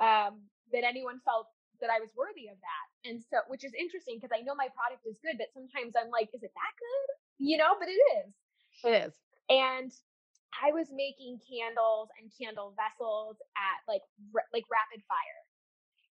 um 0.00 0.40
that 0.72 0.84
anyone 0.84 1.20
felt 1.24 1.48
that 1.80 1.90
I 1.90 2.00
was 2.02 2.10
worthy 2.18 2.50
of 2.50 2.58
that. 2.58 2.86
And 3.08 3.22
so, 3.22 3.38
which 3.48 3.62
is 3.64 3.72
interesting 3.78 4.18
because 4.18 4.34
I 4.34 4.42
know 4.42 4.54
my 4.54 4.68
product 4.74 5.06
is 5.06 5.18
good, 5.22 5.38
but 5.38 5.48
sometimes 5.54 5.94
I'm 5.94 6.10
like, 6.10 6.28
is 6.34 6.42
it 6.42 6.50
that 6.52 6.74
good? 6.74 7.08
You 7.38 7.56
know, 7.56 7.78
but 7.78 7.88
it 7.88 8.00
is. 8.18 8.30
It 8.84 8.94
is. 9.08 9.14
And 9.48 9.90
I 10.58 10.74
was 10.74 10.90
making 10.90 11.38
candles 11.46 12.10
and 12.18 12.28
candle 12.34 12.74
vessels 12.74 13.38
at 13.56 13.78
like 13.86 14.02
r- 14.34 14.50
like 14.52 14.66
rapid 14.68 15.06
fire. 15.06 15.40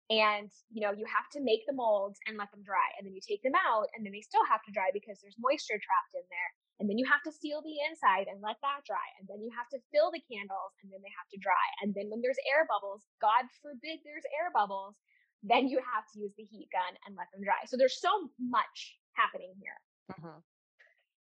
And 0.09 0.53
you 0.69 0.85
know, 0.85 0.93
you 0.93 1.05
have 1.09 1.25
to 1.33 1.41
make 1.41 1.65
the 1.65 1.73
molds 1.73 2.21
and 2.29 2.37
let 2.37 2.53
them 2.53 2.61
dry. 2.61 2.85
And 2.97 3.05
then 3.05 3.17
you 3.17 3.23
take 3.25 3.41
them 3.41 3.57
out 3.57 3.89
and 3.97 4.05
then 4.05 4.13
they 4.13 4.21
still 4.21 4.45
have 4.45 4.61
to 4.69 4.75
dry 4.75 4.93
because 4.93 5.17
there's 5.17 5.37
moisture 5.41 5.81
trapped 5.81 6.13
in 6.13 6.25
there. 6.29 6.51
And 6.77 6.85
then 6.85 6.99
you 6.99 7.07
have 7.07 7.23
to 7.23 7.33
seal 7.33 7.63
the 7.63 7.79
inside 7.89 8.27
and 8.27 8.43
let 8.43 8.59
that 8.61 8.85
dry. 8.85 9.07
And 9.17 9.25
then 9.25 9.41
you 9.41 9.49
have 9.55 9.71
to 9.73 9.81
fill 9.89 10.11
the 10.11 10.21
candles 10.27 10.75
and 10.83 10.91
then 10.91 11.01
they 11.01 11.13
have 11.15 11.29
to 11.33 11.39
dry. 11.41 11.65
And 11.81 11.95
then 11.95 12.11
when 12.11 12.21
there's 12.21 12.37
air 12.51 12.67
bubbles, 12.67 13.07
God 13.17 13.47
forbid 13.63 14.03
there's 14.03 14.27
air 14.35 14.53
bubbles, 14.53 14.93
then 15.41 15.71
you 15.71 15.79
have 15.81 16.05
to 16.13 16.15
use 16.19 16.35
the 16.37 16.45
heat 16.45 16.69
gun 16.69 16.93
and 17.07 17.15
let 17.17 17.31
them 17.33 17.41
dry. 17.41 17.65
So 17.65 17.79
there's 17.79 17.97
so 17.97 18.11
much 18.37 18.99
happening 19.17 19.55
here. 19.57 19.79
Mm-hmm. 20.13 20.39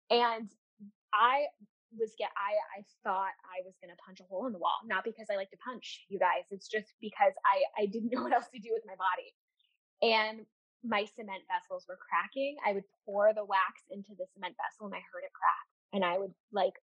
And 0.09 0.47
I 1.13 1.51
was 1.97 2.15
get 2.17 2.29
I 2.35 2.79
I 2.79 2.85
thought 3.03 3.35
I 3.43 3.63
was 3.65 3.75
gonna 3.81 3.97
punch 3.99 4.19
a 4.19 4.27
hole 4.27 4.47
in 4.47 4.53
the 4.53 4.59
wall. 4.59 4.79
Not 4.85 5.03
because 5.03 5.27
I 5.31 5.35
like 5.35 5.51
to 5.51 5.61
punch, 5.63 6.05
you 6.09 6.19
guys. 6.19 6.47
It's 6.51 6.67
just 6.67 6.93
because 7.01 7.33
I 7.45 7.83
I 7.83 7.85
didn't 7.85 8.11
know 8.11 8.23
what 8.27 8.33
else 8.33 8.49
to 8.53 8.59
do 8.59 8.69
with 8.71 8.83
my 8.85 8.95
body. 8.95 9.29
And 10.01 10.45
my 10.83 11.05
cement 11.05 11.45
vessels 11.45 11.85
were 11.87 11.97
cracking. 11.97 12.57
I 12.65 12.73
would 12.73 12.87
pour 13.05 13.33
the 13.33 13.45
wax 13.45 13.85
into 13.91 14.17
the 14.17 14.25
cement 14.33 14.55
vessel 14.57 14.87
and 14.87 14.95
I 14.95 15.03
heard 15.13 15.23
it 15.23 15.33
crack. 15.33 15.67
And 15.93 16.03
I 16.03 16.17
would 16.17 16.33
like 16.51 16.73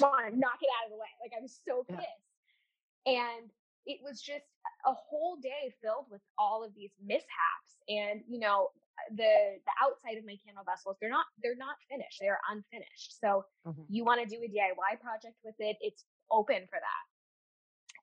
want 0.00 0.32
to 0.32 0.38
knock 0.38 0.58
it 0.62 0.70
out 0.80 0.86
of 0.86 0.92
the 0.92 1.00
way. 1.00 1.12
Like 1.20 1.32
I 1.36 1.42
was 1.42 1.60
so 1.66 1.84
pissed. 1.84 2.24
Yeah. 3.06 3.20
And 3.20 3.50
it 3.86 4.00
was 4.02 4.20
just 4.20 4.48
a 4.86 4.92
whole 4.92 5.36
day 5.36 5.72
filled 5.82 6.06
with 6.10 6.22
all 6.38 6.64
of 6.64 6.74
these 6.74 6.92
mishaps. 7.04 7.76
And, 7.88 8.22
you 8.28 8.38
know, 8.38 8.70
the 9.10 9.58
the 9.62 9.74
outside 9.82 10.18
of 10.18 10.24
my 10.24 10.38
candle 10.44 10.64
vessels, 10.64 10.96
they're 11.00 11.12
not 11.12 11.26
they're 11.42 11.58
not 11.58 11.76
finished. 11.90 12.18
They 12.20 12.28
are 12.28 12.40
unfinished. 12.50 13.20
So 13.20 13.44
mm-hmm. 13.66 13.84
you 13.88 14.04
want 14.04 14.22
to 14.22 14.28
do 14.28 14.42
a 14.42 14.48
DIY 14.48 15.00
project 15.00 15.38
with 15.44 15.58
it, 15.58 15.76
it's 15.80 16.04
open 16.30 16.66
for 16.70 16.78
that. 16.78 17.04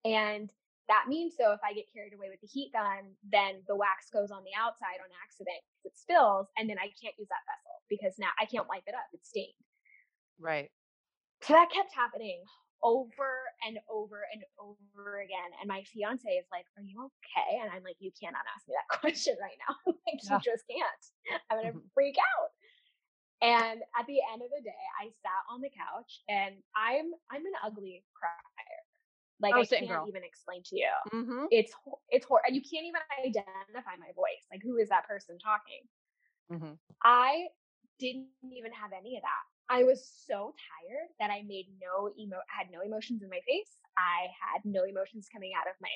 And 0.03 0.49
that 0.89 1.07
means 1.07 1.39
so 1.39 1.53
if 1.53 1.61
I 1.63 1.71
get 1.73 1.87
carried 1.93 2.13
away 2.13 2.27
with 2.27 2.41
the 2.41 2.51
heat 2.51 2.73
gun, 2.73 3.15
then 3.23 3.63
the 3.67 3.77
wax 3.77 4.11
goes 4.11 4.31
on 4.31 4.43
the 4.43 4.55
outside 4.57 4.99
on 4.99 5.07
accident, 5.23 5.61
it 5.87 5.95
spills, 5.95 6.51
and 6.57 6.67
then 6.67 6.77
I 6.77 6.91
can't 6.99 7.15
use 7.15 7.31
that 7.31 7.47
vessel 7.47 7.79
because 7.87 8.19
now 8.19 8.33
I 8.35 8.45
can't 8.45 8.67
wipe 8.67 8.83
it 8.87 8.97
up. 8.97 9.07
It's 9.13 9.29
stained. 9.29 9.55
Right. 10.39 10.69
So 11.47 11.53
that 11.53 11.71
kept 11.71 11.93
happening 11.95 12.43
over 12.83 13.45
and 13.65 13.77
over 13.89 14.25
and 14.33 14.41
over 14.57 15.21
again. 15.21 15.53
And 15.61 15.69
my 15.69 15.83
fiance 15.85 16.27
is 16.27 16.45
like, 16.51 16.65
Are 16.77 16.83
you 16.83 17.09
okay? 17.09 17.61
And 17.61 17.69
I'm 17.69 17.83
like, 17.83 17.97
You 17.99 18.11
cannot 18.17 18.45
ask 18.55 18.67
me 18.67 18.75
that 18.75 18.89
question 19.01 19.37
right 19.41 19.57
now. 19.67 19.75
like, 20.05 20.19
yeah. 20.21 20.37
you 20.37 20.39
just 20.41 20.65
can't. 20.65 21.03
I'm 21.49 21.57
going 21.61 21.71
to 21.71 21.77
mm-hmm. 21.77 21.93
freak 21.93 22.17
out. 22.17 22.49
And 23.41 23.81
at 23.97 24.05
the 24.05 24.21
end 24.31 24.45
of 24.45 24.53
the 24.53 24.61
day, 24.61 24.83
I 25.01 25.09
sat 25.25 25.41
on 25.49 25.61
the 25.61 25.73
couch 25.73 26.21
and 26.29 26.61
I'm 26.77 27.09
I'm 27.33 27.41
an 27.41 27.57
ugly 27.65 28.05
crier. 28.13 28.77
Like 29.41 29.57
oh, 29.57 29.61
I 29.61 29.65
can't 29.65 29.89
girl. 29.89 30.05
even 30.07 30.21
explain 30.21 30.61
to 30.69 30.77
you. 30.77 30.93
Mm-hmm. 31.09 31.45
It's 31.49 31.73
it's 32.13 32.25
horrible. 32.25 32.45
And 32.45 32.55
you 32.55 32.61
can't 32.61 32.85
even 32.85 33.01
identify 33.17 33.97
my 33.97 34.13
voice. 34.13 34.45
Like 34.53 34.61
who 34.61 34.77
is 34.77 34.89
that 34.89 35.07
person 35.09 35.41
talking? 35.41 35.81
Mm-hmm. 36.53 36.77
I 37.01 37.49
didn't 37.97 38.29
even 38.45 38.71
have 38.73 38.91
any 38.93 39.17
of 39.17 39.23
that. 39.25 39.45
I 39.71 39.83
was 39.83 40.03
so 40.27 40.51
tired 40.67 41.07
that 41.23 41.31
I 41.31 41.47
made 41.47 41.71
no 41.79 42.11
emo 42.19 42.43
had 42.51 42.67
no 42.71 42.83
emotions 42.83 43.23
in 43.23 43.29
my 43.29 43.39
face. 43.47 43.71
I 43.97 44.27
had 44.35 44.59
no 44.65 44.83
emotions 44.83 45.31
coming 45.31 45.51
out 45.55 45.71
of 45.71 45.79
my 45.79 45.95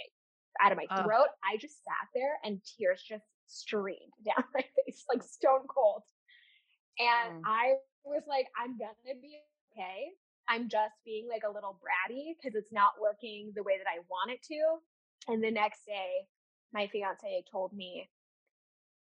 out 0.64 0.72
of 0.72 0.80
my 0.80 0.88
throat. 1.04 1.28
I 1.44 1.58
just 1.58 1.84
sat 1.84 2.08
there 2.16 2.40
and 2.46 2.64
tears 2.64 3.04
just 3.04 3.26
streamed 3.48 4.16
down 4.26 4.46
my 4.54 4.64
face 4.64 5.04
like 5.12 5.22
stone 5.22 5.68
cold. 5.68 6.04
And 7.00 7.44
mm. 7.44 7.46
I 7.46 7.76
was 8.06 8.24
like, 8.28 8.48
I'm 8.56 8.78
gonna 8.80 9.20
be 9.22 9.36
okay. 9.76 10.16
I'm 10.48 10.70
just 10.70 10.96
being 11.04 11.28
like 11.28 11.44
a 11.44 11.52
little 11.52 11.78
bratty 11.84 12.32
because 12.40 12.56
it's 12.56 12.72
not 12.72 12.96
working 13.02 13.52
the 13.56 13.64
way 13.64 13.78
that 13.78 13.92
I 13.92 14.00
want 14.08 14.32
it 14.32 14.42
to. 14.48 14.80
And 15.28 15.44
the 15.44 15.52
next 15.52 15.86
day, 15.86 16.24
my 16.72 16.88
fiance 16.88 17.44
told 17.52 17.74
me, 17.74 18.08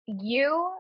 You 0.07 0.73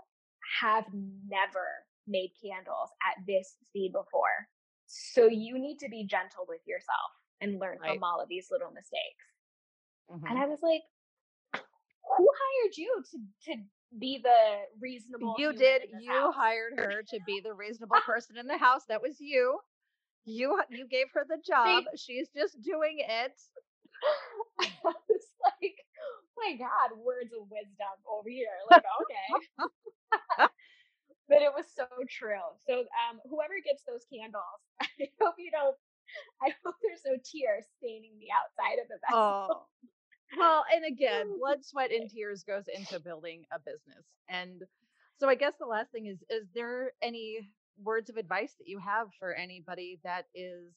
have 0.60 0.84
never 0.92 1.86
made 2.06 2.30
candles 2.42 2.90
at 3.06 3.24
this 3.26 3.56
speed 3.66 3.92
before. 3.92 4.48
So 4.86 5.26
you 5.26 5.58
need 5.58 5.78
to 5.78 5.88
be 5.88 6.04
gentle 6.04 6.44
with 6.48 6.60
yourself 6.66 7.10
and 7.40 7.60
learn 7.60 7.78
right. 7.80 7.94
from 7.94 8.04
all 8.04 8.20
of 8.20 8.28
these 8.28 8.48
little 8.50 8.70
mistakes. 8.70 9.24
Mm-hmm. 10.10 10.26
And 10.26 10.38
I 10.38 10.46
was 10.46 10.58
like, 10.62 10.82
Who 11.54 12.28
hired 12.28 12.76
you 12.76 13.02
to, 13.12 13.52
to 13.52 13.62
be 13.98 14.20
the 14.22 14.66
reasonable? 14.80 15.36
You 15.38 15.52
did. 15.52 15.82
You 16.00 16.12
house? 16.12 16.34
hired 16.34 16.72
her 16.76 17.02
to 17.08 17.18
be 17.26 17.40
the 17.42 17.54
reasonable 17.54 18.00
person 18.06 18.36
in 18.36 18.46
the 18.46 18.58
house. 18.58 18.82
That 18.88 19.02
was 19.02 19.20
you. 19.20 19.58
You 20.24 20.60
you 20.68 20.86
gave 20.86 21.06
her 21.14 21.24
the 21.26 21.38
job. 21.46 21.84
She's 21.96 22.28
just 22.36 22.60
doing 22.62 22.98
it. 22.98 23.32
I 24.60 24.66
was 24.84 25.26
like, 25.44 25.76
my 26.36 26.56
God, 26.56 26.98
words 26.98 27.32
of 27.32 27.48
wisdom 27.50 27.96
over 28.08 28.28
here. 28.28 28.48
Like, 28.70 28.84
okay. 29.00 30.48
But 31.30 31.40
it 31.40 31.54
was 31.54 31.66
so 31.74 31.86
true. 32.10 32.42
So 32.66 32.84
um 33.06 33.22
whoever 33.30 33.54
gets 33.64 33.82
those 33.86 34.04
candles, 34.12 34.60
I 34.82 35.08
hope 35.22 35.36
you 35.38 35.50
don't 35.50 35.76
I 36.42 36.52
hope 36.64 36.74
there's 36.82 37.06
no 37.06 37.14
tears 37.22 37.64
staining 37.78 38.18
the 38.18 38.34
outside 38.34 38.82
of 38.82 38.88
the 38.90 38.98
vessel. 39.06 39.16
Oh. 39.16 39.66
Well, 40.36 40.64
and 40.74 40.84
again, 40.84 41.26
blood, 41.40 41.64
sweat, 41.64 41.90
and 41.92 42.10
tears 42.10 42.44
goes 42.44 42.64
into 42.68 43.00
building 43.00 43.44
a 43.52 43.58
business. 43.58 44.04
And 44.28 44.62
so 45.18 45.28
I 45.28 45.34
guess 45.34 45.54
the 45.58 45.66
last 45.66 45.90
thing 45.92 46.06
is 46.06 46.18
is 46.28 46.48
there 46.54 46.92
any 47.00 47.48
words 47.82 48.10
of 48.10 48.16
advice 48.16 48.54
that 48.58 48.68
you 48.68 48.78
have 48.78 49.08
for 49.18 49.32
anybody 49.32 50.00
that 50.04 50.26
is 50.34 50.74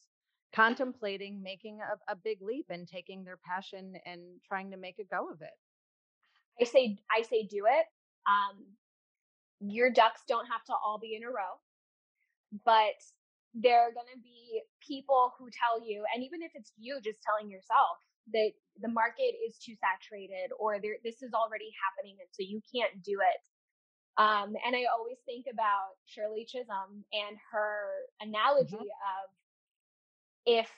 contemplating 0.56 1.41
making 1.41 1.80
a, 1.82 2.14
a 2.14 2.16
big 2.16 2.41
leap 2.41 2.68
and 2.70 2.88
taking 2.88 3.24
their 3.24 3.39
passion 3.43 3.95
and 4.06 4.22
trying 4.47 4.72
to 4.72 4.78
make 4.78 4.99
a 4.99 5.04
go 5.04 5.30
of 5.32 5.41
it? 5.41 5.58
I 6.62 6.66
say, 6.66 6.97
I 7.12 7.24
say, 7.24 7.47
do 7.47 7.66
it. 7.68 7.86
Um, 8.28 8.64
your 9.60 9.89
ducks 9.91 10.22
don't 10.28 10.47
have 10.47 10.64
to 10.66 10.74
all 10.74 10.99
be 10.99 11.16
in 11.16 11.24
a 11.24 11.28
row, 11.28 11.58
but 12.66 12.97
there 13.54 13.82
are 13.82 13.93
going 13.93 14.10
to 14.14 14.22
be 14.22 14.62
people 14.82 15.34
who 15.38 15.49
tell 15.54 15.78
you, 15.86 16.04
and 16.14 16.24
even 16.24 16.41
if 16.41 16.51
it's 16.56 16.74
you 16.78 16.99
just 17.04 17.22
telling 17.22 17.49
yourself 17.49 18.01
that 18.34 18.51
the 18.82 18.89
market 18.89 19.36
is 19.45 19.58
too 19.60 19.76
saturated 19.78 20.49
or 20.58 20.80
there, 20.80 20.97
this 21.04 21.22
is 21.22 21.34
already 21.34 21.70
happening 21.76 22.16
and 22.24 22.30
so 22.32 22.39
you 22.39 22.62
can't 22.72 23.04
do 23.04 23.20
it 23.20 23.41
um, 24.18 24.54
and 24.66 24.76
I 24.76 24.86
always 24.95 25.18
think 25.26 25.45
about 25.51 25.97
Shirley 26.06 26.45
Chisholm 26.45 27.04
and 27.12 27.38
her 27.51 27.89
analogy 28.22 28.76
mm-hmm. 28.76 29.10
of 29.10 29.26
if 30.45 30.70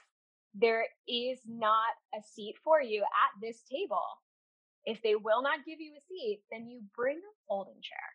there 0.53 0.85
is 1.07 1.39
not 1.45 1.99
a 2.17 2.23
seat 2.23 2.55
for 2.63 2.81
you 2.81 3.03
at 3.03 3.31
this 3.41 3.61
table, 3.69 4.07
if 4.85 5.01
they 5.01 5.15
will 5.15 5.41
not 5.41 5.65
give 5.65 5.81
you 5.81 5.91
a 5.97 6.05
seat, 6.07 6.43
then 6.49 6.69
you 6.69 6.79
bring 6.95 7.17
a 7.17 7.33
folding 7.47 7.81
chair. 7.81 8.14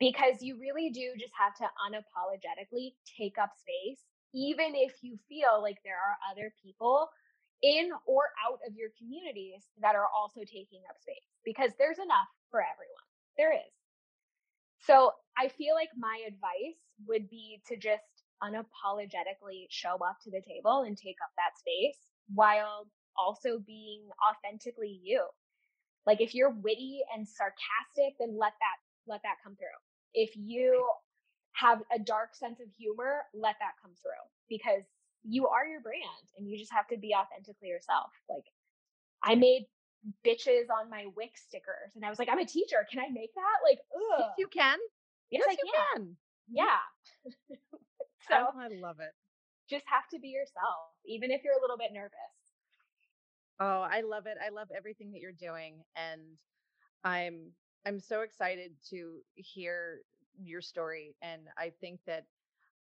Because 0.00 0.40
you 0.40 0.58
really 0.58 0.90
do 0.90 1.12
just 1.20 1.34
have 1.38 1.54
to 1.56 1.68
unapologetically 1.86 2.94
take 3.18 3.36
up 3.38 3.52
space, 3.54 4.00
even 4.34 4.72
if 4.74 4.94
you 5.02 5.18
feel 5.28 5.60
like 5.62 5.76
there 5.84 6.00
are 6.00 6.16
other 6.30 6.52
people 6.64 7.10
in 7.62 7.90
or 8.06 8.32
out 8.48 8.58
of 8.66 8.74
your 8.74 8.88
communities 8.96 9.68
that 9.82 9.94
are 9.94 10.08
also 10.16 10.40
taking 10.40 10.80
up 10.88 10.96
space, 10.98 11.28
because 11.44 11.72
there's 11.78 11.98
enough 11.98 12.28
for 12.50 12.60
everyone. 12.60 13.06
There 13.36 13.52
is. 13.52 13.72
So 14.86 15.12
I 15.36 15.48
feel 15.48 15.74
like 15.74 15.90
my 15.96 16.22
advice 16.26 16.80
would 17.06 17.28
be 17.28 17.60
to 17.68 17.76
just 17.76 18.24
unapologetically 18.42 19.66
show 19.68 19.96
up 20.00 20.16
to 20.24 20.30
the 20.30 20.40
table 20.40 20.84
and 20.86 20.96
take 20.96 21.16
up 21.22 21.30
that 21.36 21.58
space 21.58 21.98
while 22.34 22.86
also 23.18 23.58
being 23.66 24.08
authentically 24.24 24.98
you. 25.02 25.26
Like 26.06 26.22
if 26.22 26.34
you're 26.34 26.50
witty 26.50 27.00
and 27.14 27.28
sarcastic, 27.28 28.16
then 28.18 28.38
let 28.38 28.54
that 28.60 28.78
let 29.06 29.20
that 29.22 29.36
come 29.44 29.56
through. 29.56 29.89
If 30.14 30.30
you 30.36 30.86
have 31.52 31.82
a 31.94 31.98
dark 31.98 32.34
sense 32.34 32.60
of 32.60 32.68
humor, 32.76 33.22
let 33.34 33.56
that 33.60 33.72
come 33.82 33.92
through 34.02 34.24
because 34.48 34.82
you 35.24 35.48
are 35.48 35.66
your 35.66 35.80
brand 35.80 36.26
and 36.38 36.48
you 36.48 36.58
just 36.58 36.72
have 36.72 36.88
to 36.88 36.96
be 36.96 37.14
authentically 37.14 37.68
yourself. 37.68 38.10
Like 38.28 38.44
I 39.22 39.34
made 39.34 39.66
bitches 40.24 40.70
on 40.72 40.90
my 40.90 41.06
Wix 41.16 41.42
stickers. 41.46 41.92
And 41.94 42.04
I 42.04 42.10
was 42.10 42.18
like, 42.18 42.28
I'm 42.30 42.38
a 42.38 42.46
teacher. 42.46 42.86
Can 42.90 43.00
I 43.00 43.08
make 43.12 43.34
that? 43.34 43.58
Like, 43.68 43.78
ugh. 43.94 44.20
Yes, 44.20 44.30
you 44.38 44.48
can. 44.48 44.78
Yes, 45.30 45.44
yes 45.46 45.50
I 45.50 45.54
can. 45.56 45.72
can. 45.74 46.02
Mm-hmm. 46.02 46.56
Yeah. 46.56 46.80
so 48.28 48.34
oh, 48.34 48.58
I 48.58 48.68
love 48.80 48.96
it. 49.00 49.12
Just 49.68 49.84
have 49.86 50.08
to 50.12 50.18
be 50.18 50.28
yourself, 50.28 50.90
even 51.06 51.30
if 51.30 51.42
you're 51.44 51.54
a 51.56 51.60
little 51.60 51.78
bit 51.78 51.92
nervous. 51.92 52.12
Oh, 53.60 53.82
I 53.82 54.00
love 54.00 54.26
it. 54.26 54.38
I 54.44 54.48
love 54.50 54.68
everything 54.74 55.12
that 55.12 55.20
you're 55.20 55.36
doing. 55.36 55.84
And 55.94 56.22
I'm 57.04 57.52
I'm 57.86 58.00
so 58.00 58.22
excited 58.22 58.72
to 58.90 59.20
hear 59.34 60.02
your 60.42 60.60
story. 60.60 61.16
And 61.22 61.42
I 61.58 61.72
think 61.80 62.00
that 62.06 62.26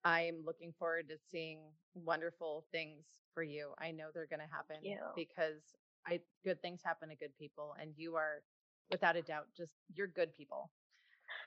I'm 0.05 0.43
looking 0.45 0.73
forward 0.79 1.09
to 1.09 1.17
seeing 1.31 1.61
wonderful 1.95 2.67
things 2.73 3.05
for 3.33 3.43
you. 3.43 3.73
I 3.79 3.91
know 3.91 4.07
they're 4.13 4.27
going 4.27 4.41
to 4.41 4.55
happen 4.55 4.77
because 5.17 5.63
I 6.07 6.21
good 6.45 6.61
things 6.61 6.81
happen 6.85 7.09
to 7.09 7.17
good 7.17 7.37
people, 7.39 7.75
and 7.81 7.93
you 7.97 8.15
are 8.17 8.43
without 8.91 9.17
a 9.17 9.23
doubt 9.23 9.47
just 9.57 9.75
you're 9.95 10.07
good 10.07 10.35
people. 10.35 10.71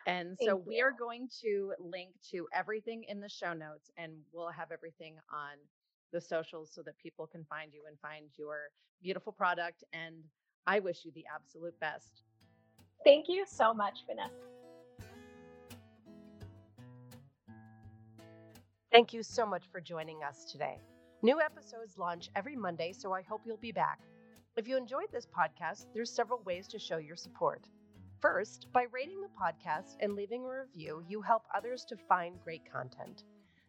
And 0.05 0.37
so 0.39 0.55
we 0.55 0.81
are 0.81 0.91
going 0.91 1.29
to 1.41 1.73
link 1.79 2.09
to 2.31 2.47
everything 2.53 3.03
in 3.07 3.19
the 3.19 3.29
show 3.29 3.53
notes 3.53 3.91
and 3.97 4.13
we'll 4.33 4.49
have 4.49 4.71
everything 4.71 5.15
on 5.31 5.57
the 6.13 6.21
socials 6.21 6.71
so 6.73 6.81
that 6.83 6.97
people 6.97 7.27
can 7.27 7.45
find 7.45 7.73
you 7.73 7.83
and 7.87 7.99
find 7.99 8.25
your 8.37 8.69
beautiful 9.01 9.33
product. 9.33 9.83
And 9.93 10.15
I 10.65 10.79
wish 10.79 11.05
you 11.05 11.11
the 11.13 11.25
absolute 11.33 11.77
best. 11.79 12.23
Thank 13.03 13.27
you 13.29 13.45
so 13.47 13.73
much, 13.73 13.99
Vanessa. 14.07 14.33
Thank 18.91 19.13
you 19.13 19.23
so 19.23 19.45
much 19.45 19.65
for 19.71 19.81
joining 19.81 20.23
us 20.23 20.45
today. 20.51 20.79
New 21.21 21.39
episodes 21.41 21.97
launch 21.97 22.29
every 22.35 22.55
Monday, 22.55 22.93
so 22.93 23.13
I 23.13 23.21
hope 23.21 23.41
you'll 23.45 23.57
be 23.57 23.71
back. 23.71 23.99
If 24.55 24.67
you 24.67 24.77
enjoyed 24.77 25.11
this 25.11 25.27
podcast, 25.27 25.85
there's 25.93 26.11
several 26.11 26.41
ways 26.45 26.67
to 26.69 26.79
show 26.79 26.97
your 26.97 27.15
support. 27.15 27.67
First, 28.21 28.67
by 28.73 28.85
rating 28.91 29.21
the 29.21 29.29
podcast 29.39 29.95
and 29.99 30.13
leaving 30.15 30.43
a 30.45 30.49
review, 30.49 31.03
you 31.07 31.21
help 31.21 31.43
others 31.53 31.85
to 31.89 31.97
find 32.09 32.39
great 32.43 32.63
content. 32.71 33.23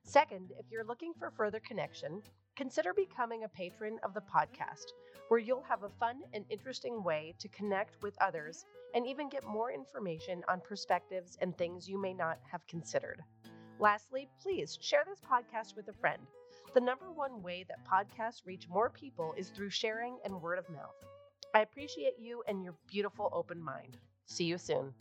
Second, 0.04 0.52
if 0.58 0.66
you're 0.70 0.84
looking 0.84 1.12
for 1.18 1.30
further 1.30 1.60
connection, 1.60 2.22
consider 2.56 2.94
becoming 2.94 3.44
a 3.44 3.48
patron 3.48 3.98
of 4.02 4.14
the 4.14 4.22
podcast, 4.22 4.86
where 5.28 5.40
you'll 5.40 5.62
have 5.68 5.82
a 5.82 5.90
fun 6.00 6.22
and 6.32 6.44
interesting 6.48 7.02
way 7.04 7.34
to 7.38 7.48
connect 7.48 8.02
with 8.02 8.16
others 8.22 8.64
and 8.94 9.06
even 9.06 9.28
get 9.28 9.44
more 9.44 9.70
information 9.72 10.42
on 10.48 10.60
perspectives 10.60 11.36
and 11.40 11.56
things 11.56 11.88
you 11.88 12.00
may 12.00 12.14
not 12.14 12.38
have 12.50 12.66
considered. 12.66 13.20
Lastly, 13.78 14.28
please 14.42 14.78
share 14.80 15.04
this 15.06 15.20
podcast 15.20 15.76
with 15.76 15.88
a 15.88 15.92
friend. 15.92 16.20
The 16.74 16.80
number 16.80 17.10
one 17.12 17.42
way 17.42 17.64
that 17.68 17.86
podcasts 17.86 18.44
reach 18.44 18.68
more 18.68 18.90
people 18.90 19.34
is 19.36 19.50
through 19.50 19.70
sharing 19.70 20.18
and 20.24 20.42
word 20.42 20.58
of 20.58 20.68
mouth. 20.68 20.96
I 21.54 21.60
appreciate 21.60 22.18
you 22.18 22.42
and 22.46 22.62
your 22.62 22.74
beautiful 22.90 23.30
open 23.32 23.62
mind. 23.62 23.96
See 24.26 24.44
you 24.44 24.58
soon. 24.58 24.92